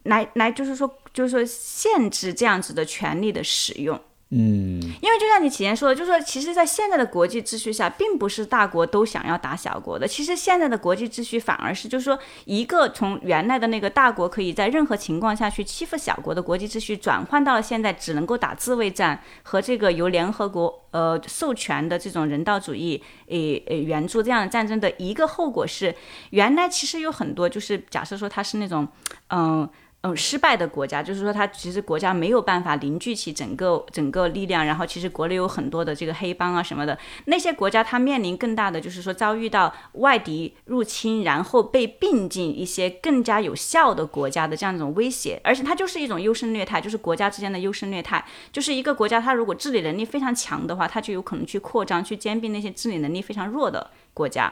[0.04, 4.00] 来，来，就是说，就是说限制这样子的权利的使用。
[4.32, 10.08] 嗯，因为就像你起先说的，就是说，其实，在现在的国际秩序下，并不是大国都想要打小国的。
[10.08, 25.96] 其实现在的国际秩序反而是，就是说，一个从原来的那个大国可以在任何情况下去欺负小国的国际秩序，转换到了现在只能够打自卫战和这个由联合国呃授权的这种人道主义诶诶援助这样的战争的一个后果是，
[26.32, 28.88] 原来其实有很多就是假设说它是那种
[29.30, 29.70] 嗯。
[30.08, 36.96] 嗯，失败的国家就是说，它其实国家没有办法凝聚起整个整个力量，然后其实国内有很多的这个黑帮啊什么的，
[37.26, 54.52] 那些国家它面临更大的就是说遭遇到外敌入侵，然后被并进一些更加有效的国家的这样一种威胁，而且它就是一种优胜劣汰，就是国家之间的优胜劣汰，就是一个国家它如果治理能力非常强的话，它就有可能去扩张去兼并那些治理能力非常弱的国家。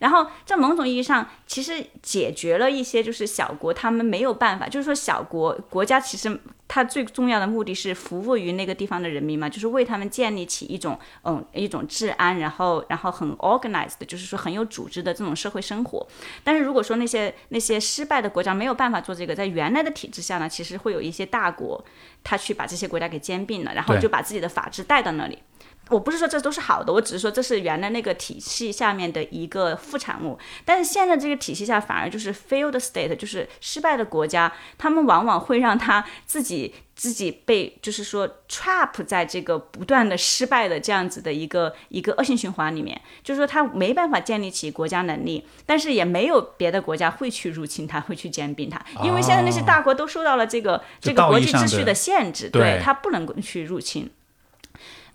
[0.00, 16.04] 然后在某种意义上，其实解决了一些就是小国他们没有办法，就是说小国国家其实它最重要的目的是服务于那个地方的人民嘛，就是为他们建立起一种嗯一种治安，然后然后很 organized，就是说很有组织的这种社会生活。
[16.42, 21.82] 但是如果说那些那些失败的国家没有办法做这个，在原来的体制下呢，其实会有一些大国，
[22.24, 25.38] 他去把这些国家给兼并了，然后就把自己的法治带到那里。
[25.88, 30.38] 我不是说这都是好的，我只是说这是原来那个体系下面的一个副产物。
[30.64, 54.10] 但是现在这个体系下反而就是 failed state，就是失败的国家，他们往往会让他自己自己被就是说 trap 在这个不断的失败的这样子的一个一个恶性循环里面，就是说他没办法建立起国家能力，但是也没有别的国家会去入侵他，会去兼并他，因为现在那些大国都受到了这个、这个国际秩序的限制，对他不能够去入侵。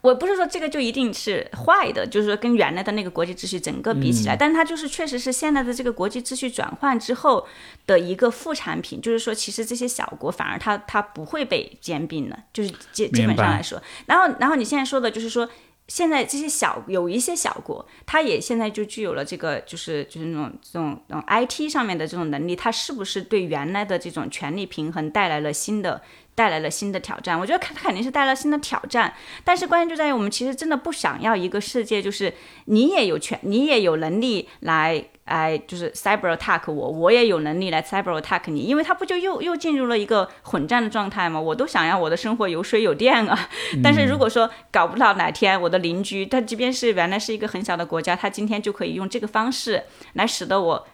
[0.07, 7.45] 我不是说这个就一定是坏的，就是说跟原来的那个国际秩序整个比起来，但是它就是确实是现在的这个国际秩序转换之后
[7.85, 13.81] 的一个副产品，就是说其实这些小国反而它它不会被兼并的，就是基基本上来说。
[14.05, 15.49] 然后然后你现在说的就是说。
[15.89, 26.01] 现在这些小有一些小国，它也现在就具有了这个，就是就是那种这种这种 IT 上面的这种能力，它是不是对原来的这种权力平衡带来了新的
[26.37, 27.39] 带来了新的挑战？
[27.39, 29.11] 我觉得它肯定是带来了新的挑战，
[29.43, 32.31] 但是关键就在于我们其实真的不想要一个世界，就是
[32.65, 35.03] 你也有权，你也有能力来。
[35.27, 41.37] 哎，就是 cyber attack 我，我也有能力来 cyber attack 你，因为他不就又又进入了一个混战的状态吗？
[41.37, 43.37] 我都想要我的生活有水有电啊，
[43.83, 49.83] 但是如果说搞不到哪天我的邻居，他即便是原来是一个很小的国家，他今天就可以用这个方式
[50.13, 50.87] 来使得我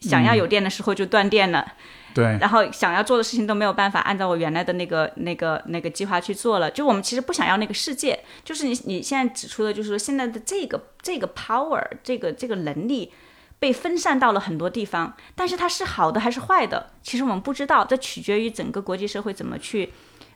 [0.00, 1.74] 想要有电的时候就断电了，
[2.16, 6.70] 对，然后想要做的事情都没有办法按照我原来的那个那个那个计划去做了。
[6.70, 13.12] 就我们其实不想要那个世界，就是你你现在指出的，就是说现在的这个这个 power 这个这个能力。
[13.58, 19.88] 被分散到了很多地方，但是它是好的还是坏的，其实我们不知道，这取决于整个国际社会怎么去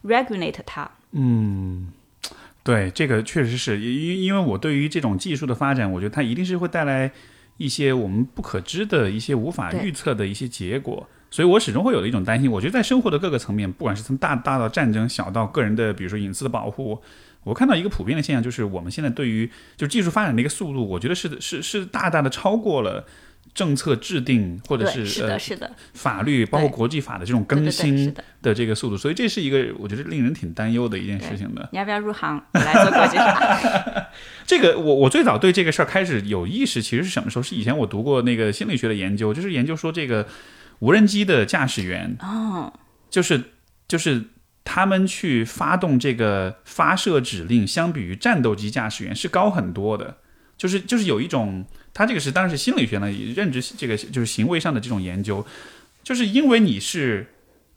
[0.05, 0.91] regulate 它。
[1.13, 1.93] 嗯，
[2.63, 7.13] 对，这个确实是因因为我对于这种技术的发展，我觉得它一定是会带来
[7.59, 11.07] 一些我们不可知的一些无法预测的一些结果。
[11.31, 12.51] 所以我始终会有的一种担心。
[12.51, 17.01] 我觉得在生活的各个层面，不管是从大大到战争，小到个人的，比如说隐私的保护，
[17.45, 23.07] 我看到一个普遍的现象，就是我们现在对于就技术发展的一个速度，我觉得是是是大大的超过了。
[23.53, 31.69] 政策制定或者是是的，是的，法律包括国际法的这种更新的这个速度，所以这是一个我觉得令人挺担忧的一件事情的。
[31.73, 34.07] 你要不要入行来做国际法？
[34.47, 37.43] 这个我我最早对这个事儿开始有意识，其实是什么时候？
[37.43, 40.25] 是以前我读过那个心理学的研究，就是研究说这个
[40.81, 42.73] 无人机的驾驶员哦，
[43.09, 43.43] 就是
[43.89, 44.25] 就是
[44.65, 50.19] 他们去发动这个发射指令，相比于战斗机驾驶员是高很多的，
[50.59, 51.65] 就是就是有一种。
[51.93, 55.45] 他这个是当然是心理学呢，认知这个就是行为上的这种研究，
[56.05, 57.27] 就是因为你是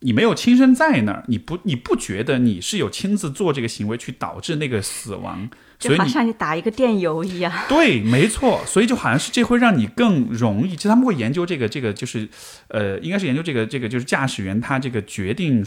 [0.01, 5.49] 你没有亲身在那儿，你不你不觉得你是有亲自做这个行为去导致那个死亡，
[5.89, 7.51] 就好像你打一个电邮一样。
[7.69, 10.75] 对，没错，所以就好像是这会让你更容易。
[10.75, 12.27] 其实他们会研究这个这个就是
[12.67, 15.65] 呃，应该是研究这个这个就是驾驶员他这个决定。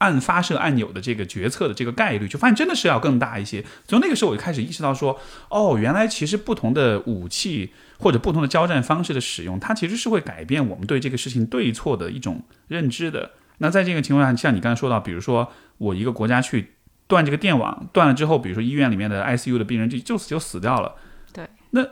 [0.00, 3.64] 按发射按钮的这个决策的这个概率，就发现真的是要更大一些。
[3.88, 5.18] 从那个时候我就开始意识到说，
[5.48, 13.32] 哦，原来其实不同的武器或者不同的交战方式的使用，它其实是会改变我们对这个事情对错的一种认知的。
[13.58, 16.74] 那在这个情况下，像你刚才说到，比如说我一个国家去
[17.08, 20.94] 断这个电网，断了之后，比如说医院里面的 ICU 的病人就就此就死掉了。
[21.32, 21.84] 对，那。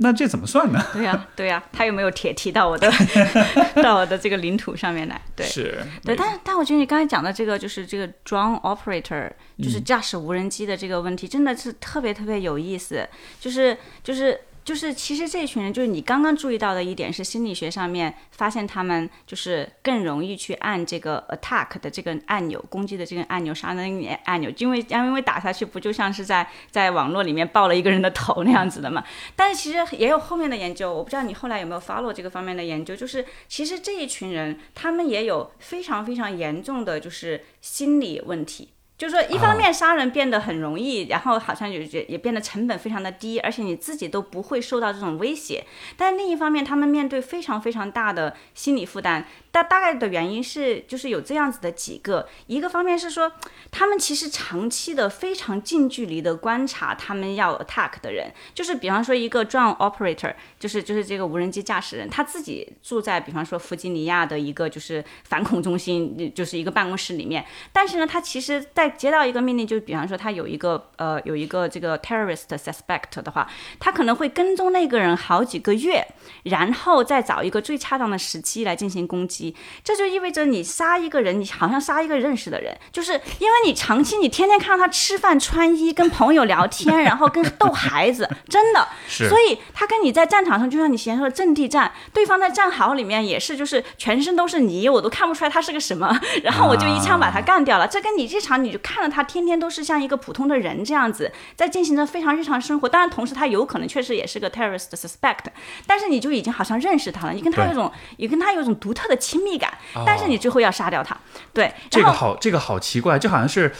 [0.00, 0.78] 那这怎么算呢？
[0.92, 2.86] 对呀，对呀，他又没有铁提到我的
[3.82, 5.18] 到我的这个领土上面来？
[5.34, 13.08] 对，是，对，但但我觉得你刚才讲的这个就是这个 drone operator，就是驾驶无人机的这个问题，真的是特别特别有意思，
[13.40, 13.74] 就是
[14.04, 14.38] 就是。
[14.64, 29.02] 就是其实这群人，就是你刚刚注意到的一点是心理学上面发现他们就是更容易去按这个 attack 的这个按钮，攻击的这个按钮，杀人按钮，因为因为打下去不就像是在在网络里面爆了一个人的头那样子的嘛？
[29.34, 38.68] 但是其实也有后面的研究，我不知道你后来有没有 follow 这个方面的研究，就是其实这一群人他们也有非常非常严重的就是心理问题。
[39.00, 45.64] 就是说，一方面杀人变得很容易，然后好像也也变得成本非常的低，而且你自己都不会受到这种威胁。
[45.96, 49.26] 但另一方面，他们面对非常非常大的心理负担。
[49.50, 53.32] 大大概的原因是，就是有这样子的几个，一个方面是说，
[53.70, 73.48] 他们其实长期的非常近距离的观察他们要 attack 的人，就是比方说一个 drone operator，就是就是这个无人机驾驶人，他自己住在比方说弗吉尼亚的一个就是反恐中心，就是一个办公室里面，但是呢，他其实在接到一个命令，就比方说他有一个呃有一个这个 terrorist suspect 的话，
[73.78, 76.06] 他可能会跟踪那个人好几个月，
[76.44, 79.54] 然后再找一个最恰当的时机来进行攻击。
[79.82, 88.88] 这就意味着你杀一个人，你好像杀一个认识的人，就是因为你长期你天天看到他吃饭、穿衣、跟朋友聊天，然后跟逗孩子， 真的，
[89.28, 97.86] 所以他跟你在战场上，就像你前说的阵地战，对方在战壕里面也是，就是全身都是泥，我都看不出来他是个什么，然后我就一枪把他干掉了。
[97.86, 102.88] 这跟你这场你就看着他天天都是像一个普通的人这样子，在进行着非常日常生活。
[102.88, 105.44] 当然，同时他有可能确实也是个 terrorist suspect，
[105.86, 109.16] 但是你就已经好像认识他了，你跟他有种，你跟他有种独特的。
[109.20, 109.72] 亲密感，
[110.06, 111.14] 但是你最后要杀掉他，
[111.52, 113.70] 对，这个好，这个好奇怪，就好像是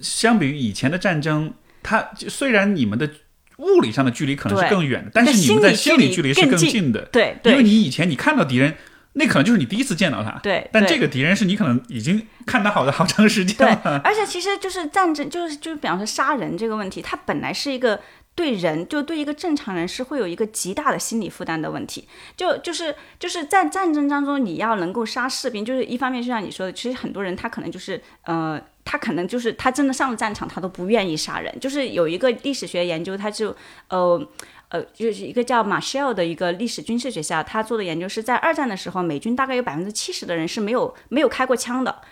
[0.00, 1.52] 相比于以前的战争，
[1.82, 3.10] 他虽然你们的
[3.58, 8.76] 物理上的距离可能是更远的，但是你们在心理距离是更近的，对，因为你以前你看到敌人，
[9.16, 18.00] 那可能就是你第一次见到他，对，但这个敌人是你可能已经看他好的好长时间了，而且其实就是战争，就是就是比方说杀人这个问题，它本来是一个。
[18.36, 22.06] 对人，就对一个正常人是会有一个极大的心理负担的问题。
[22.36, 31.58] 就就是就是在战争当中，你要能够杀士兵，就是一方面就像你说的，其实很多人他可能就是呃，他可能就是他真的上了战场，他都不愿意杀人。
[31.58, 33.56] 就是有一个历史学研究，他就
[33.88, 34.28] 呃
[34.68, 42.02] 呃，就是一个叫马歇尔的一个历史军事学校，他做的研究是在二战的时候，美军大概有百分之七十的人是没有没有开过枪的。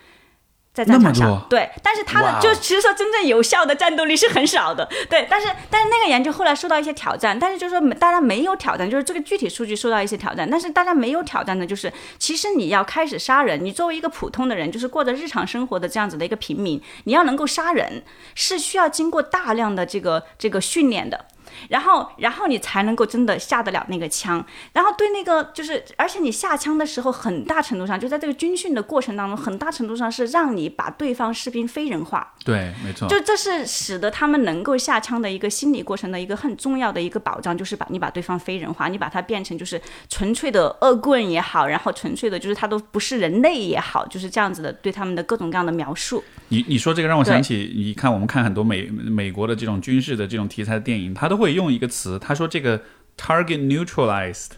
[0.73, 18.03] 在战场上，对，但是他的就其实说真正有效的战斗力是很少的，对，但是但是那个研究后来受到一些挑战，但是就是说大家没有挑战，就是这个具体数据受到一些挑战，但是大家没有挑战的就是，其实你要开始杀人，你作为一个普通的人，就是过着日常生活的这样子的一个平民，你要能够杀人，
[18.35, 21.27] 是需要经过大量的这个这个训练的。
[21.69, 24.45] 然后，然后你才能够真的下得了那个枪。
[24.73, 32.35] 然后对那个就是，而且你下枪的时候，很大程度上就在这个军训的过程当中，很大程度上是让你把对方士兵非人化。
[32.45, 33.09] 对，没错。
[33.09, 46.23] 就这是使得他们能够下枪的一个心理过程的一个很重要的一个保障，就是把你把对方非人化，你把它变成就是纯粹的恶棍也好，然后纯粹的就是他都不是人类也好，就是这样子的对他们的各种各样的描述。
[46.49, 51.55] 你你说这个让我想起，你看我们看很多美美国的这种军事的这种题材的电影，他都会。
[51.55, 52.81] 用一个词，他说这个
[53.17, 54.49] target neutralized，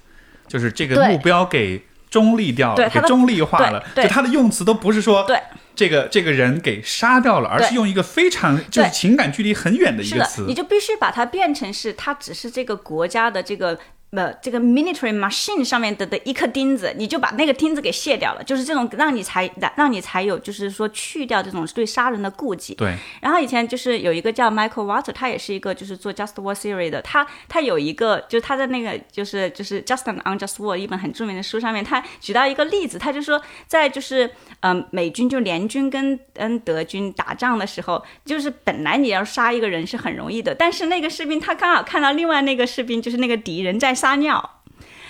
[0.49, 5.39] 就是这个目标给中立掉了，给中立化了，就他的用词都不是说对
[5.75, 10.55] 这个这个人给杀掉了，而是用一个非常就是情感距离很远的一，个词你。
[10.55, 13.79] 就必须把它变成是它只是这个国家的这个。
[14.17, 22.75] 呃，这个 military machine 上面的的一颗钉子，你就把那个钉子给卸掉了，就是这种让你才让你才有，就是说去掉这种对杀人的顾忌。
[22.75, 34.27] 对，然后以前就是有一个叫 Michael Water，他也是一个就是做 Just War Theory 的，他他有一个就是他在那个就是就是 Just and Unjust War 一本很著名的书上面，他举到一个例子，他就说在就是
[34.61, 44.51] 嗯、呃美军就联军跟跟德军打仗的时候，就是本来你要杀一个人是很容易的，但是那个士兵他刚好看到另外那个士兵就是那个敌人在撒尿。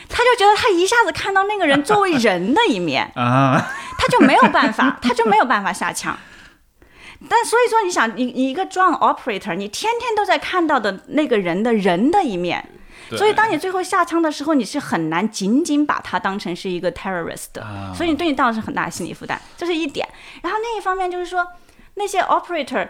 [0.09, 3.61] 他就觉得他一下子看到那个人作为人的一面， 啊，
[3.99, 6.17] 他就没有办法，他就没有办法下枪。
[7.29, 12.65] 但所以说，你想，你你一个 drone operator，你天天都在看到的那个人的人的一面，
[13.11, 20.09] 所以当你最后下枪的时候，你是很难仅仅把他当成是一个 terrorist 的，啊所以你对你造成很大的心理负担，这是一点。
[20.43, 21.47] 然后另一方面就是说，
[21.95, 22.89] 那些 operator。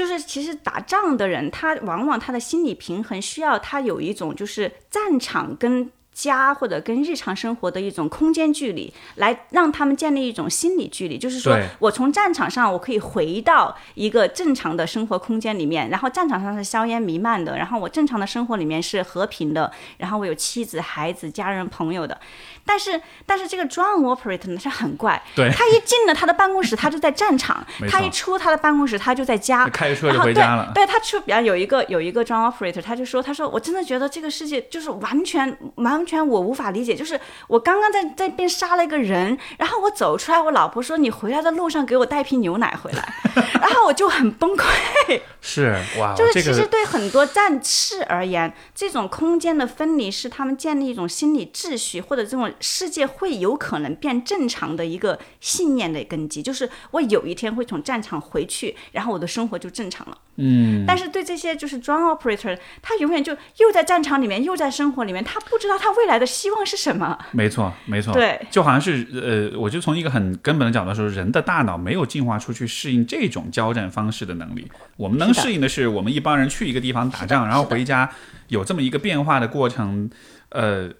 [0.00, 11.16] 就是其实打仗的人，他往往他的心理平衡需要他有一种就是战场跟家或者跟日常生活的一种空间距离，来让他们建立一种心理距离。
[11.16, 22.18] 就是说我从战场上我可以回到一个正常的生活空间里面，然后战场上是硝烟弥漫的，然后我正常的生活里面是和平的，然后我有妻子、孩子、家人、朋友的。
[22.66, 29.66] 但是但是这个 drone operator 呢是很怪，对他一进了他的办公室，他就在战场 他一出他的办公室，他就在家。
[29.68, 30.70] 开车就然后回家了。
[30.74, 43.14] 对，对他出，比方有一个有一个 drone operator，他就说，他说我真的觉得这个世界就是完全完全我无法理解，就是我刚刚在在边杀了一个人，然后我走出来，我老婆说你回来的路上给我带瓶牛奶回来，
[43.60, 45.20] 然后我就很崩溃。
[45.40, 56.42] 是哇， 就是其实对很多战士而言，这种空间的分离是他们建立一种心理秩序，或者这种世界会有可能变正常的一个信念的根基。
[56.42, 60.18] 就是我有一天会从战场回去，然后我的生活就正常了。
[60.42, 67.18] 嗯，但是对这些就是 drone operator，他永远就又在战场里面，又在生活里面，他不知道他未来的希望是什么。
[67.30, 69.06] 没错，没错，对，就好像是
[69.52, 74.70] 呃，我就从一个很根本的角度说，人的大脑没有进化出去适应这种交战方式的能力。
[74.96, 78.10] 我们能适应的是，我们一帮人去一个地方打仗，然后回家
[78.48, 80.10] 有这么一个变化的过程，
[80.48, 80.90] 呃。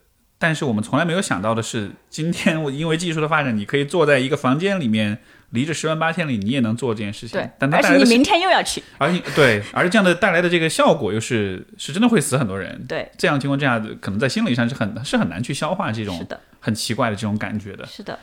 [0.43, 5.19] 但是我们从来没有想到的是，今天我因为技术的发展，你可以坐在一个房间里面，
[5.51, 7.41] 离着十万八千里，你也能做这件事情。
[7.41, 8.83] 对，但是，而且你明天又要去。
[8.99, 12.85] 而且对，而这样的带来的这个效果又是是真的会死很多人。
[12.87, 16.27] 对，这样情况之下，可能在心理上是很是很难去消化这种
[16.61, 17.87] 很奇怪的这种感觉的。
[17.87, 18.19] 是的，是的。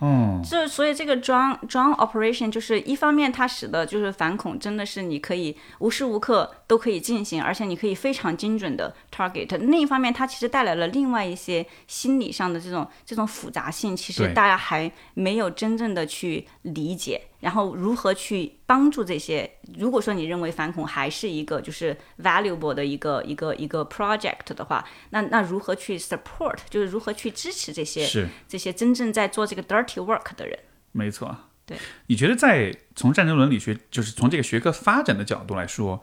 [0.00, 9.56] 嗯，这所以这个 drone drone operation 就是一方面它使得就是反恐真的是你可以无时无刻都可以进行，而且你可以非常精准的 target。
[9.58, 17.20] 另一方面，它其实带来了另外一些心理上的这种这种复杂性，其实大家还没有真正的去理解。
[17.46, 19.48] 然后如何去帮助这些？
[19.78, 26.56] 如果说你认为反恐还是一个就是 valuable 的一个一个一个 project 的话，那那如何去 support？
[26.68, 30.58] 就是如何去支持这些是这些真正在做这个 dirty work 的人？
[30.90, 31.36] 没错。
[31.64, 31.78] 对，
[32.08, 36.02] 你觉得在从战争伦理学，就是从这个学科发展的角度来说，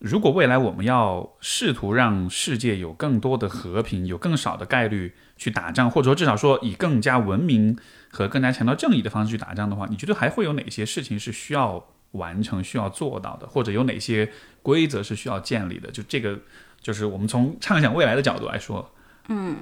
[0.00, 7.78] 如果未来我们要试图让世界有更多的和平，有更少的概率去打仗，或者说至少说以更加文明
[8.10, 14.30] 和更加强调正义的方式去打仗的话，你觉得还会有哪些事情是需要完成、需要做到的，或者有哪些
[14.62, 15.90] 规则是需要建立的？
[15.90, 16.38] 就这个，
[16.80, 18.90] 就是我们从畅想未来的角度来说，
[19.28, 19.56] 嗯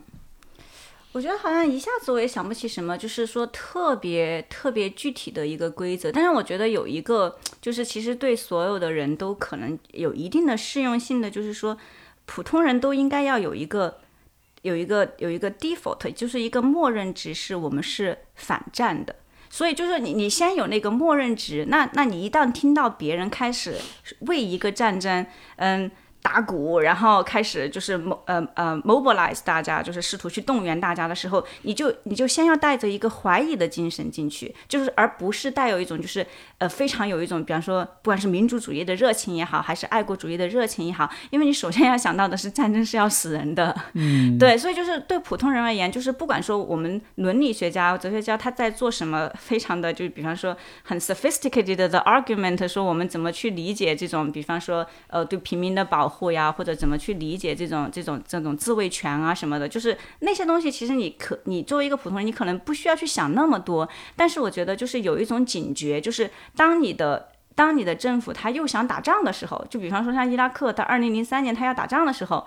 [1.13, 6.11] 我觉得好像一下子我也想不起什么，就是说特别特别具体的一个规则。
[6.11, 11.79] 但是我觉得有一个，就是其实对所有的人都可能有一定的适用性的，就是说
[12.25, 13.99] 普通人都应该要有一个
[14.65, 19.15] 有一个有一个 default，就是一个默认值，是我们是反战的。
[19.49, 23.77] 所以就是你，你先有那个默认值，那那你一旦听到别人开始
[24.21, 25.25] 为一个战争，
[25.57, 25.91] 嗯。
[26.25, 36.27] 打鼓，然后开始就是呃呃 mobilize 大家，就是试图去动员大家的时候，你就你就先要带着一个怀疑的精神进去，就是而不是带有一种就是
[36.57, 56.14] 呃非常有一种，比方说不管是民族主义的热情也好，还是爱国主义的热情也好，因为你首先要想到的是战争是要死人的，嗯，对，所以就是对普通人而言，就是不管说我们伦理学家、哲学家他在做什么，非常的就比方说很 sophisticated 的 argument，说我们怎么去理解这种，比方说呃对平民的保护。
[56.15, 63.89] 护呀，或者怎么去理解这种这种这种自卫权啊什么的，就是那些东西，其实你可你作为一个普通人，你可能不需要去想那么多。
[64.17, 72.47] 但是我觉得就是有一种警觉，就是当你的当你的政府他又想打仗的时候，就比方说像伊拉克，他二零零三年他要打仗的时候，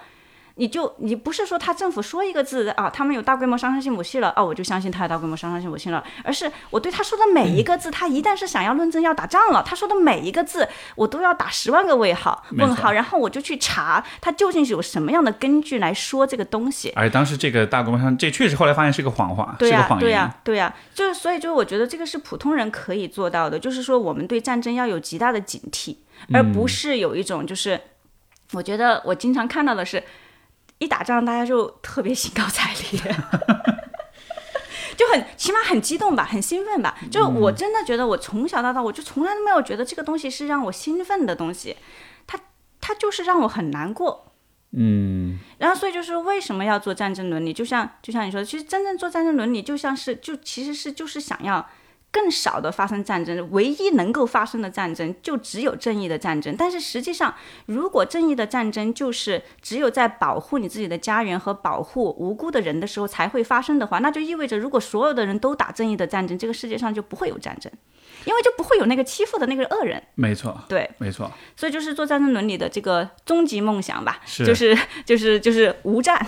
[0.57, 16.91] 你就你不是说他政府说一个字啊，他们有大规模杀伤性武器了啊，我就相信他有大规模杀伤性武器了，而是我对他说的每一个字，他一旦是想要论证要打仗了，他说的每一个字，我都要打十万个问号问号，然后我就去查他究竟是有什么样的根据来说这个东西。
[16.95, 19.99] 而且当时这个大规模上，这确实后来发现是个谎话，是个谎言。
[19.99, 25.97] 对呀、对呀、就是所以就是我觉得这个是普通人可以做到的，就是说我们对战争要有极大的警惕，
[26.33, 27.79] 而不是有一种就是，
[28.53, 30.01] 我觉得我经常看到的是，
[30.77, 33.15] 一打仗大家就特别兴高采烈。
[34.97, 36.97] 就很起码很激动吧，很兴奋吧。
[37.11, 41.77] 就是我真的觉得，我从小到大，我就从来都没有觉得这个东西是让我兴奋的东西，
[42.25, 42.39] 它
[42.81, 44.33] 它就是让我很难过。
[44.71, 47.53] 嗯，然后，所以就是为什么要做战争伦理？
[47.53, 51.69] 就像就像你说的，其实真正做战争伦理，就像是就其实是就是想要
[52.11, 56.55] 更少的发生战争，唯一能够发生的战争就只有正义的战争。
[56.57, 57.35] 但是实际上，
[57.65, 67.71] 如果正义的战争就是只有在保护你自己的家园和保护无辜的人的时候才会发生的话，那就意味着如果所有的人都打正义的战争，这个世界上就不会有战争，
[68.25, 70.01] 因为就不会有那个欺负的那个恶人。
[70.15, 74.75] 没错，对，没错，所以就是做战争伦理的这个终极梦想吧，是就是
[75.05, 76.25] 就是就是无战。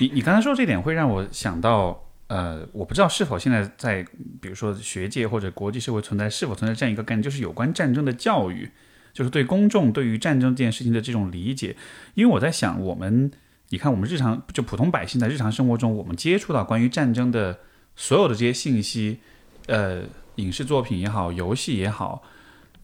[0.00, 4.04] 你你刚才说这点会让我想到，呃，我不知道是否现在在
[4.40, 8.70] 比如说学界或者国际社会存在是否存在这样一个概念，就是有关战争的教育，
[9.12, 11.76] 就是对公众对于战争这件事情的这种理解。
[12.14, 13.30] 因为我在想，我们
[13.68, 17.58] 你看我们日常就普通百姓在日常生活中，我们接触到关于战争的
[17.94, 19.20] 所有的这些信息，
[19.66, 20.02] 呃，
[20.36, 22.22] 影视作品也好，游戏也好，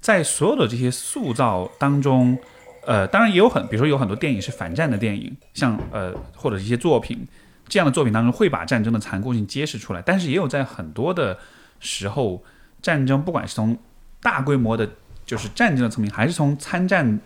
[0.01, 2.39] 在所有的这些塑造当中。
[2.87, 7.29] 呃，当然也有很，比如说有很多电影是反战的电影，像呃或者一些作品，
[7.71, 11.39] 这样的作品当中会把战争的残酷性揭示出来，但是也有在很多的
[11.79, 12.45] 时候，
[12.83, 13.79] 战争不管是从
[14.21, 14.91] 大规模的，
[15.25, 17.19] 就是战争的层面，还是从参战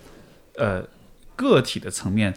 [0.56, 0.86] 呃
[1.34, 2.32] 个体的层面，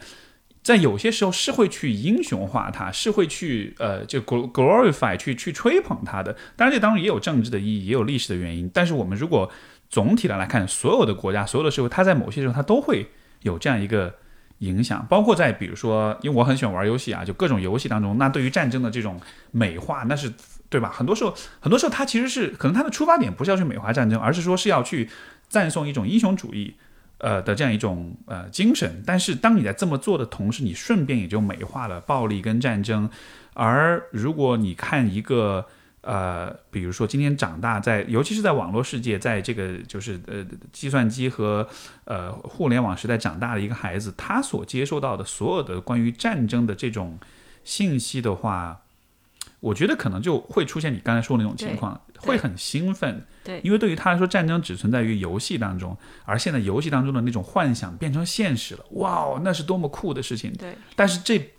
[0.64, 6.36] 在有些时候是会去英雄化它，是会去呃就 glorify 去去吹捧它的。
[6.56, 8.70] 当然，这当中也有政治的意义，也有历史的原因。
[8.74, 9.52] 但是我们如果
[9.90, 13.06] 总体的来看，所有的国家、所有的社会，它在某些时候它都会
[13.42, 14.16] 有这样一个
[14.60, 19.20] 影响，包括在比如说，因为我很喜欢玩游戏啊，就各种游戏当中，那对于战争的这种
[19.52, 20.32] 美化，那是
[20.70, 20.92] 对吧？
[20.94, 25.10] 很多时候，很多时候它其实是可能它的出发点不是要去美化战争，而是说是要去
[25.48, 26.76] 赞颂一种英雄主义。
[27.20, 33.10] 呃的这样一种呃精神，但是当你在这么做的同时，你顺便也就美化了暴力跟战争。
[33.56, 35.66] 而如果你看一个
[36.08, 41.68] 呃，比如说今天长大在，尤其是在网络世界，在这个就是呃计算机和
[42.06, 47.20] 呃互联网时代长大的一个孩子，他所接受到的所有的关于战争的这种
[47.66, 48.84] 信息的话，
[49.60, 53.26] 我觉得可能就会出现你刚才说的那种情况，会很兴奋。
[53.44, 60.54] 对因为对于他来说，战争只存在于游戏当中，而现在游戏当中的那种幻想变成现实了，哇哦，那是多么酷的事情！
[60.54, 61.52] 对，但是这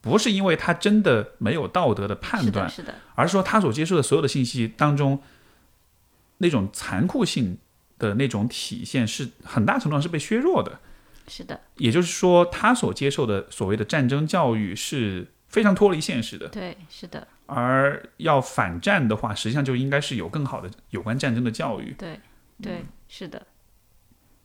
[0.00, 5.20] 不是因为他真的没有道德的判断是的，，是的，而是说他所接受的所有的信息当中，
[6.38, 7.58] 那种残酷性
[7.98, 10.78] 的那种体现是很大程度上是被削弱的。
[11.26, 16.48] 是的，也就是说，他所接受的所谓的战争教育是非常脱离现实的。
[16.48, 21.94] 对，是的，而要反战的话，实际上就应该是有更好的有关战争的教育。
[21.98, 22.18] 对，
[22.62, 23.46] 对，是的。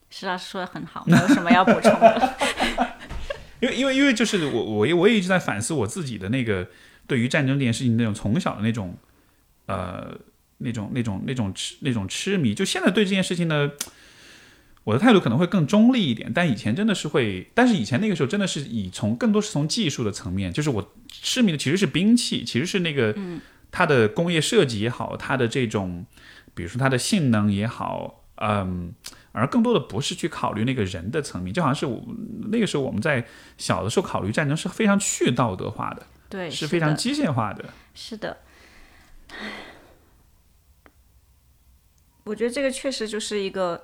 [0.10, 2.36] 石老师说的很好，没有什么要补充的。
[3.64, 6.68] 因为因为因为就是我我也我也一直在反思我自己的那个
[7.08, 8.98] 对于战争这件事情那种从小的那种
[9.68, 10.14] 呃
[10.58, 13.72] 那种那种那种痴那种痴迷，就现在对这件事情呢，
[14.84, 23.16] 我的态度可能会更中立一点，但以前真的是会，但是以前那个时候真的是以从更多是从技术的层面，就是我痴迷的其实是兵器，其实是那个
[23.72, 26.06] 它的工业设计也好，它的这种
[26.54, 28.94] 比如说它的性能也好，嗯。
[29.34, 32.02] 而更多的不是去考虑那个人的层面，就好像是我
[32.50, 33.28] 那个时候我们在
[33.58, 37.66] 小的时候考虑战争是非常去道德化的，对，是非常机械化的。
[37.94, 38.38] 是的。
[42.26, 43.84] 我觉得这个确实就是一个，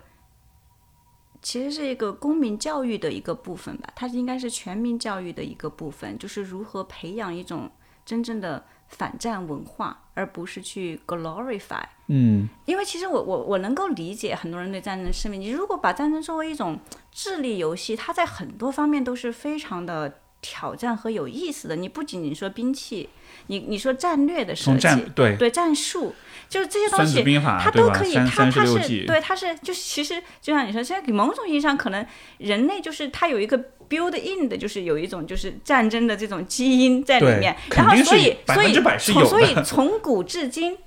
[1.42, 7.70] 其实是一个公民教育的一个部分吧，它应该是全民教育的一个部分，就是如何培养一种
[8.06, 11.84] 真正的反战文化，而不是去 glorify。
[12.08, 15.38] 嗯，因为其实我我我能够理解很多人对战争的痴迷。
[15.38, 16.80] 你如果把战争作为一种
[17.12, 21.76] 智力游戏，它在很多方面都是非常的挑战和有意思的。
[21.76, 23.10] 你不仅仅说兵器，
[23.48, 26.16] 你你说战略的设从计，战对对战术，
[26.50, 27.24] 就是这些东西。
[27.60, 32.04] 它都可以，它它是，对，它是就其实就像你说，现在某种意义上，可能
[32.40, 40.78] 人类就是它有一个 build in 的，就是有一种就是战争的这种基因在里面，然后所以所以从所以从古至今，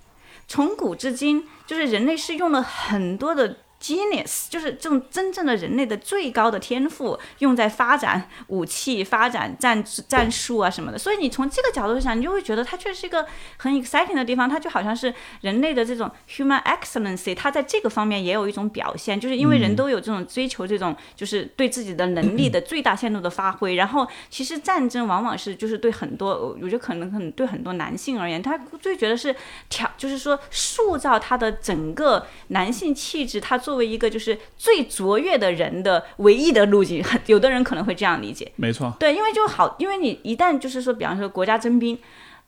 [0.47, 10.97] 从古至今，就是人类是用了很多的 genius，就是这种真正的人类的最高的天赋，用在发展武器、发展战战术啊什么的。
[10.97, 13.27] 所以你从这个角度想，你就会觉得它确实是一个
[13.57, 14.49] 很 exciting 的地方。
[14.49, 23.75] 它就好像是人类的这种 human excellency，它在这个方面也有一种表现，就是因为人都有这种追求，这种就是对自己的能力的最大限度的发挥。
[23.75, 29.35] 然后其实战争往往是就是对很多，我觉得可能可能对很多男性而言，他最觉得是
[29.69, 37.03] 挑，就是说塑造他的整个男性气质，他作为一个就是最卓越的人的唯一的路径。
[37.25, 41.99] 有的人可能会这样理解，没错，对，因为就好，因为你一旦就是说，比方说国家征兵。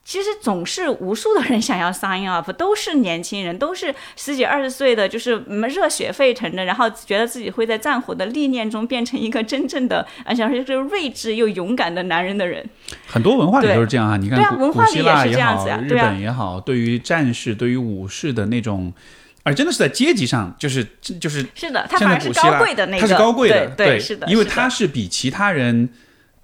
[0.06, 12.62] 其实总是无数的人想要 sign up，都是年轻人，都是十几二十岁的，就是热血沸腾的，然后觉得自己会在战火的历练中变成一个真正的，而且是睿智又勇敢的男人的人。
[13.06, 18.92] 很多文化里都是这样啊，你看对啊，文化里也好，日本也好，对于战士、对于武士的那种，
[19.44, 25.88] 而真的是在阶级上，就是就是是的，他反而是高贵的那个，他是高贵的，对，是的，因为他是比其他人。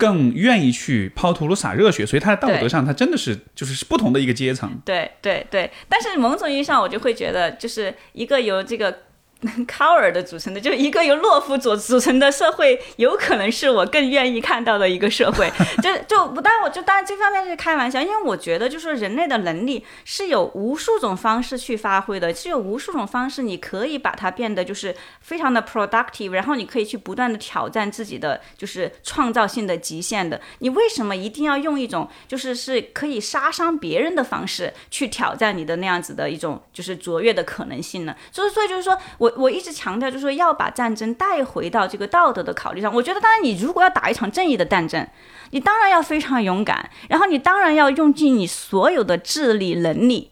[0.00, 4.80] 更愿意去抛头颅洒热血，所以他在道德上，他真的是就是不同的一个阶层。
[4.82, 9.00] 对对对，但是某种意义上，我就会觉得，就是一个由这个。
[9.66, 15.50] 卡尔的组成的，就一个由懦夫组组成的社会，有可能是我更愿意看到的一个社会。
[15.82, 30.38] 就就不，但我就当然这方面是开玩笑，因为我觉得就是人类的能力是有无数种方式去发挥的，是有无数种方式你可以把它变得就是非常的 productive，然后你可以去不断的挑战自己的就是创造性的极限的。
[30.58, 38.14] 你为什么一定要用一种就是是可以杀伤别人的方式去挑战你的那样子的一种就是卓越的可能性呢？
[38.30, 39.29] 所以所以就是说我。
[39.36, 42.92] 我一直强调，就是说要把战争带回到这个道德的考虑上。
[42.94, 45.06] 我觉得，当然，你如果要打一场正义的战争，
[45.50, 50.30] 你当然要非常勇敢，然后你当然要用尽你所有的智力能力。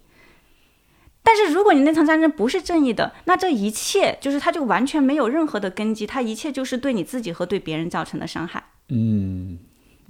[1.23, 8.63] 但是，如果你那场战争不是正义的，那这一切就是它就完全没有任何的根基，它一切就是对你自己和对别人造成的伤害。
[8.89, 9.59] 嗯。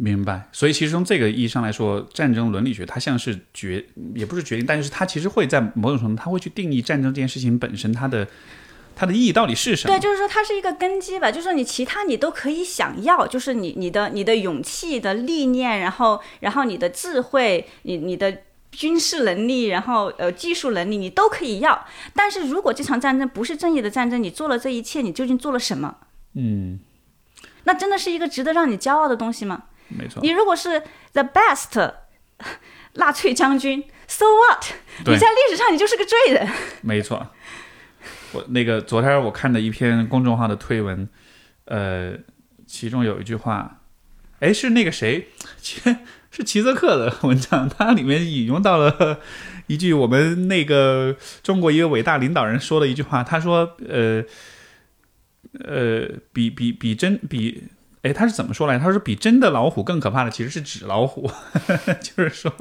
[0.00, 3.84] 明白，所以其实从这个意义上来说，战争伦理学它像是决，
[4.14, 8.24] 也不是决定，但是它其实会在某种程度，它会去定义战争这件事情本身它的
[8.98, 9.94] 它的意义到底是什么？
[9.94, 18.38] 对，就是说它是一个根基吧，就是说你其他你都可以想要，就是你你的你的勇气的历练，然后然后你的智慧，你你的
[18.72, 21.86] 军事能力，然后呃技术能力，你都可以要。
[22.12, 25.98] 但是如果这场战争不是正义的战争，你做了这一切，你究竟做了什么？
[26.34, 26.80] 嗯，
[27.62, 29.62] 那真的是一个值得让你骄傲的东西吗？
[29.86, 31.92] 没错，你如果是 the best
[32.94, 34.64] 纳粹将军，so what？
[35.06, 36.48] 你在历史上你就是个罪人。
[36.82, 37.28] 没错，
[38.32, 41.08] 我那个昨天我看的一篇公众号的推文，
[41.64, 42.14] 呃，
[42.66, 43.80] 其中有一句话，
[44.40, 45.28] 哎，是那个谁，
[46.30, 49.20] 是齐泽克的文章，它里面引用到了
[49.66, 54.24] 一句我们那个中国一个伟大领导人说的一句话，他说，呃，
[55.60, 57.64] 呃，比比比真比。
[58.02, 58.78] 哎，他是怎么说来？
[58.78, 61.30] 他说比真的老虎更可怕的其实是纸老虎，
[62.00, 62.52] 就是说，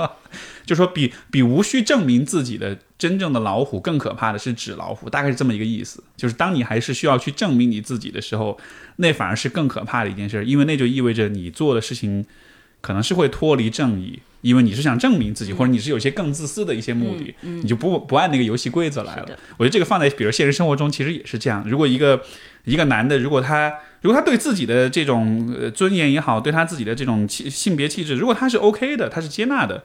[0.65, 6.03] 就说比比无需证明自己的真正的老虎更可怕的是纸老虎，大概是这么一个意思。
[6.15, 8.57] 就是当你还是需要去证明你自己的时候，
[8.95, 12.25] 那反而是更可怕的一件事，因为那就意味着你做的事情
[12.81, 19.27] 可能是会脱离正义，因为你是想证明自己，或者你是有些更自私的一些目的，你就不不按那个游戏规则来了。
[19.57, 21.63] 我觉得这个放在比如现实生活中其实也是这样。
[21.69, 22.23] 如果一个
[22.65, 29.83] 一个男的，如果他如果他对自己的这种呃尊严也好，对他自己的这种气性别气质，如果他是 OK 的，他是接纳的，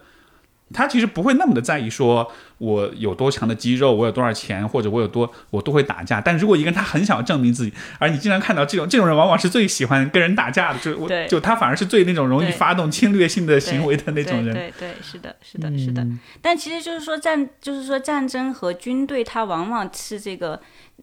[0.71, 6.21] 他其实不会那么的在意说我有多强的肌肉，我有多少钱，或者我有多我都会打架。
[6.21, 14.53] 但如果一个人他很想要证明自己，而你经常看到这种这种人，往往是最喜欢跟人打架的，就我就他反而是最那种容易发动侵略性的行为的那种人。
[14.53, 16.05] 对对，是的，是的，是的。
[16.41, 20.61] 但其实就是说战，就是说战争和军队，它往往是这个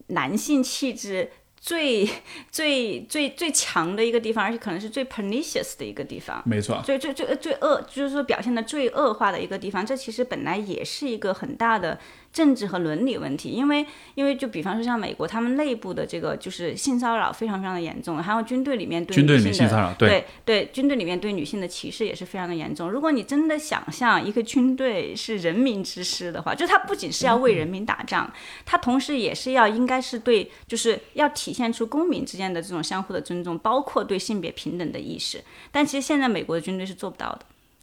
[0.09, 1.31] 男性气质。
[1.61, 2.09] 最
[2.51, 11.99] 最最最强的一个地方，而且可能是最 pernicious 的一个地方，没错，最最最最恶，就是说表现的最恶化的一个地方，这其实本来也是一个很大的。
[12.33, 13.85] 政治和伦理问题，因为
[14.15, 22.89] 因为就比方说像美国，他们内部的这个就是性骚扰非常非常的严重，还有军队里面对军队里面性骚扰，对对，军队里面对女性的歧视也是非常的严重。
[22.89, 28.33] 如果你真的想象一个军队是人民之师的话，就它不仅是要为人民打仗，
[28.65, 35.43] 它同时也是要应该是对，就是要体现出公民之间的这种相互的尊重，包括对性别平等的意识。
[35.73, 37.41] 但其实现在美国的军队是做不到的。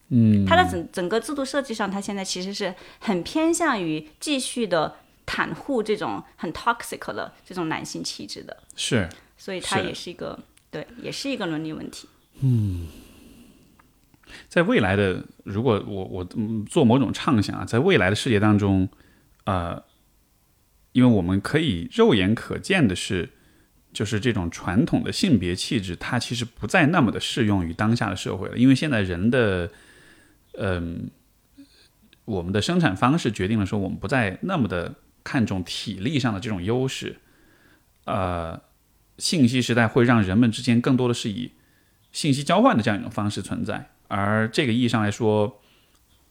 [0.09, 10.39] 嗯，它的整整个制度设计上，它现在其实是很偏向于继续的袒护这种很 toxic 的这种男性气质的，是，所以它也是一个
[10.71, 12.07] 对，也是一个伦理问题。
[12.39, 12.87] 嗯，
[14.47, 16.27] 在未来的，如果我我
[16.69, 18.87] 做某种畅想啊，在未来的世界当中，
[19.45, 19.83] 呃，
[20.93, 23.29] 因为我们可以肉眼可见的是，
[23.91, 28.57] 就是这种传统的性别气质，它其实不再那么的适用于当下的社会了。
[28.57, 29.69] 因为现在人的，
[30.57, 31.09] 嗯，
[32.25, 37.17] 我们的生产方式决定了说，我们不再那么的看重体力上的这种优势。
[38.05, 38.61] 呃，
[39.17, 41.51] 信息时代会让人们之间更多的是以
[42.11, 45.61] 信息交换的这样一种方式存在，而这个意义上来说。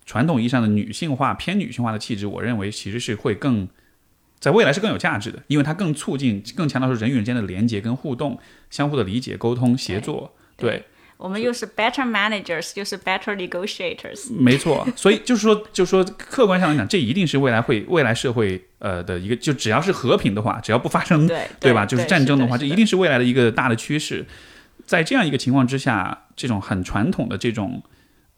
[0.09, 3.69] 传统意义上的女性化、偏女性化的气质，我认为其实是会更，
[4.39, 8.39] 在未来是更有价值的，因为它更促进、更强调说人与人间的连接跟互动、
[8.71, 10.33] 相互的理解、沟通、协作。
[10.57, 10.85] 对，
[11.17, 14.33] 我们又是 better managers，又是 better negotiators。
[14.33, 21.85] 没错，所以就是说，就是说，客观上来讲，这一定是未来会、未来社会呃的一个，就只要是和平的话，只要不发生对对吧？
[21.87, 24.27] 就是战争的话，这一定是未来的一个大的趋势。
[24.85, 27.83] 在这样一个情况之下，这种很传统的这种。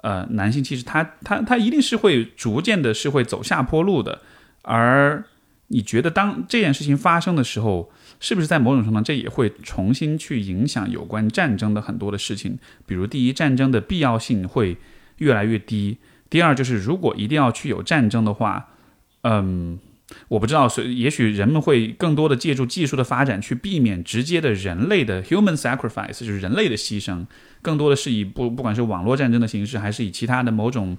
[0.01, 4.23] 呃，男性气质，他他他一定是会逐渐的，是会走下坡路的。
[4.63, 5.25] 而
[5.67, 7.91] 你觉得，当这件事情发生的时候，
[8.21, 12.59] 是不是在某种程度上，这也会重新去影响有关战争的很多的事情？
[12.87, 14.77] 比如，第一，战争的必要性会
[15.19, 15.97] 越来越低；
[16.29, 18.69] 第二，就是如果一定要去有战争的话，
[19.23, 19.79] 嗯。
[20.29, 27.27] 我不知道，所以也许人们会更多的借助技术的发展去避免直接的人类的 human sacrifice，就是人类的牺牲，
[27.61, 30.97] 更多的是以不不管是网络战争的形式，还是以其他的某种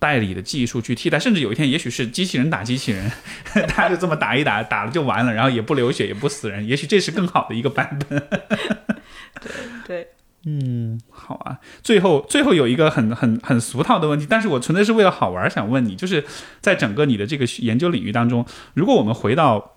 [0.00, 3.12] 代理的技术去替代，甚至有一天也许是机器人打机器人，
[3.68, 8.18] 他就这么打一打，打了就完了，然后也不流血也不死人，也许这是更好的一个版本。
[9.40, 9.52] 对
[9.86, 10.08] 对。
[10.46, 11.58] 嗯，好啊。
[11.82, 16.24] 最后，最后有一个很很很俗套的问题，但是我纯粹是为了好玩想问你，就是
[16.62, 19.72] 在整个你的这个研究领域当中，如果我们回到，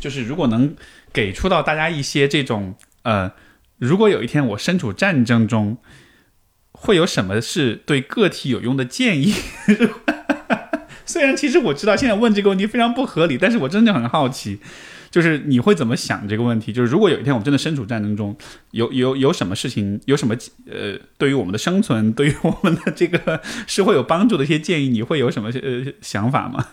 [0.00, 0.74] 就是如果能
[1.12, 3.30] 给出到大家一些这种呃，
[3.76, 5.76] 如果有一天我身处战争中，
[6.80, 9.34] 会有什么是对个体有用的建议？
[11.06, 14.58] 虽然其实我知道现在问这个问题非常不合理，但是我真的很好奇。
[15.10, 16.72] 就是你会怎么想这个问题？
[16.72, 18.36] 就是如果有一天我们真的身处战争中，
[18.70, 20.36] 有有有什么事情，有什么
[20.70, 26.64] 呃，对于我们的生存，对于我们的这个是会有帮助的一些建议，你会有什么呃想法吗？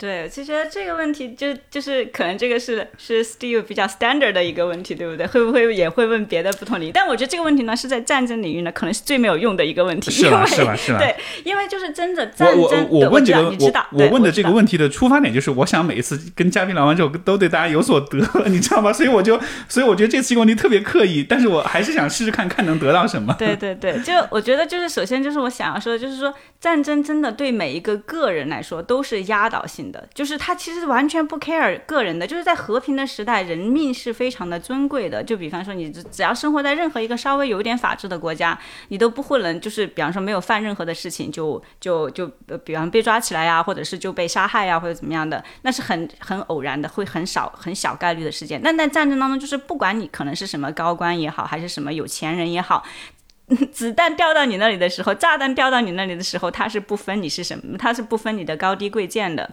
[0.00, 5.26] 对，其实这个问题就就是可能这个是是 Steve 比较 standard 的一个问题，对不对？
[5.26, 6.90] 会不会也会问别的不同领域？
[6.90, 10.10] 但我觉得这个问题呢，是在战争领域呢，可能是最没有用的一个问题。
[10.10, 10.46] 是吧？
[10.46, 10.74] 是吧？
[10.74, 10.98] 是吧？
[10.98, 11.14] 对，
[11.44, 12.86] 因为就是真的战争。
[12.88, 18.18] 我我问这个，我我问的这个问题的出发点就是，我想每一次跟嘉宾聊完之后，都对大家有所得，
[18.48, 18.90] 你知道吗？
[18.90, 23.34] 所以我就，所以我觉得这次问题特别刻意，但是我还是想试试看看能得到什么。
[23.38, 30.80] 对对对，就我觉得就是首先就是我想要说的就是说，战争真的对每一个个人来说都是压倒性的，就是他其实。
[30.90, 35.22] 完全不 care 个人的，就是在和平的时代，人命是非常的尊贵的。
[35.22, 38.58] 就比方说，你只要生活在任何一个稍微有点法治的国家，
[38.88, 42.26] 你都不会能就是，比方说没有犯任何的事情，就就就，
[42.64, 48.60] 比方被抓起来呀，或者是就被杀害呀，或者怎么样的，那是很很偶然的，会很少很小概率的事件。
[48.60, 52.82] 但在战争当中，就是不管你可能是什么高官也好，还是什么有钱人也好，
[53.70, 59.48] 子弹掉到你那里的时候，炸弹掉到你那里的时候，它是不分你是什么，它是不分你的高低贵贱的。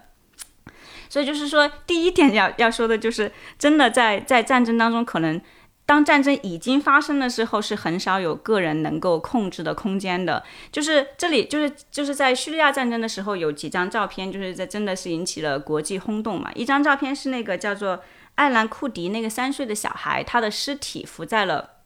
[1.10, 5.42] 所以就是说，第一点要要说的就是，真的在在战争当中，可能
[5.86, 10.44] 当战争已经发生的时候，是很少有个人能够控制的空间的。
[10.72, 16.52] 就是这里，就是就是在叙利亚战争的时候，有几张照片，就是在真的是引起了国际轰动嘛。
[16.56, 18.02] 一张照片是那个叫做
[18.36, 21.77] 艾兰库迪那个三岁的小孩，他的尸体浮在了。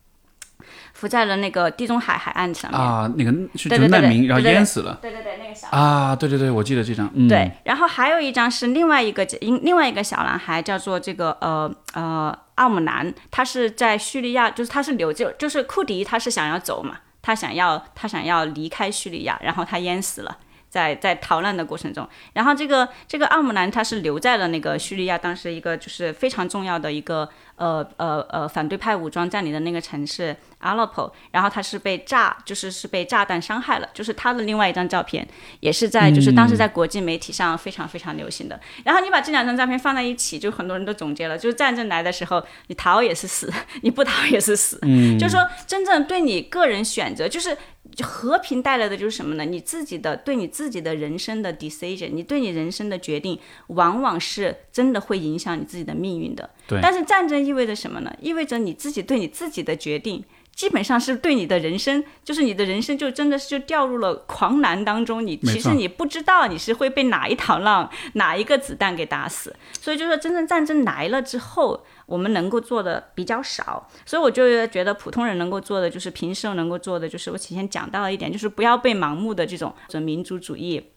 [1.02, 5.00] 浮在了那个地中海海岸上面啊，那个是难民，然后淹死了。
[5.02, 7.10] 对对对，那个小啊，对对对，我记得这张。
[7.28, 20.38] 对，然后还有一张是另外一个另另外一个小男孩，叫做这个呃呃奥姆南，他是在叙利亚，就是他是留就就是库迪，他是想要走嘛，他想要他想要离开叙利亚，然后他淹死了。
[20.72, 27.28] 在在逃难的过程中，然后这个这个奥姆兰他是留在了那个叙利亚，当时一个就是非常重要的一个
[27.58, 35.28] 呃呃呃反对派武装占领的那个城市阿勒颇，然后他是被炸，就是是被炸弹伤害了，就是他的另外一张照片，
[35.60, 38.58] 也是在就是当时在国际媒体上非常非常流行的。
[38.86, 43.52] 然后你把这两张照片放在一起，就很多人都总结了，就是战争来的时候，你逃也是死，
[43.84, 44.80] 你不逃也是死。
[44.84, 47.58] 嗯，就是说真正对你个人选择，就是。
[47.96, 49.46] 就和平带来的就是什么呢？
[49.46, 56.50] 你自己的对你自己的人生的 decision，你对你人生的决定，往往是真的会影响你自己的命运的。
[56.68, 56.80] 对。
[56.82, 58.14] 但是战争意味着什么呢？
[58.22, 60.24] 意味着你自己对你自己的决定。
[60.54, 65.26] 基本上是对你的人生，就是你的人生就真的是就掉入了狂澜当中。
[65.26, 69.56] 你其实你不知道你是会被哪一堂浪、哪一个子弹给打死。
[69.80, 73.88] 所以就说真正战争来了之后，我们能够做的比较少。
[74.06, 80.92] 所以我就觉得普通人能够做的就是平时能够做的就是我提前讲到了一点，就是不要被盲目的这种民族主义。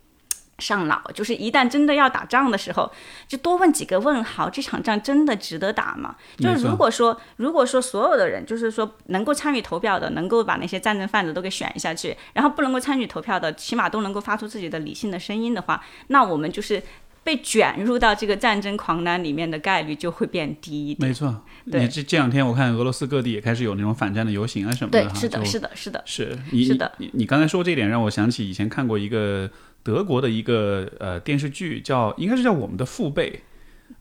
[0.60, 2.88] 上脑，就是一旦真的要打仗的时候，
[3.26, 6.14] 就多问几个问号：这场仗真的值得打吗？
[6.38, 16.80] 就是如果说，如果说所有的人，就是说能够参与投票的，能够把那些战争贩子都给选下去，然后不能够参与投票的，起码都能够发出自己的理性的声音的话，那我们就是
[17.24, 21.08] 被卷入到这个战争狂澜里面的概率就会变低一点。
[21.08, 29.50] 没错，对你这这两天我看俄罗斯各地也开始有那种反战的游行啊什么的对，是的，是的，是的，是你是的你你刚才说这点让我想起以前看过一个
[29.82, 33.30] 德国的一个呃电视剧，叫应该是叫《我们的父辈》，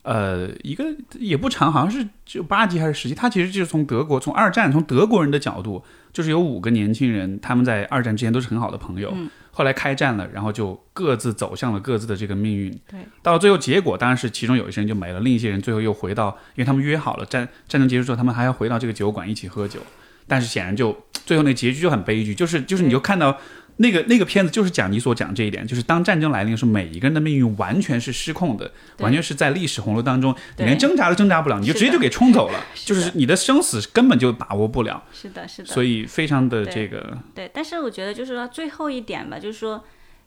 [0.01, 0.85] 呃，一个
[1.17, 3.15] 也不长，好像是就八集还是十集。
[3.15, 5.83] 它其实就是从德国从二战从德国人的角度，
[6.13, 9.13] 就是有五个年轻人，他们在二战之前都是很好的朋友，
[9.51, 12.71] 后来开战了，然后就各自走向了各自的这个命运。
[12.87, 19.79] 对，到了最后结果当然是其中有一些人就没了，另一些人最后又回到，因为他们约好了战战争结束之后，他们还要回到这个酒馆一起喝酒。
[20.25, 20.95] 但是显然就
[21.25, 23.37] 最后那结局就很悲剧，就是就是你就看到
[23.77, 35.67] 那个那个片子就是讲你所讲这一点，就是当战争来临的时候，每一个人的命运完全是失控的，完全是在历史洪流当中，你连挣扎都挣扎不了，你就直接就给冲走了， 是就是你的生死根本就把握不了，是的，是的。
[35.73, 39.83] 所以非常的这个对，但是我觉得就是说最后一点吧，就是说，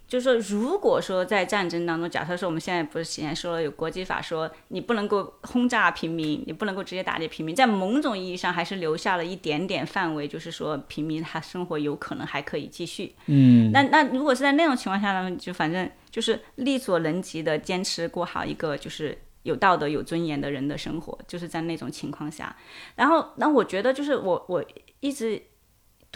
[0.08, 13.14] 就是说，如果说在战争当中，假设说我们现在不是现在说了有国际法说你不能够轰炸平民，你不能够直接打击平民，在某种意义上还是留下了一点点范围，就是说平民他生活有可能还可以继续。
[13.26, 19.18] 嗯，那那如果是在那种情况下呢，就反正就是力所能及的坚持过好一个就是。
[19.46, 22.56] 有道德、有尊严的人的生活，就是在那种情况下。
[22.96, 24.64] 然后，那我觉得就是我我
[24.98, 25.40] 一直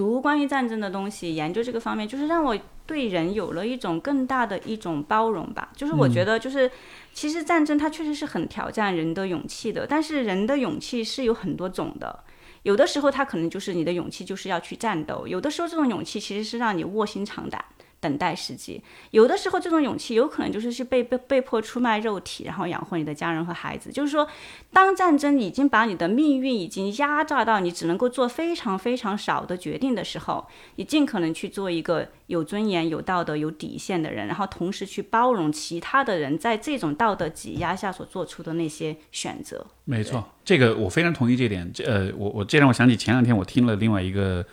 [0.01, 2.57] 读关于战争的东西，研究这个方面，就是让我
[2.87, 5.69] 对人有了一种更大的一种包容吧。
[5.77, 6.71] 就是我觉得，就是、
[7.13, 12.25] 其实战争它确实是很挑战人的勇气的，但是人的勇气是有很多种的。
[12.63, 17.63] 有的时候，他可能就是你的勇气就是要去战斗；有的时候，这种勇气其实是让你卧薪尝胆。
[18.01, 23.93] 等待时机，有的时候这种勇气有可能就是去被被被迫出卖肉体，然后养活你的家人和孩子。
[23.93, 24.27] 就是说，
[24.73, 30.47] 当战争已经把你的命运已经压榨到你只能够做非常非常少的决定的时候，
[30.77, 39.67] 你尽可能去做一个有尊严、有道德、有底线的人，然后同时去包容其他的人在这种道德挤压下所做出的那些选择。
[39.85, 41.71] 没错，这个我非常同意这点。
[41.75, 44.45] 这呃，我我这让我想起前两天我听了另外一个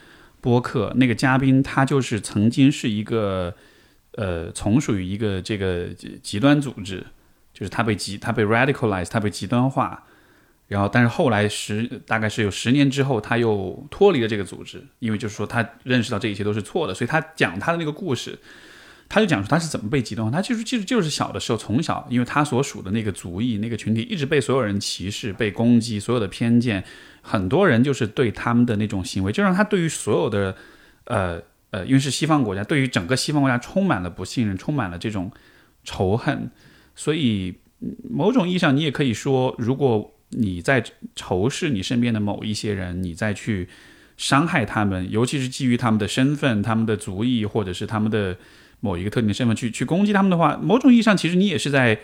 [0.48, 3.54] 播客，那个嘉宾他就是曾经是一个
[4.14, 5.90] 呃，从属于一个这个
[6.24, 7.06] 极端组织，
[7.54, 10.06] 就是他被极他被 radicalize，他被极端化，
[10.70, 18.40] 然后但是后来十大概是有十年之后，他又脱离了这个组织，因为就是说他认识到这一切都是错的，所以他讲他的那个故事。
[19.10, 26.84] 他就讲说他是怎么被极端，他就是就是就是小的时候从小，因为他所属的那个族裔那个群体一直被所有人歧视、被攻击，所有的偏见，
[27.22, 30.56] 很多人就是对他们的那种行为，就让他对于所有的
[31.06, 35.32] 呃呃，因为是西方国家，对于整个西方国家充满了不信任，充满了这种
[35.84, 36.50] 仇恨，
[36.96, 37.56] 所以
[38.10, 40.84] 某种意义上你也可以说，如果你在
[41.16, 43.70] 仇视你身边的某一些人，你再去
[44.18, 48.38] 伤害他们，尤其是基于他们的身份、他们的族裔或者是他们的
[48.80, 52.00] 某一个特定的身份去去攻击他们的话，某种意义上其实你也是在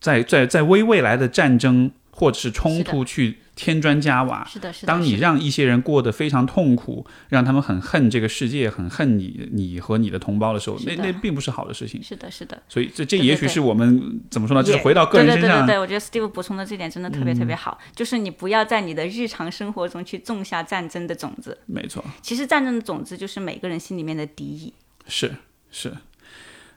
[0.00, 4.46] 在在在为未来的战争或者是冲突去添砖加瓦。
[4.46, 4.86] 是的，是的。
[4.86, 12.02] 当你让一些人过得非常痛苦，让他们很恨这个世界，很恨你你和你的同胞的时候，那那并不是好的事情。
[12.02, 12.62] 是的，是的。
[12.68, 14.62] 所以这这也许是我们怎么说呢？
[14.62, 21.58] 就是回到个人身上，对对对对，我觉得 Steve 补充的这点真的特别特别好，就是你不要在你的日常生活中去种下战争的种子。
[21.66, 24.72] 没错，其实战争的种子就是每个人心里面的敌意。
[25.08, 25.34] 是
[25.78, 25.92] 是。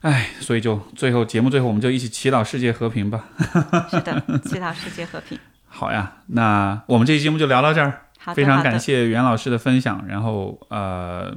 [0.01, 3.29] 哎，所以就最后节目最后，我们就一起祈祷世界和平吧。
[3.89, 5.39] 是的，祈祷世界和平。
[5.67, 8.01] 好呀，那我们这期节目就聊到这儿。
[8.17, 11.33] 好的，非常感谢袁老师的分享，然后呃，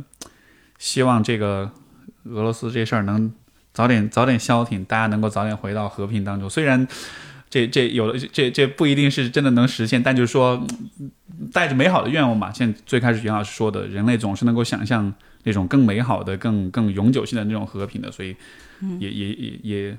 [0.79, 1.71] 希望这个
[2.25, 3.33] 俄罗斯这事儿能
[3.73, 6.51] 早点早点消停，大家能够早点回到和平当中。
[6.51, 6.87] 虽然
[7.49, 10.65] 这这有的这这不一定是真的能实现，但就是说
[11.01, 11.11] 嗯
[11.53, 12.53] 带着美好的愿望吧。
[12.53, 15.13] 像最开始袁老师说的，人类总是能够想象
[15.45, 18.37] 那种更美好的、更更永久性的那种和平的，所以
[18.99, 19.99] 也、也也也。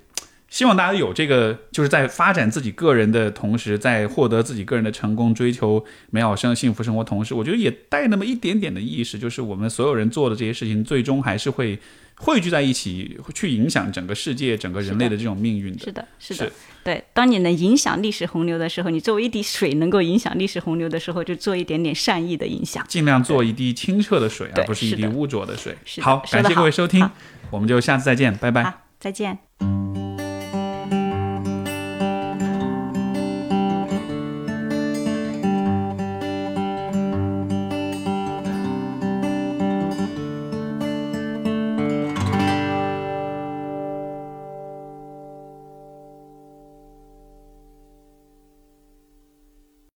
[0.49, 11.79] 希望大家有这个，就是在发展自己个人的同时，在获得自己个人的成功、追求美好生幸福生活同时，我觉得也带那么一点点的意识，就是我们所有人做的这些事情，最终还是会
[12.15, 15.79] 汇聚在一起，去影响整个世界、整个人类的这种命运的。
[15.79, 16.51] 是的，是的是，
[16.83, 17.03] 对。
[17.13, 22.85] 当你能影响历史洪流的时候，你作为一滴水能够影响历史洪流的时候，就做一点点善意的影响。
[22.87, 25.75] 尽量做一滴清澈的水，而不是一滴污浊的水。
[25.95, 27.09] 的好，感谢各位收听，
[27.49, 28.63] 我们就下次再见，拜拜。
[28.63, 30.12] 好，再见。